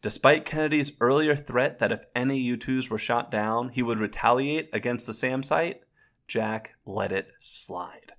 Despite 0.02 0.46
Kennedy's 0.46 0.92
earlier 1.00 1.36
threat 1.36 1.80
that 1.80 1.92
if 1.92 2.04
any 2.14 2.38
U 2.40 2.58
2s 2.58 2.90
were 2.90 2.98
shot 2.98 3.32
down, 3.32 3.70
he 3.70 3.82
would 3.82 4.00
retaliate 4.00 4.70
against 4.74 5.06
the 5.06 5.14
SAM 5.14 5.44
site, 5.44 5.82
Jack 6.28 6.76
let 6.86 7.12
it 7.12 7.30
slide. 7.40 8.14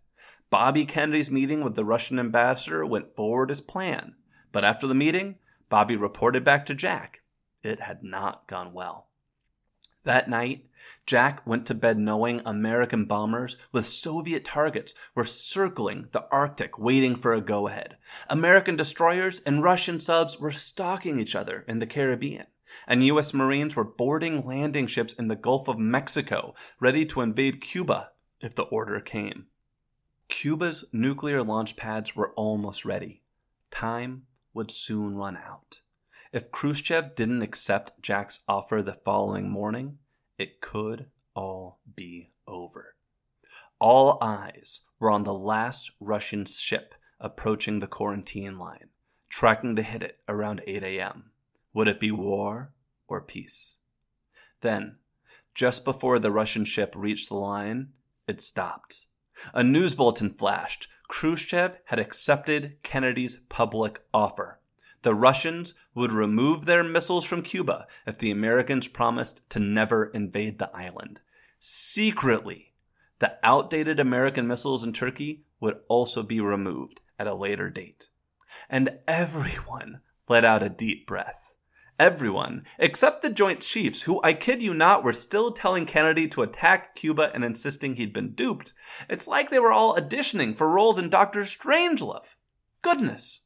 Bobby 0.49 0.87
Kennedy's 0.87 1.31
meeting 1.31 1.63
with 1.63 1.75
the 1.75 1.85
Russian 1.85 2.19
ambassador 2.19 2.87
went 2.87 3.15
forward 3.15 3.51
as 3.51 3.61
planned, 3.61 4.13
but 4.53 4.65
after 4.65 4.87
the 4.87 4.95
meeting, 4.95 5.37
Bobby 5.69 5.97
reported 5.97 6.45
back 6.45 6.65
to 6.67 6.75
Jack. 6.75 7.23
It 7.63 7.81
had 7.81 8.03
not 8.03 8.47
gone 8.47 8.73
well. 8.73 9.09
That 10.05 10.29
night, 10.29 10.67
Jack 11.07 11.47
went 11.47 11.67
to 11.67 11.75
bed 11.75 11.99
knowing 11.99 12.41
American 12.45 13.07
bombers 13.07 13.57
with 13.73 13.89
Soviet 13.89 14.45
targets 14.45 14.95
were 15.15 15.25
circling 15.25 16.09
the 16.13 16.27
Arctic 16.31 16.79
waiting 16.79 17.17
for 17.17 17.33
a 17.33 17.41
go 17.41 17.69
ahead. 17.69 17.97
American 18.29 18.77
destroyers 18.77 19.41
and 19.47 19.63
Russian 19.63 20.01
subs 20.01 20.39
were 20.39 20.53
stalking 20.53 21.19
each 21.19 21.35
other 21.35 21.65
in 21.69 21.79
the 21.79 21.87
Caribbean. 21.87 22.47
And 22.87 23.05
U.S. 23.05 23.33
Marines 23.33 23.77
were 23.77 23.85
boarding 23.85 24.45
landing 24.45 24.87
ships 24.87 25.13
in 25.13 25.29
the 25.29 25.37
Gulf 25.37 25.69
of 25.69 25.79
Mexico, 25.79 26.55
ready 26.81 27.07
to 27.07 27.21
invade 27.21 27.61
Cuba 27.61 28.11
if 28.41 28.55
the 28.55 28.65
order 28.65 29.01
came. 29.01 29.47
Cuba's 30.29 30.85
nuclear 30.93 31.43
launch 31.43 31.77
pads 31.77 32.17
were 32.17 32.33
almost 32.33 32.85
ready. 32.85 33.23
Time 33.71 34.27
would 34.53 34.71
soon 34.71 35.15
run 35.15 35.37
out. 35.37 35.81
If 36.35 36.51
Khrushchev 36.51 37.15
didn't 37.15 37.43
accept 37.43 38.03
Jack's 38.03 38.41
offer 38.49 38.83
the 38.83 38.99
following 39.05 39.49
morning, 39.49 39.99
it 40.37 40.61
could 40.61 41.07
all 41.33 41.79
be 41.95 42.33
over. 42.49 42.97
All 43.79 44.19
eyes 44.21 44.81
were 44.99 45.13
on 45.13 45.23
the 45.23 45.33
last 45.33 45.93
Russian 46.01 46.45
ship 46.45 46.97
approaching 47.21 47.79
the 47.79 47.87
quarantine 47.87 48.59
line, 48.59 48.89
tracking 49.29 49.77
to 49.77 49.83
hit 49.85 50.03
it 50.03 50.19
around 50.29 50.61
8 50.67 50.83
a.m. 50.83 51.31
Would 51.73 51.87
it 51.87 52.01
be 52.01 52.11
war 52.11 52.73
or 53.07 53.21
peace? 53.21 53.77
Then, 54.61 54.97
just 55.55 55.85
before 55.85 56.19
the 56.19 56.33
Russian 56.33 56.65
ship 56.65 56.95
reached 56.97 57.29
the 57.29 57.37
line, 57.37 57.91
it 58.27 58.41
stopped. 58.41 59.07
A 59.53 59.63
news 59.63 59.95
bulletin 59.95 60.31
flashed. 60.31 60.89
Khrushchev 61.07 61.77
had 61.85 62.01
accepted 62.01 62.79
Kennedy's 62.83 63.37
public 63.49 64.01
offer. 64.13 64.59
The 65.05 65.15
Russians 65.15 65.75
would 65.95 66.13
remove 66.13 66.65
their 66.65 66.83
missiles 66.83 67.27
from 67.27 67.43
Cuba 67.43 67.87
if 68.07 68.17
the 68.17 68.31
Americans 68.31 68.89
promised 68.89 69.43
to 69.51 69.59
never 69.59 70.07
invade 70.07 70.59
the 70.59 70.75
island. 70.75 71.21
Secretly, 71.61 72.73
the 73.19 73.39
outdated 73.43 74.01
American 74.01 74.47
missiles 74.47 74.83
in 74.83 74.95
Turkey 74.95 75.45
would 75.61 75.79
also 75.91 76.23
be 76.23 76.41
removed 76.41 77.03
at 77.19 77.27
a 77.27 77.35
later 77.35 77.69
date. 77.69 78.09
And 78.71 78.99
everyone 79.07 80.01
let 80.27 80.43
out 80.43 80.63
a 80.63 80.71
deep 80.71 81.07
breath. 81.07 81.53
Everyone, 81.99 82.65
except 82.79 83.21
the 83.21 83.29
Joint 83.29 83.61
Chiefs, 83.61 84.03
who 84.03 84.23
I 84.25 84.33
kid 84.33 84.63
you 84.63 84.73
not 84.73 85.05
were 85.05 85.13
still 85.13 85.53
telling 85.53 85.85
Kennedy 85.85 86.29
to 86.29 86.41
attack 86.41 86.95
Cuba 86.95 87.31
and 87.35 87.45
insisting 87.45 87.97
he'd 87.97 88.15
been 88.15 88.33
duped. 88.35 88.73
It's 89.11 89.29
like 89.29 89.51
they 89.51 89.61
were 89.61 89.71
all 89.71 89.97
auditioning 89.97 90.57
for 90.57 90.67
roles 90.67 90.97
in 90.97 91.11
Doctor 91.11 91.43
Strangelove. 91.43 92.37
Goodness. 92.81 93.41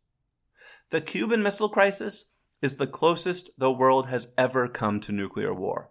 The 0.90 1.00
Cuban 1.02 1.42
Missile 1.42 1.68
Crisis 1.68 2.32
is 2.62 2.76
the 2.76 2.86
closest 2.86 3.50
the 3.58 3.70
world 3.70 4.06
has 4.06 4.32
ever 4.38 4.68
come 4.68 5.00
to 5.00 5.12
nuclear 5.12 5.52
war. 5.52 5.90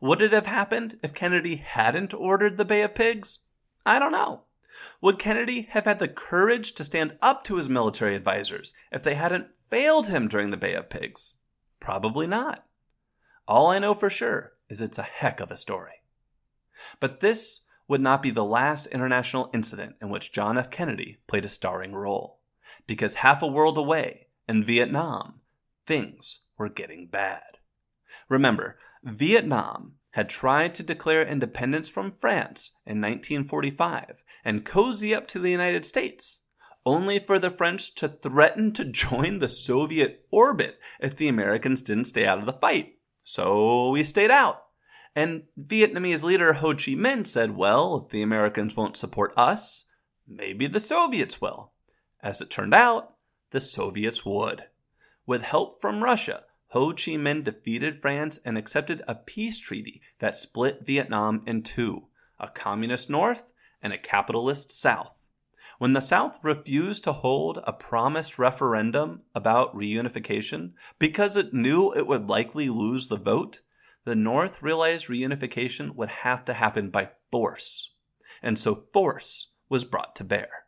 Would 0.00 0.22
it 0.22 0.32
have 0.32 0.46
happened 0.46 0.98
if 1.02 1.12
Kennedy 1.12 1.56
hadn't 1.56 2.14
ordered 2.14 2.56
the 2.56 2.64
Bay 2.64 2.80
of 2.80 2.94
Pigs? 2.94 3.40
I 3.84 3.98
don't 3.98 4.12
know. 4.12 4.44
Would 5.02 5.18
Kennedy 5.18 5.68
have 5.72 5.84
had 5.84 5.98
the 5.98 6.08
courage 6.08 6.72
to 6.72 6.84
stand 6.84 7.18
up 7.20 7.44
to 7.44 7.56
his 7.56 7.68
military 7.68 8.16
advisors 8.16 8.72
if 8.90 9.02
they 9.02 9.16
hadn't 9.16 9.48
failed 9.68 10.06
him 10.06 10.28
during 10.28 10.50
the 10.50 10.56
Bay 10.56 10.72
of 10.72 10.88
Pigs? 10.88 11.36
Probably 11.78 12.26
not. 12.26 12.64
All 13.46 13.66
I 13.66 13.78
know 13.78 13.92
for 13.92 14.08
sure 14.08 14.52
is 14.70 14.80
it's 14.80 14.98
a 14.98 15.02
heck 15.02 15.40
of 15.40 15.50
a 15.50 15.56
story. 15.56 16.02
But 17.00 17.20
this 17.20 17.64
would 17.86 18.00
not 18.00 18.22
be 18.22 18.30
the 18.30 18.44
last 18.44 18.86
international 18.86 19.50
incident 19.52 19.96
in 20.00 20.08
which 20.08 20.32
John 20.32 20.56
F. 20.56 20.70
Kennedy 20.70 21.18
played 21.26 21.44
a 21.44 21.48
starring 21.48 21.92
role, 21.92 22.39
because 22.86 23.14
half 23.14 23.42
a 23.42 23.46
world 23.46 23.78
away, 23.78 24.28
in 24.48 24.64
Vietnam, 24.64 25.40
things 25.86 26.40
were 26.58 26.68
getting 26.68 27.06
bad. 27.06 27.58
Remember, 28.28 28.78
Vietnam 29.02 29.94
had 30.10 30.28
tried 30.28 30.74
to 30.74 30.82
declare 30.82 31.26
independence 31.26 31.88
from 31.88 32.12
France 32.20 32.72
in 32.84 33.00
1945 33.00 34.22
and 34.44 34.64
cozy 34.64 35.14
up 35.14 35.26
to 35.28 35.38
the 35.38 35.50
United 35.50 35.84
States 35.84 36.40
only 36.86 37.18
for 37.18 37.38
the 37.38 37.50
French 37.50 37.94
to 37.96 38.08
threaten 38.08 38.72
to 38.72 38.84
join 38.90 39.38
the 39.38 39.48
Soviet 39.48 40.26
orbit 40.30 40.78
if 41.00 41.16
the 41.16 41.28
Americans 41.28 41.82
didn't 41.82 42.06
stay 42.06 42.26
out 42.26 42.38
of 42.38 42.46
the 42.46 42.52
fight. 42.52 42.94
So 43.24 43.90
we 43.90 44.02
stayed 44.02 44.30
out. 44.30 44.62
And 45.14 45.44
Vietnamese 45.60 46.22
leader 46.22 46.52
Ho 46.54 46.72
Chi 46.72 46.92
Minh 46.92 47.26
said, 47.26 47.56
well, 47.56 48.04
if 48.04 48.12
the 48.12 48.22
Americans 48.22 48.76
won't 48.76 48.96
support 48.96 49.32
us, 49.36 49.84
maybe 50.26 50.66
the 50.66 50.80
Soviets 50.80 51.40
will. 51.40 51.72
As 52.22 52.40
it 52.40 52.50
turned 52.50 52.74
out, 52.74 53.14
the 53.50 53.60
Soviets 53.60 54.24
would. 54.24 54.64
With 55.26 55.42
help 55.42 55.80
from 55.80 56.04
Russia, 56.04 56.44
Ho 56.68 56.90
Chi 56.90 57.12
Minh 57.12 57.42
defeated 57.42 58.00
France 58.00 58.38
and 58.44 58.56
accepted 58.56 59.02
a 59.08 59.14
peace 59.14 59.58
treaty 59.58 60.00
that 60.18 60.34
split 60.34 60.86
Vietnam 60.86 61.42
in 61.46 61.62
two 61.62 62.06
a 62.38 62.48
communist 62.48 63.10
North 63.10 63.52
and 63.82 63.92
a 63.92 63.98
capitalist 63.98 64.70
South. 64.72 65.12
When 65.78 65.94
the 65.94 66.00
South 66.00 66.38
refused 66.42 67.04
to 67.04 67.12
hold 67.12 67.58
a 67.64 67.72
promised 67.72 68.38
referendum 68.38 69.22
about 69.34 69.74
reunification 69.74 70.72
because 70.98 71.36
it 71.36 71.54
knew 71.54 71.92
it 71.92 72.06
would 72.06 72.28
likely 72.28 72.68
lose 72.68 73.08
the 73.08 73.16
vote, 73.16 73.62
the 74.04 74.14
North 74.14 74.62
realized 74.62 75.06
reunification 75.06 75.94
would 75.94 76.08
have 76.08 76.44
to 76.44 76.54
happen 76.54 76.90
by 76.90 77.10
force. 77.30 77.92
And 78.42 78.58
so 78.58 78.84
force 78.92 79.48
was 79.68 79.84
brought 79.84 80.16
to 80.16 80.24
bear. 80.24 80.66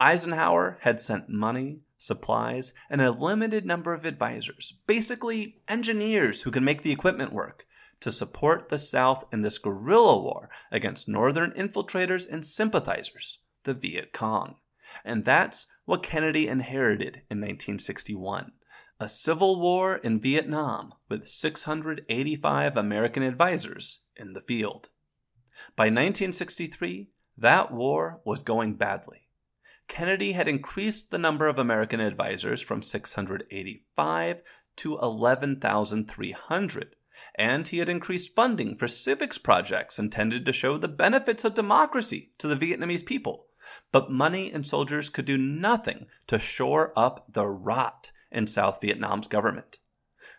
Eisenhower 0.00 0.78
had 0.82 1.00
sent 1.00 1.28
money, 1.28 1.80
supplies, 1.96 2.72
and 2.90 3.00
a 3.00 3.10
limited 3.10 3.64
number 3.64 3.94
of 3.94 4.04
advisors, 4.04 4.74
basically 4.86 5.62
engineers 5.68 6.42
who 6.42 6.50
can 6.50 6.64
make 6.64 6.82
the 6.82 6.92
equipment 6.92 7.32
work, 7.32 7.66
to 8.00 8.12
support 8.12 8.68
the 8.68 8.78
South 8.78 9.24
in 9.32 9.40
this 9.40 9.58
guerrilla 9.58 10.18
war 10.18 10.50
against 10.70 11.08
Northern 11.08 11.50
infiltrators 11.52 12.28
and 12.30 12.44
sympathizers 12.44 13.38
the 13.64 13.74
Viet 13.74 14.12
Cong. 14.12 14.56
And 15.04 15.24
that's 15.24 15.66
what 15.84 16.02
Kennedy 16.02 16.46
inherited 16.46 17.22
in 17.30 17.40
1961 17.40 18.52
a 18.98 19.08
civil 19.08 19.60
war 19.60 19.96
in 19.96 20.18
Vietnam 20.18 20.90
with 21.10 21.28
685 21.28 22.76
American 22.78 23.22
advisors 23.22 24.00
in 24.16 24.32
the 24.32 24.40
field. 24.40 24.88
By 25.76 25.84
1963, 25.84 27.10
that 27.36 27.72
war 27.72 28.22
was 28.24 28.42
going 28.42 28.76
badly. 28.76 29.25
Kennedy 29.88 30.32
had 30.32 30.48
increased 30.48 31.10
the 31.10 31.18
number 31.18 31.46
of 31.46 31.58
American 31.58 32.00
advisors 32.00 32.60
from 32.60 32.82
685 32.82 34.42
to 34.76 34.98
11,300, 34.98 36.96
and 37.36 37.68
he 37.68 37.78
had 37.78 37.88
increased 37.88 38.34
funding 38.34 38.76
for 38.76 38.88
civics 38.88 39.38
projects 39.38 39.98
intended 39.98 40.44
to 40.44 40.52
show 40.52 40.76
the 40.76 40.88
benefits 40.88 41.44
of 41.44 41.54
democracy 41.54 42.32
to 42.38 42.48
the 42.48 42.56
Vietnamese 42.56 43.06
people. 43.06 43.46
But 43.90 44.10
money 44.10 44.52
and 44.52 44.66
soldiers 44.66 45.08
could 45.08 45.24
do 45.24 45.38
nothing 45.38 46.06
to 46.28 46.38
shore 46.38 46.92
up 46.96 47.32
the 47.32 47.46
rot 47.46 48.12
in 48.30 48.46
South 48.46 48.80
Vietnam's 48.80 49.28
government. 49.28 49.78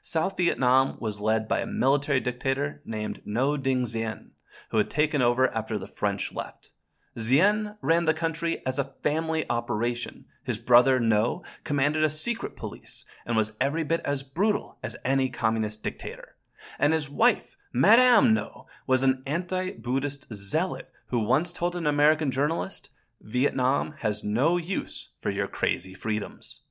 South 0.01 0.37
Vietnam 0.37 0.97
was 0.99 1.19
led 1.19 1.47
by 1.47 1.59
a 1.59 1.65
military 1.65 2.19
dictator 2.19 2.81
named 2.85 3.21
Ngo 3.27 3.57
Dinh 3.57 3.91
Diem, 3.91 4.31
who 4.69 4.77
had 4.77 4.89
taken 4.89 5.21
over 5.21 5.53
after 5.53 5.77
the 5.77 5.87
French 5.87 6.31
left. 6.31 6.71
Diem 7.17 7.75
ran 7.81 8.05
the 8.05 8.13
country 8.13 8.61
as 8.63 8.77
a 8.77 8.93
family 9.01 9.43
operation. 9.49 10.25
His 10.43 10.59
brother 10.59 10.99
Nhu 10.99 11.43
commanded 11.63 12.03
a 12.03 12.11
secret 12.11 12.55
police 12.55 13.05
and 13.25 13.35
was 13.35 13.53
every 13.59 13.83
bit 13.83 14.01
as 14.05 14.21
brutal 14.21 14.77
as 14.83 14.95
any 15.03 15.29
communist 15.29 15.81
dictator. 15.81 16.35
And 16.77 16.93
his 16.93 17.09
wife, 17.09 17.57
Madame 17.73 18.35
Nhu, 18.35 18.65
was 18.85 19.01
an 19.01 19.23
anti 19.25 19.71
Buddhist 19.71 20.27
zealot 20.31 20.91
who 21.07 21.19
once 21.19 21.51
told 21.51 21.75
an 21.75 21.87
American 21.87 22.29
journalist, 22.29 22.91
Vietnam 23.19 23.95
has 23.99 24.23
no 24.23 24.57
use 24.57 25.09
for 25.19 25.31
your 25.31 25.47
crazy 25.47 25.95
freedoms. 25.95 26.61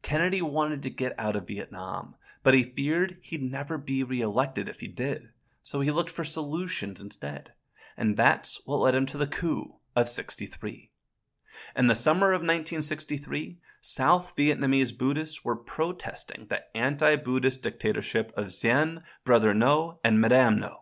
Kennedy 0.00 0.40
wanted 0.40 0.82
to 0.84 0.90
get 0.90 1.18
out 1.18 1.36
of 1.36 1.46
Vietnam, 1.46 2.14
but 2.42 2.54
he 2.54 2.62
feared 2.62 3.18
he'd 3.20 3.42
never 3.42 3.76
be 3.76 4.02
reelected 4.02 4.66
if 4.66 4.80
he 4.80 4.88
did, 4.88 5.28
so 5.62 5.80
he 5.80 5.90
looked 5.90 6.10
for 6.10 6.24
solutions 6.24 7.00
instead. 7.00 7.52
And 7.98 8.16
that's 8.16 8.60
what 8.64 8.78
led 8.78 8.94
him 8.94 9.06
to 9.06 9.18
the 9.18 9.26
coup 9.26 9.74
of 9.96 10.08
63. 10.08 10.92
In 11.74 11.88
the 11.88 11.96
summer 11.96 12.28
of 12.28 12.42
1963, 12.42 13.58
South 13.82 14.34
Vietnamese 14.36 14.96
Buddhists 14.96 15.44
were 15.44 15.56
protesting 15.56 16.46
the 16.48 16.60
anti 16.76 17.16
Buddhist 17.16 17.62
dictatorship 17.62 18.32
of 18.36 18.56
Diem, 18.56 19.00
Brother 19.24 19.52
Nhu, 19.52 19.98
and 20.04 20.20
Madame 20.20 20.60
Nhu. 20.60 20.76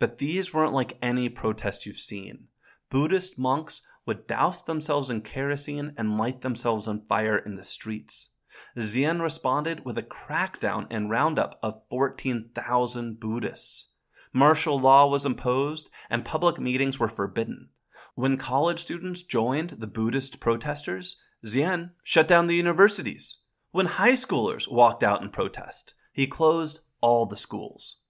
But 0.00 0.18
these 0.18 0.52
weren't 0.52 0.72
like 0.72 0.98
any 1.00 1.28
protests 1.28 1.86
you've 1.86 2.00
seen. 2.00 2.48
Buddhist 2.90 3.38
monks 3.38 3.82
would 4.04 4.26
douse 4.26 4.64
themselves 4.64 5.08
in 5.08 5.20
kerosene 5.20 5.94
and 5.96 6.18
light 6.18 6.40
themselves 6.40 6.88
on 6.88 7.06
fire 7.06 7.38
in 7.38 7.54
the 7.54 7.64
streets. 7.64 8.30
Diem 8.74 9.22
responded 9.22 9.84
with 9.84 9.96
a 9.96 10.02
crackdown 10.02 10.88
and 10.90 11.10
roundup 11.10 11.60
of 11.62 11.82
14,000 11.88 13.20
Buddhists. 13.20 13.89
Martial 14.32 14.78
law 14.78 15.06
was 15.06 15.26
imposed 15.26 15.90
and 16.08 16.24
public 16.24 16.58
meetings 16.58 16.98
were 16.98 17.08
forbidden. 17.08 17.70
When 18.14 18.36
college 18.36 18.80
students 18.80 19.22
joined 19.22 19.70
the 19.78 19.86
Buddhist 19.86 20.40
protesters, 20.40 21.16
Diem 21.44 21.92
shut 22.04 22.28
down 22.28 22.46
the 22.46 22.56
universities. 22.56 23.38
When 23.72 23.86
high 23.86 24.12
schoolers 24.12 24.70
walked 24.70 25.02
out 25.02 25.22
in 25.22 25.30
protest, 25.30 25.94
he 26.12 26.26
closed 26.26 26.80
all 27.00 27.26
the 27.26 27.36
schools. 27.36 28.02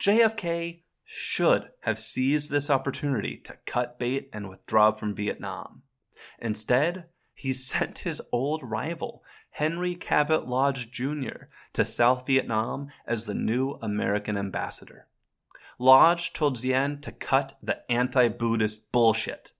JFK 0.00 0.82
should 1.04 1.70
have 1.80 1.98
seized 1.98 2.50
this 2.50 2.68
opportunity 2.68 3.36
to 3.38 3.56
cut 3.64 3.98
bait 3.98 4.28
and 4.32 4.48
withdraw 4.48 4.90
from 4.90 5.14
Vietnam. 5.14 5.82
Instead, 6.38 7.06
he 7.34 7.52
sent 7.54 7.98
his 7.98 8.20
old 8.32 8.62
rival, 8.62 9.22
Henry 9.50 9.94
Cabot 9.94 10.46
Lodge 10.46 10.90
Jr., 10.90 11.46
to 11.72 11.84
South 11.84 12.26
Vietnam 12.26 12.88
as 13.06 13.24
the 13.24 13.34
new 13.34 13.78
American 13.80 14.36
ambassador. 14.36 15.06
Lodge 15.80 16.32
told 16.32 16.60
Diem 16.60 17.00
to 17.02 17.12
cut 17.12 17.56
the 17.62 17.90
anti 17.90 18.28
Buddhist 18.28 18.90
bullshit. 18.90 19.52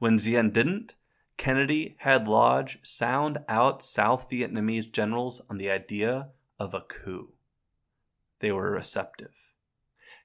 When 0.00 0.16
Diem 0.16 0.50
didn't, 0.50 0.96
Kennedy 1.36 1.96
had 2.00 2.26
Lodge 2.26 2.80
sound 2.82 3.38
out 3.48 3.82
South 3.82 4.28
Vietnamese 4.28 4.90
generals 4.90 5.40
on 5.48 5.58
the 5.58 5.70
idea 5.70 6.30
of 6.58 6.74
a 6.74 6.80
coup. 6.80 7.34
They 8.40 8.50
were 8.50 8.72
receptive. 8.72 9.30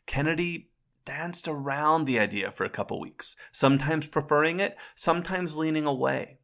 Kennedy 0.08 0.72
danced 1.06 1.48
around 1.48 2.06
the 2.06 2.18
idea 2.18 2.52
for 2.52 2.66
a 2.66 2.70
couple 2.70 3.00
weeks, 3.00 3.36
sometimes 3.52 4.08
preferring 4.08 4.60
it, 4.60 4.76
sometimes 4.96 5.56
leaning 5.56 5.86
away. 5.86 6.40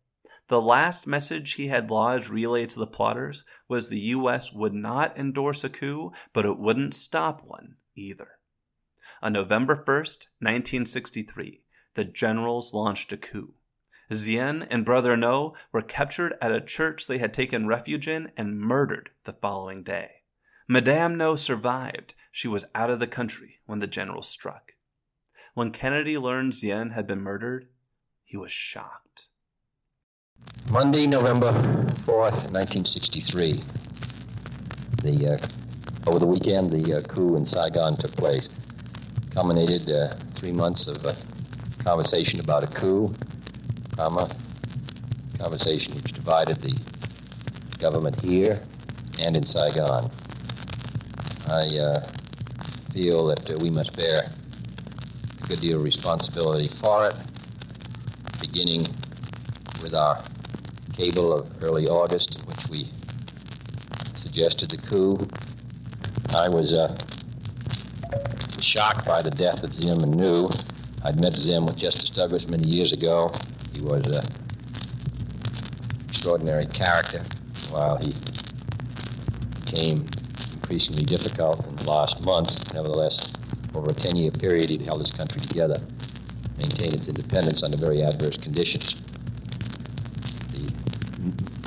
The 0.48 0.62
last 0.62 1.08
message 1.08 1.54
he 1.54 1.68
had 1.68 1.90
Lodge 1.90 2.30
relay 2.30 2.68
to 2.68 2.80
the 2.80 2.86
plotters 2.86 3.44
was 3.68 3.90
the 3.90 4.00
U.S. 4.00 4.54
would 4.54 4.74
not 4.74 5.18
endorse 5.18 5.64
a 5.64 5.70
coup, 5.70 6.12
but 6.32 6.46
it 6.46 6.60
wouldn't 6.60 6.94
stop 6.94 7.44
one 7.44 7.78
either. 7.96 8.40
On 9.24 9.32
November 9.32 9.78
1st, 9.78 10.28
1963, 10.42 11.62
the 11.96 12.04
generals 12.04 12.74
launched 12.74 13.14
a 13.14 13.16
coup. 13.16 13.54
Diem 14.10 14.66
and 14.70 14.84
Brother 14.84 15.16
Nhu 15.16 15.54
were 15.72 15.82
captured 15.82 16.34
at 16.42 16.52
a 16.52 16.60
church 16.60 17.08
they 17.08 17.20
had 17.20 17.34
taken 17.34 17.66
refuge 17.66 18.06
in 18.06 18.34
and 18.36 18.60
murdered 18.60 19.12
the 19.24 19.32
following 19.32 19.82
day. 19.82 20.24
Madame 20.68 21.16
Nhu 21.16 21.40
survived. 21.40 22.16
She 22.34 22.50
was 22.50 22.66
out 22.76 22.90
of 22.90 23.00
the 23.00 23.08
country 23.08 23.62
when 23.66 23.80
the 23.80 23.88
generals 23.88 24.28
struck. 24.28 24.74
When 25.54 25.72
Kennedy 25.72 26.18
learned 26.18 26.60
Diem 26.60 26.90
had 26.90 27.08
been 27.08 27.22
murdered, 27.22 27.70
he 28.26 28.36
was 28.36 28.52
shocked. 28.52 29.30
Monday, 30.70 31.08
November 31.08 31.54
4th, 32.06 32.52
1963. 32.52 33.64
The, 35.02 35.40
uh, 35.40 36.10
over 36.10 36.20
the 36.20 36.28
weekend, 36.28 36.72
the 36.72 36.98
uh, 36.98 37.02
coup 37.04 37.38
in 37.38 37.46
Saigon 37.46 37.96
took 37.96 38.12
place. 38.18 38.50
Culminated 39.34 39.92
uh, 39.92 40.14
three 40.36 40.52
months 40.52 40.86
of 40.86 41.04
uh, 41.04 41.16
conversation 41.84 42.40
about 42.40 42.64
a 42.64 42.68
coup, 42.68 43.16
comma, 43.96 44.30
conversation 45.40 45.96
which 45.96 46.14
divided 46.14 46.62
the 46.62 46.78
government 47.80 48.22
here 48.22 48.62
and 49.24 49.36
in 49.36 49.44
Saigon. 49.44 50.12
I 51.48 51.78
uh, 51.80 52.08
feel 52.94 53.26
that 53.26 53.52
uh, 53.52 53.58
we 53.58 53.72
must 53.72 53.96
bear 53.98 54.30
a 55.42 55.48
good 55.48 55.62
deal 55.62 55.78
of 55.78 55.84
responsibility 55.84 56.70
for 56.80 57.08
it, 57.10 57.16
beginning 58.40 58.86
with 59.82 59.96
our 59.96 60.24
cable 60.96 61.34
of 61.34 61.64
early 61.64 61.88
August 61.88 62.36
in 62.36 62.42
which 62.42 62.68
we 62.70 62.88
suggested 64.16 64.70
the 64.70 64.78
coup. 64.78 65.28
I 66.36 66.50
was 66.50 66.72
uh, 66.72 66.96
shocked 68.64 69.06
by 69.06 69.22
the 69.22 69.32
death 69.32 69.64
of 69.64 69.78
Diem 69.78 70.04
and 70.04 70.16
Nhu. 70.16 70.52
I'd 71.04 71.20
met 71.20 71.34
Diem 71.36 71.66
with 71.66 71.78
Justice 71.78 72.10
Douglas 72.10 72.48
many 72.48 72.68
years 72.68 72.92
ago. 72.92 73.32
He 73.74 73.82
was 73.82 74.06
an 74.06 74.26
extraordinary 76.10 76.66
character 76.68 77.24
while 77.70 77.98
he 77.98 78.16
became 79.66 80.08
increasingly 80.54 81.04
difficult 81.04 81.66
in 81.68 81.76
the 81.76 81.90
last 81.90 82.22
months. 82.22 82.58
Nevertheless, 82.74 83.34
over 83.76 83.92
a 83.92 83.94
10 83.94 84.16
year 84.16 84.32
period, 84.32 84.70
he'd 84.70 84.82
held 84.82 85.02
his 85.02 85.12
country 85.12 85.42
together, 85.42 85.82
maintained 86.58 86.94
its 86.94 87.08
independence 87.08 87.64
under 87.64 87.78
very 87.78 88.02
adverse 88.02 88.38
conditions 88.38 89.04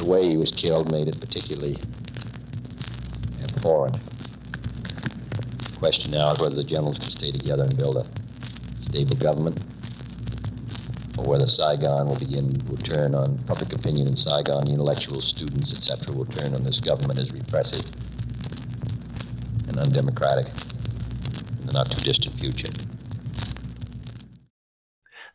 the 0.07 0.13
way 0.13 0.29
he 0.29 0.37
was 0.37 0.53
killed 0.53 0.91
made 0.91 1.09
it 1.09 1.19
particularly 1.19 1.79
abhorrent. 3.43 3.97
Question 5.87 6.11
now 6.11 6.33
is 6.33 6.41
whether 6.41 6.57
the 6.57 6.65
generals 6.65 6.99
can 6.99 7.13
stay 7.13 7.31
together 7.31 7.63
and 7.63 7.77
build 7.77 7.97
a 7.97 8.07
stable 8.87 9.15
government, 9.15 9.57
or 11.17 11.25
whether 11.25 11.47
Saigon 11.47 12.09
will 12.09 12.19
begin 12.19 12.61
will 12.69 12.77
turn 12.79 13.15
on 13.15 13.39
public 13.45 13.73
opinion 13.73 14.09
in 14.09 14.17
Saigon, 14.17 14.65
the 14.65 14.73
intellectuals, 14.73 15.29
students, 15.29 15.73
etc., 15.73 16.13
will 16.13 16.25
turn 16.25 16.55
on 16.55 16.65
this 16.65 16.81
government 16.81 17.21
as 17.21 17.31
repressive 17.31 17.85
and 19.69 19.79
undemocratic 19.79 20.49
in 21.61 21.67
the 21.69 21.73
not 21.73 21.89
too 21.89 22.01
distant 22.01 22.37
future. 22.41 22.71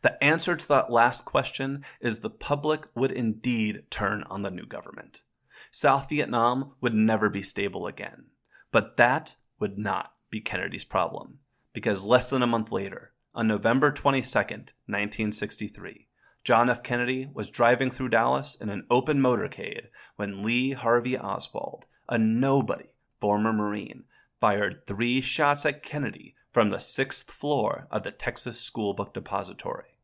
The 0.02 0.22
answer 0.22 0.54
to 0.54 0.68
that 0.68 0.92
last 0.92 1.24
question 1.24 1.82
is 1.98 2.18
the 2.18 2.28
public 2.28 2.88
would 2.94 3.10
indeed 3.10 3.84
turn 3.88 4.22
on 4.24 4.42
the 4.42 4.50
new 4.50 4.66
government. 4.66 5.22
South 5.70 6.10
Vietnam 6.10 6.72
would 6.82 6.92
never 6.92 7.30
be 7.30 7.42
stable 7.42 7.86
again. 7.86 8.26
But 8.70 8.98
that 8.98 9.36
would 9.58 9.78
not 9.78 10.12
be 10.32 10.40
Kennedy's 10.40 10.84
problem, 10.84 11.38
because 11.72 12.04
less 12.04 12.30
than 12.30 12.42
a 12.42 12.46
month 12.46 12.72
later, 12.72 13.12
on 13.34 13.46
November 13.46 13.92
22, 13.92 14.22
1963, 14.38 16.08
John 16.42 16.68
F. 16.68 16.82
Kennedy 16.82 17.28
was 17.32 17.50
driving 17.50 17.90
through 17.90 18.08
Dallas 18.08 18.56
in 18.60 18.68
an 18.68 18.84
open 18.90 19.20
motorcade 19.20 19.88
when 20.16 20.42
Lee 20.42 20.72
Harvey 20.72 21.16
Oswald, 21.16 21.86
a 22.08 22.18
nobody 22.18 22.86
former 23.20 23.52
Marine, 23.52 24.04
fired 24.40 24.86
three 24.86 25.20
shots 25.20 25.64
at 25.64 25.84
Kennedy 25.84 26.34
from 26.50 26.70
the 26.70 26.78
sixth 26.78 27.30
floor 27.30 27.86
of 27.90 28.02
the 28.02 28.10
Texas 28.10 28.58
School 28.58 28.94
Book 28.94 29.14
Depository. 29.14 29.98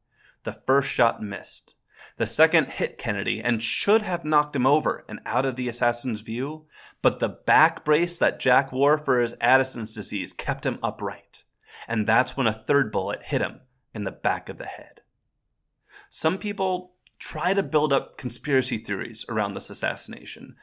The 0.45 0.53
first 0.53 0.89
shot 0.89 1.23
missed. 1.23 1.75
The 2.19 2.27
second 2.27 2.71
hit 2.71 2.99
Kennedy 2.99 3.41
and 3.41 3.63
should 3.63 4.03
have 4.03 4.25
knocked 4.25 4.57
him 4.57 4.67
over 4.67 5.05
and 5.09 5.21
out 5.25 5.47
of 5.47 5.55
the 5.55 5.69
assassin's 5.69 6.21
view, 6.21 6.67
but 7.01 7.21
the 7.21 7.29
back 7.29 7.85
brace 7.85 8.19
that 8.19 8.41
Jack 8.41 8.73
wore 8.73 8.99
for 8.99 9.21
his 9.21 9.37
Addison's 9.41 9.95
disease 9.95 10.33
kept 10.33 10.67
him 10.67 10.81
upright. 10.83 11.45
And 11.87 12.09
that's 12.09 12.37
when 12.37 12.49
a 12.49 12.65
third 12.67 12.91
bullet 12.91 13.23
hit 13.23 13.41
him 13.41 13.61
in 13.95 14.03
the 14.03 14.11
back 14.11 14.49
of 14.49 14.59
the 14.59 14.67
head. 14.67 15.01
Some 16.11 16.39
people 16.39 16.95
try 17.21 17.55
to 17.55 17.63
build 17.63 17.93
up 17.93 18.19
conspiracy 18.19 18.79
theories 18.79 19.25
around 19.29 19.55
this 19.55 19.71
assassination. 19.71 20.57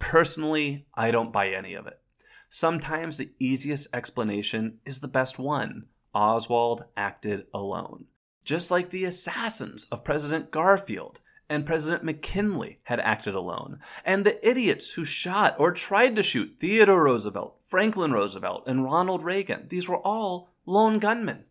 Personally, 0.00 0.86
I 0.94 1.12
don't 1.12 1.32
buy 1.32 1.50
any 1.50 1.74
of 1.74 1.86
it. 1.86 2.00
Sometimes 2.48 3.16
the 3.16 3.30
easiest 3.38 3.86
explanation 3.94 4.78
is 4.84 4.98
the 4.98 5.08
best 5.08 5.38
one. 5.38 5.86
Oswald 6.12 6.84
acted 6.96 7.46
alone 7.54 8.06
just 8.46 8.70
like 8.70 8.88
the 8.88 9.04
assassins 9.04 9.84
of 9.90 10.04
President 10.04 10.50
Garfield 10.50 11.20
and 11.48 11.66
President 11.66 12.02
McKinley 12.02 12.80
had 12.84 13.00
acted 13.00 13.34
alone, 13.34 13.80
and 14.04 14.24
the 14.24 14.48
idiots 14.48 14.92
who 14.92 15.04
shot 15.04 15.54
or 15.58 15.72
tried 15.72 16.16
to 16.16 16.22
shoot 16.22 16.56
Theodore 16.58 17.04
Roosevelt, 17.04 17.58
Franklin 17.68 18.12
Roosevelt, 18.12 18.64
and 18.66 18.84
Ronald 18.84 19.22
Reagan. 19.22 19.66
These 19.68 19.88
were 19.88 19.98
all 19.98 20.50
lone 20.64 20.98
gunmen. 20.98 21.44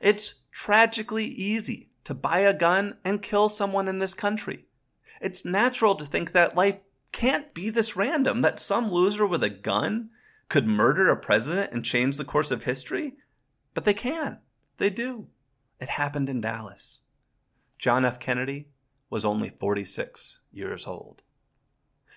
It's 0.00 0.40
tragically 0.50 1.26
easy 1.26 1.90
to 2.04 2.14
buy 2.14 2.40
a 2.40 2.54
gun 2.54 2.96
and 3.04 3.22
kill 3.22 3.48
someone 3.48 3.86
in 3.86 3.98
this 3.98 4.14
country. 4.14 4.64
It's 5.20 5.44
natural 5.44 5.94
to 5.96 6.04
think 6.04 6.32
that 6.32 6.56
life 6.56 6.80
can't 7.12 7.52
be 7.52 7.70
this 7.70 7.96
random, 7.96 8.42
that 8.42 8.60
some 8.60 8.90
loser 8.90 9.26
with 9.26 9.42
a 9.42 9.50
gun 9.50 10.10
could 10.48 10.66
murder 10.66 11.10
a 11.10 11.16
president 11.16 11.72
and 11.72 11.84
change 11.84 12.16
the 12.16 12.24
course 12.24 12.50
of 12.50 12.64
history. 12.64 13.14
But 13.74 13.84
they 13.84 13.94
can. 13.94 14.38
They 14.78 14.90
do. 14.90 15.26
It 15.80 15.90
happened 15.90 16.28
in 16.28 16.40
Dallas. 16.40 17.00
John 17.78 18.04
F. 18.04 18.18
Kennedy 18.18 18.68
was 19.10 19.24
only 19.24 19.50
46 19.50 20.40
years 20.52 20.86
old. 20.86 21.22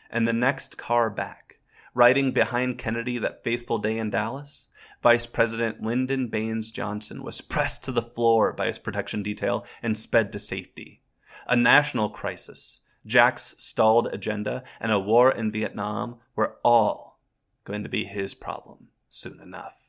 And 0.10 0.28
the 0.28 0.34
next 0.34 0.78
car 0.78 1.10
back, 1.10 1.60
riding 1.94 2.32
behind 2.32 2.78
Kennedy 2.78 3.18
that 3.20 3.44
faithful 3.44 3.78
day 3.78 3.98
in 3.98 4.10
Dallas, 4.10 4.68
Vice 5.04 5.26
President 5.26 5.82
Lyndon 5.82 6.28
Baines 6.28 6.72
Johnson 6.72 7.24
was 7.24 7.42
pressed 7.42 7.84
to 7.84 7.92
the 7.92 8.02
floor 8.02 8.52
by 8.52 8.68
his 8.68 8.80
protection 8.80 9.24
detail 9.24 9.66
and 9.82 9.98
sped 9.98 10.32
to 10.32 10.40
safety. 10.40 11.02
A 11.48 11.56
national 11.56 12.10
crisis, 12.10 12.80
Jack's 13.06 13.56
stalled 13.58 14.08
agenda, 14.08 14.64
and 14.80 14.92
a 14.92 15.00
war 15.00 15.32
in 15.32 15.52
Vietnam 15.52 16.20
were 16.36 16.58
all 16.64 17.20
going 17.64 17.84
to 17.84 17.90
be 17.90 18.06
his 18.06 18.34
problem 18.34 18.90
soon 19.10 19.40
enough. 19.40 19.81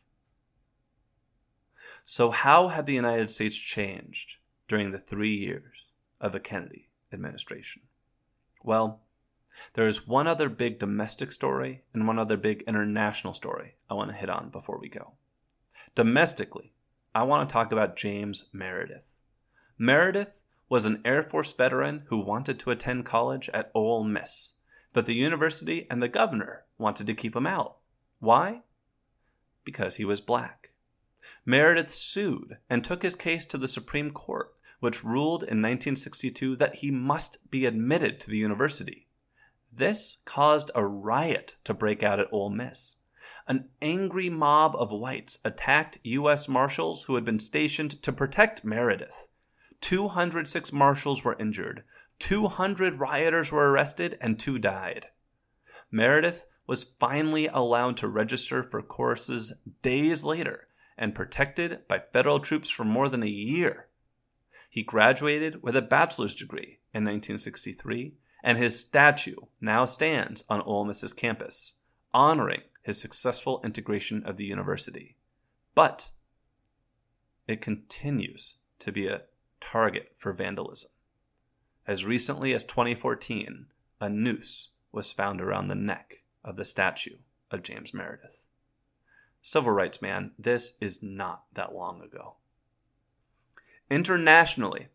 So, 2.05 2.31
how 2.31 2.69
had 2.69 2.87
the 2.87 2.95
United 2.95 3.31
States 3.31 3.57
changed 3.57 4.37
during 4.69 4.91
the 4.91 4.99
three 4.99 5.37
years 5.37 5.87
of 6.21 6.33
the 6.33 6.41
Kennedy 6.41 6.89
administration? 7.13 7.83
Well, 8.63 9.01
there 9.75 9.87
is 9.87 10.07
one 10.07 10.27
other 10.27 10.49
big 10.49 10.79
domestic 10.79 11.31
story 11.31 11.85
and 11.93 12.07
one 12.07 12.19
other 12.19 12.37
big 12.37 12.63
international 12.67 13.35
story 13.35 13.77
I 13.91 13.95
want 13.95 14.11
to 14.11 14.17
hit 14.17 14.31
on 14.31 14.49
before 14.49 14.79
we 14.79 14.89
go. 14.89 15.13
Domestically, 15.95 16.73
I 17.15 17.25
want 17.25 17.49
to 17.49 17.53
talk 17.53 17.73
about 17.73 17.97
James 17.97 18.47
Meredith. 18.53 19.05
Meredith 19.79 20.39
was 20.69 20.87
an 20.87 21.03
Air 21.05 21.23
Force 21.23 21.53
veteran 21.53 22.05
who 22.07 22.19
wanted 22.19 22.59
to 22.61 22.71
attend 22.71 23.05
college 23.05 23.51
at 23.53 23.71
Ole 23.75 24.05
Miss, 24.05 24.55
but 24.93 25.07
the 25.07 25.15
university 25.15 25.87
and 25.91 26.03
the 26.03 26.09
governor 26.09 26.65
wanted 26.79 27.07
to 27.07 27.15
keep 27.15 27.37
him 27.37 27.47
out. 27.47 27.77
Why? 28.21 28.63
Because 29.65 29.97
he 29.97 30.05
was 30.05 30.21
black. 30.21 30.72
Meredith 31.45 31.93
sued 31.93 32.59
and 32.71 32.85
took 32.85 33.03
his 33.03 33.17
case 33.17 33.45
to 33.47 33.59
the 33.59 33.67
Supreme 33.67 34.13
Court, 34.13 34.55
which 34.79 35.03
ruled 35.03 35.43
in 35.43 35.61
1962 35.61 36.55
that 36.57 36.77
he 36.77 36.91
must 36.93 37.39
be 37.51 37.67
admitted 37.67 38.21
to 38.21 38.31
the 38.31 38.37
university. 38.37 39.09
This 39.73 40.19
caused 40.25 40.71
a 40.75 40.87
riot 40.87 41.57
to 41.65 41.75
break 41.75 42.05
out 42.05 42.21
at 42.21 42.33
Ole 42.33 42.51
Miss. 42.51 42.99
an 43.49 43.71
angry 43.81 44.31
mob 44.31 44.77
of 44.77 44.93
whites 44.93 45.41
attacked 45.45 45.99
U.S. 46.05 46.47
Marshals 46.47 47.05
who 47.05 47.17
had 47.17 47.25
been 47.25 47.41
stationed 47.41 48.01
to 48.05 48.13
protect 48.13 48.65
Meredith. 48.65 49.27
206 49.81 50.73
marshals 50.73 51.25
were 51.25 51.39
injured, 51.41 51.83
200 52.21 53.01
rioters 53.01 53.51
were 53.51 53.73
arrested, 53.73 54.17
and 54.21 54.39
two 54.39 54.61
died. 54.61 55.09
Meredith 55.91 56.47
was 56.69 56.85
finally 57.01 57.49
allowed 57.49 57.97
to 57.97 58.07
register 58.07 58.63
for 58.63 58.81
courses 58.81 59.53
days 59.83 60.23
later 60.23 60.69
and 60.97 61.15
protected 61.15 61.87
by 61.89 61.99
federal 62.13 62.41
troops 62.41 62.71
for 62.71 62.85
more 62.85 63.09
than 63.09 63.23
a 63.23 63.27
year. 63.27 63.89
He 64.69 64.83
graduated 64.83 65.63
with 65.63 65.77
a 65.77 65.83
bachelor's 65.83 66.35
degree 66.35 66.79
in 66.95 67.05
1963, 67.05 68.15
and 68.43 68.59
his 68.59 68.81
statue 68.81 69.37
now 69.61 69.85
stands 69.85 70.45
on 70.49 70.63
Ole 70.63 70.85
Miss's 70.85 71.13
campus, 71.13 71.75
honoring 72.13 72.63
his 72.83 73.01
successful 73.01 73.61
integration 73.65 74.25
of 74.25 74.37
the 74.37 74.45
university. 74.45 75.17
But 75.75 76.11
it 77.47 77.61
continues 77.61 78.55
to 78.81 78.93
be 78.93 79.07
a 79.07 79.23
target 79.61 80.13
for 80.17 80.33
vandalism. 80.33 80.91
As 81.87 82.05
recently 82.05 82.53
as 82.55 82.65
2014, 82.65 83.67
a 84.01 84.09
noose 84.09 84.69
was 84.91 85.13
found 85.13 85.41
around 85.41 85.69
the 85.69 85.75
neck 85.75 86.23
of 86.45 86.57
the 86.57 86.65
statue 86.65 87.17
of 87.51 87.63
James 87.63 87.93
Meredith. 87.95 88.42
Civil 89.43 89.73
rights 89.73 90.01
man, 90.01 90.31
this 90.39 90.75
is 90.81 91.03
not 91.03 91.45
that 91.55 91.75
long 91.75 92.01
ago. 92.01 92.37
Internationally, 93.91 94.89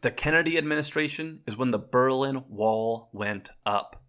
the 0.00 0.10
Kennedy 0.10 0.58
administration 0.58 1.40
is 1.46 1.56
when 1.56 1.70
the 1.70 1.78
Berlin 1.78 2.44
Wall 2.48 3.08
went 3.12 3.50
up. 3.64 4.02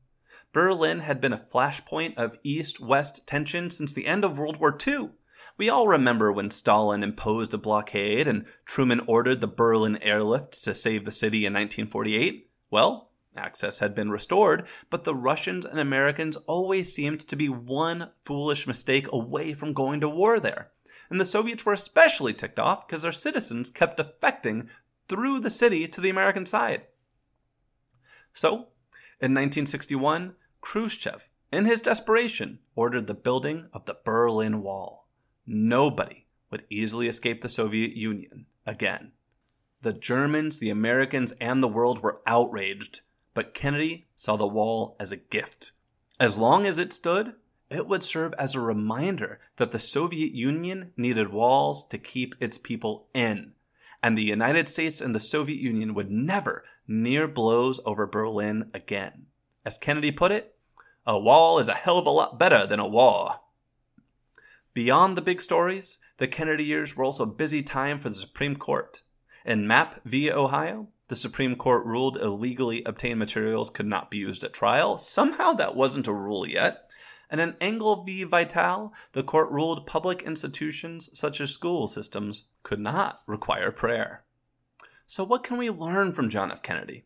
Berlin 0.51 0.99
had 0.99 1.19
been 1.19 1.34
a 1.34 1.45
flashpoint 1.53 2.17
of 2.17 2.38
east 2.41 2.80
west 2.80 3.28
tension 3.28 3.69
since 3.69 3.93
the 3.93 4.07
end 4.07 4.23
of 4.23 4.38
World 4.38 4.57
War 4.57 4.76
II. 4.88 5.09
We 5.57 5.69
all 5.69 5.88
remember 5.88 6.32
when 6.32 6.49
Stalin 6.51 7.03
imposed 7.03 7.53
a 7.53 7.57
blockade 7.57 8.28
and 8.28 8.45
Truman 8.65 9.01
ordered 9.07 9.41
the 9.41 9.47
Berlin 9.47 9.97
airlift 10.01 10.63
to 10.63 10.73
save 10.73 11.05
the 11.05 11.11
city 11.11 11.45
in 11.45 11.53
1948. 11.53 12.49
Well, 12.71 13.11
access 13.38 13.80
had 13.80 13.96
been 13.96 14.10
restored, 14.10 14.68
but 14.90 15.04
the 15.04 15.16
Russians 15.16 15.66
and 15.66 15.80
Americans 15.80 16.38
always 16.48 16.94
seemed 16.94 17.22
to 17.28 17.36
be 17.36 17.50
one 17.50 18.12
foolish 18.24 18.68
mistake 18.68 19.08
away 19.12 19.54
from 19.54 19.74
going 19.74 20.00
to 20.02 20.10
war 20.10 20.40
there. 20.40 20.72
And 21.10 21.20
the 21.20 21.26
Soviets 21.26 21.66
were 21.66 21.74
especially 21.74 22.34
ticked 22.34 22.60
off 22.60 22.88
because 22.88 23.04
their 23.04 23.12
citizens 23.12 23.70
kept 23.70 24.00
defecting 24.00 24.68
through 25.08 25.40
the 25.40 25.50
city 25.50 25.88
to 25.88 26.02
the 26.02 26.10
American 26.10 26.46
side. 26.46 26.84
So, 28.34 28.70
in 29.22 29.32
1961, 29.34 30.36
Khrushchev, 30.62 31.30
in 31.52 31.66
his 31.66 31.80
desperation, 31.80 32.60
ordered 32.76 33.08
the 33.08 33.14
building 33.14 33.68
of 33.72 33.86
the 33.86 33.98
Berlin 34.04 34.62
Wall. 34.62 35.08
Nobody 35.46 36.26
would 36.52 36.66
easily 36.70 37.08
escape 37.08 37.42
the 37.42 37.50
Soviet 37.50 37.96
Union 37.96 38.46
again. 38.66 39.12
The 39.82 39.94
Germans, 39.94 40.60
the 40.60 40.70
Americans, 40.70 41.32
and 41.40 41.62
the 41.62 41.68
world 41.68 42.02
were 42.02 42.22
outraged, 42.26 43.02
but 43.36 43.54
Kennedy 43.54 44.08
saw 44.16 44.36
the 44.36 44.48
wall 44.48 44.96
as 45.00 45.12
a 45.12 45.18
gift. 45.18 45.74
As 46.20 46.40
long 46.40 46.66
as 46.66 46.80
it 46.80 46.92
stood, 46.92 47.34
it 47.70 47.86
would 47.86 48.02
serve 48.02 48.34
as 48.40 48.56
a 48.56 48.60
reminder 48.60 49.40
that 49.58 49.72
the 49.72 49.80
Soviet 49.80 50.32
Union 50.32 50.92
needed 50.98 51.32
walls 51.32 51.88
to 51.90 52.00
keep 52.00 52.34
its 52.40 52.58
people 52.58 53.08
in, 53.14 53.52
and 54.02 54.18
the 54.18 54.24
United 54.24 54.70
States 54.70 55.02
and 55.02 55.14
the 55.14 55.20
Soviet 55.20 55.60
Union 55.60 55.94
would 55.94 56.10
never 56.10 56.64
near 56.88 57.28
blows 57.28 57.80
over 57.86 58.08
Berlin 58.08 58.70
again. 58.74 59.28
As 59.66 59.78
Kennedy 59.78 60.12
put 60.12 60.32
it, 60.32 60.56
a 61.06 61.20
wall 61.20 61.60
is 61.60 61.68
a 61.68 61.74
hell 61.74 61.98
of 61.98 62.06
a 62.06 62.12
lot 62.12 62.40
better 62.40 62.66
than 62.66 62.80
a 62.80 62.88
war. 62.88 63.42
Beyond 64.74 65.18
the 65.18 65.22
big 65.22 65.42
stories, 65.42 65.98
the 66.18 66.28
Kennedy 66.28 66.64
years 66.64 66.96
were 66.96 67.04
also 67.04 67.24
a 67.24 67.28
busy 67.28 67.64
time 67.64 68.00
for 68.00 68.10
the 68.10 68.16
Supreme 68.16 68.56
Court. 68.56 69.02
In 69.46 69.68
Mapp 69.68 70.02
v. 70.06 70.32
Ohio, 70.32 70.88
the 71.08 71.16
Supreme 71.16 71.56
Court 71.56 71.86
ruled 71.86 72.18
illegally 72.18 72.84
obtained 72.84 73.20
materials 73.20 73.70
could 73.70 73.86
not 73.86 74.10
be 74.10 74.18
used 74.18 74.43
at 74.43 74.53
trial. 74.53 74.97
Somehow 74.97 75.53
that 75.53 75.76
wasn't 75.76 76.08
a 76.08 76.14
rule 76.14 76.47
yet. 76.47 76.89
And 77.30 77.41
in 77.41 77.56
Engel 77.60 78.03
v. 78.03 78.24
Vitale, 78.24 78.93
the 79.14 79.24
court 79.24 79.51
ruled 79.51 79.88
public 79.88 80.22
institutions 80.22 81.10
such 81.14 81.41
as 81.41 81.51
school 81.51 81.88
systems 81.88 82.45
could 82.64 82.80
not 82.80 83.22
require 83.28 83.72
prayer. 83.72 84.24
So, 85.08 85.24
what 85.24 85.43
can 85.43 85.58
we 85.58 85.70
learn 85.70 86.14
from 86.14 86.30
John 86.30 86.51
F. 86.51 86.62
Kennedy? 86.62 87.06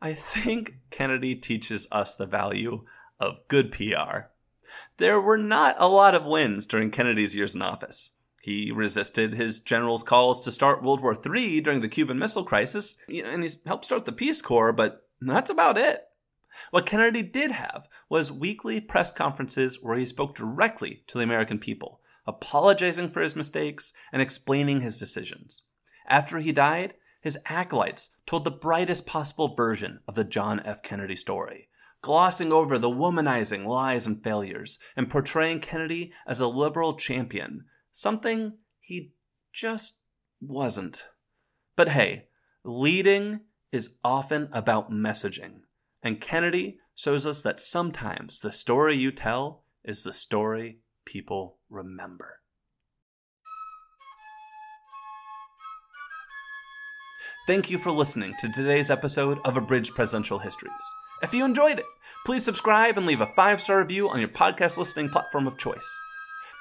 I 0.00 0.14
think 0.14 0.78
Kennedy 0.90 1.34
teaches 1.34 1.86
us 1.92 2.14
the 2.14 2.26
value 2.26 2.84
of 3.20 3.46
good 3.48 3.70
PR. 3.70 4.30
There 4.96 5.20
were 5.20 5.38
not 5.38 5.76
a 5.78 5.88
lot 5.88 6.14
of 6.14 6.24
wins 6.24 6.66
during 6.66 6.90
Kennedy's 6.90 7.34
years 7.34 7.54
in 7.54 7.62
office. 7.62 8.12
He 8.42 8.72
resisted 8.72 9.34
his 9.34 9.60
general's 9.60 10.02
calls 10.02 10.40
to 10.40 10.50
start 10.50 10.82
World 10.82 11.00
War 11.00 11.14
III 11.14 11.60
during 11.60 11.80
the 11.80 11.88
Cuban 11.88 12.18
Missile 12.18 12.42
Crisis, 12.42 12.96
and 13.06 13.44
he 13.44 13.50
helped 13.64 13.84
start 13.84 14.04
the 14.04 14.10
Peace 14.10 14.42
Corps, 14.42 14.72
but 14.72 15.08
that's 15.20 15.48
about 15.48 15.78
it. 15.78 16.08
What 16.72 16.84
Kennedy 16.84 17.22
did 17.22 17.52
have 17.52 17.86
was 18.08 18.32
weekly 18.32 18.80
press 18.80 19.12
conferences 19.12 19.80
where 19.80 19.96
he 19.96 20.04
spoke 20.04 20.34
directly 20.34 21.04
to 21.06 21.18
the 21.18 21.22
American 21.24 21.60
people, 21.60 22.00
apologizing 22.26 23.10
for 23.10 23.20
his 23.20 23.36
mistakes 23.36 23.92
and 24.12 24.20
explaining 24.20 24.80
his 24.80 24.98
decisions. 24.98 25.62
After 26.08 26.40
he 26.40 26.50
died, 26.50 26.94
his 27.20 27.38
acolytes 27.46 28.10
told 28.26 28.42
the 28.42 28.50
brightest 28.50 29.06
possible 29.06 29.54
version 29.54 30.00
of 30.08 30.16
the 30.16 30.24
John 30.24 30.58
F. 30.64 30.82
Kennedy 30.82 31.14
story, 31.14 31.68
glossing 32.00 32.52
over 32.52 32.76
the 32.76 32.90
womanizing 32.90 33.64
lies 33.64 34.04
and 34.04 34.20
failures, 34.24 34.80
and 34.96 35.08
portraying 35.08 35.60
Kennedy 35.60 36.12
as 36.26 36.40
a 36.40 36.48
liberal 36.48 36.94
champion, 36.94 37.66
something 37.92 38.54
he 38.80 39.12
just 39.52 39.96
wasn't. 40.40 41.04
But 41.76 41.90
hey, 41.90 42.26
leading 42.64 43.40
is 43.70 43.90
often 44.02 44.48
about 44.52 44.90
messaging, 44.90 45.60
and 46.02 46.20
Kennedy 46.20 46.78
shows 46.94 47.26
us 47.26 47.42
that 47.42 47.60
sometimes 47.60 48.40
the 48.40 48.52
story 48.52 48.96
you 48.96 49.12
tell 49.12 49.64
is 49.84 50.02
the 50.02 50.12
story 50.12 50.78
people 51.04 51.58
remember. 51.70 52.40
Thank 57.46 57.70
you 57.70 57.78
for 57.78 57.90
listening 57.90 58.34
to 58.38 58.52
today's 58.52 58.90
episode 58.90 59.38
of 59.44 59.56
Abridged 59.56 59.94
Presidential 59.94 60.38
Histories. 60.38 60.72
If 61.22 61.34
you 61.34 61.44
enjoyed 61.44 61.80
it, 61.80 61.86
please 62.24 62.44
subscribe 62.44 62.96
and 62.96 63.06
leave 63.06 63.20
a 63.20 63.26
five 63.34 63.60
star 63.60 63.80
review 63.80 64.08
on 64.08 64.20
your 64.20 64.28
podcast 64.28 64.76
listening 64.76 65.08
platform 65.08 65.48
of 65.48 65.58
choice. 65.58 65.88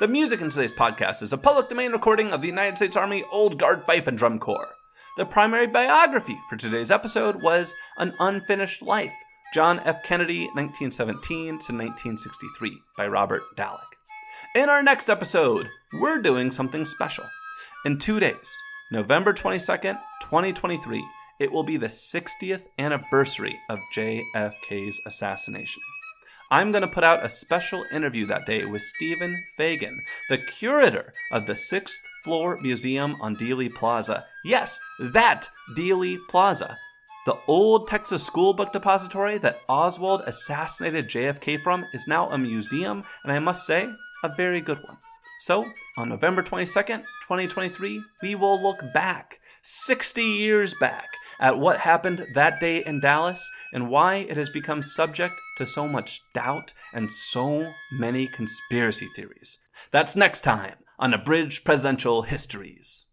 The 0.02 0.08
music 0.08 0.42
in 0.42 0.50
today's 0.50 0.72
podcast 0.72 1.22
is 1.22 1.32
a 1.32 1.38
public 1.38 1.70
domain 1.70 1.92
recording 1.92 2.32
of 2.32 2.42
the 2.42 2.48
United 2.48 2.76
States 2.76 2.98
Army 2.98 3.24
Old 3.32 3.60
Guard 3.60 3.86
Fife 3.86 4.08
and 4.08 4.18
Drum 4.18 4.40
Corps. 4.40 4.74
The 5.16 5.28
primary 5.28 5.68
biography 5.68 6.40
for 6.50 6.58
today's 6.58 6.90
episode 6.90 7.44
was 7.44 7.76
An 8.00 8.16
Unfinished 8.20 8.82
Life 8.82 9.14
John 9.54 9.80
F. 9.82 10.02
Kennedy, 10.02 10.46
1917 10.56 11.50
to 11.50 11.54
1963, 11.54 12.82
by 12.98 13.06
Robert 13.06 13.44
Dallek. 13.56 13.78
In 14.56 14.70
our 14.70 14.82
next 14.82 15.08
episode, 15.08 15.70
we're 15.94 16.20
doing 16.20 16.50
something 16.50 16.84
special. 16.84 17.26
In 17.86 18.00
two 18.00 18.20
days, 18.20 18.52
November 18.92 19.34
22nd, 19.34 20.00
2023, 20.24 21.06
it 21.40 21.52
will 21.52 21.62
be 21.62 21.78
the 21.78 21.86
60th 21.86 22.64
anniversary 22.80 23.56
of 23.70 23.78
JFK's 23.96 25.00
assassination. 25.06 25.84
I'm 26.52 26.74
going 26.74 26.82
to 26.82 26.88
put 26.88 27.06
out 27.06 27.24
a 27.24 27.30
special 27.30 27.86
interview 27.94 28.26
that 28.26 28.46
day 28.46 28.66
with 28.66 28.82
Stephen 28.82 29.42
Fagin, 29.58 29.96
the 30.30 30.38
curator 30.38 31.14
of 31.32 31.46
the 31.46 31.56
sixth 31.56 31.98
floor 32.26 32.60
museum 32.62 33.16
on 33.22 33.38
Dealey 33.38 33.74
Plaza. 33.74 34.26
Yes, 34.44 34.78
that 35.00 35.48
Dealey 35.78 36.18
Plaza. 36.28 36.78
The 37.26 37.38
old 37.48 37.88
Texas 37.88 38.26
School 38.26 38.54
Book 38.54 38.74
Depository 38.74 39.38
that 39.38 39.62
Oswald 39.70 40.24
assassinated 40.26 41.08
JFK 41.08 41.64
from 41.64 41.86
is 41.94 42.06
now 42.06 42.30
a 42.30 42.38
museum, 42.38 43.06
and 43.24 43.32
I 43.32 43.40
must 43.40 43.66
say, 43.66 43.88
a 44.22 44.36
very 44.36 44.60
good 44.60 44.84
one. 44.84 44.98
So, 45.40 45.66
on 45.98 46.10
November 46.10 46.44
22nd, 46.44 47.04
2023, 47.22 48.04
we 48.22 48.36
will 48.36 48.62
look 48.62 48.84
back, 48.94 49.40
60 49.62 50.24
years 50.24 50.74
back, 50.80 51.10
at 51.42 51.58
what 51.58 51.80
happened 51.80 52.26
that 52.34 52.60
day 52.60 52.84
in 52.86 53.02
Dallas 53.02 53.50
and 53.74 53.90
why 53.90 54.18
it 54.18 54.38
has 54.38 54.50
become 54.50 54.84
subject 54.84 55.34
to 55.58 55.66
so 55.66 55.88
much 55.88 56.22
doubt 56.34 56.72
and 56.94 57.12
so 57.12 57.74
many 57.92 58.28
conspiracy 58.28 59.10
theories. 59.16 59.58
That's 59.90 60.16
next 60.16 60.42
time 60.42 60.76
on 61.00 61.14
Abridged 61.14 61.66
Presidential 61.66 62.22
Histories. 62.22 63.08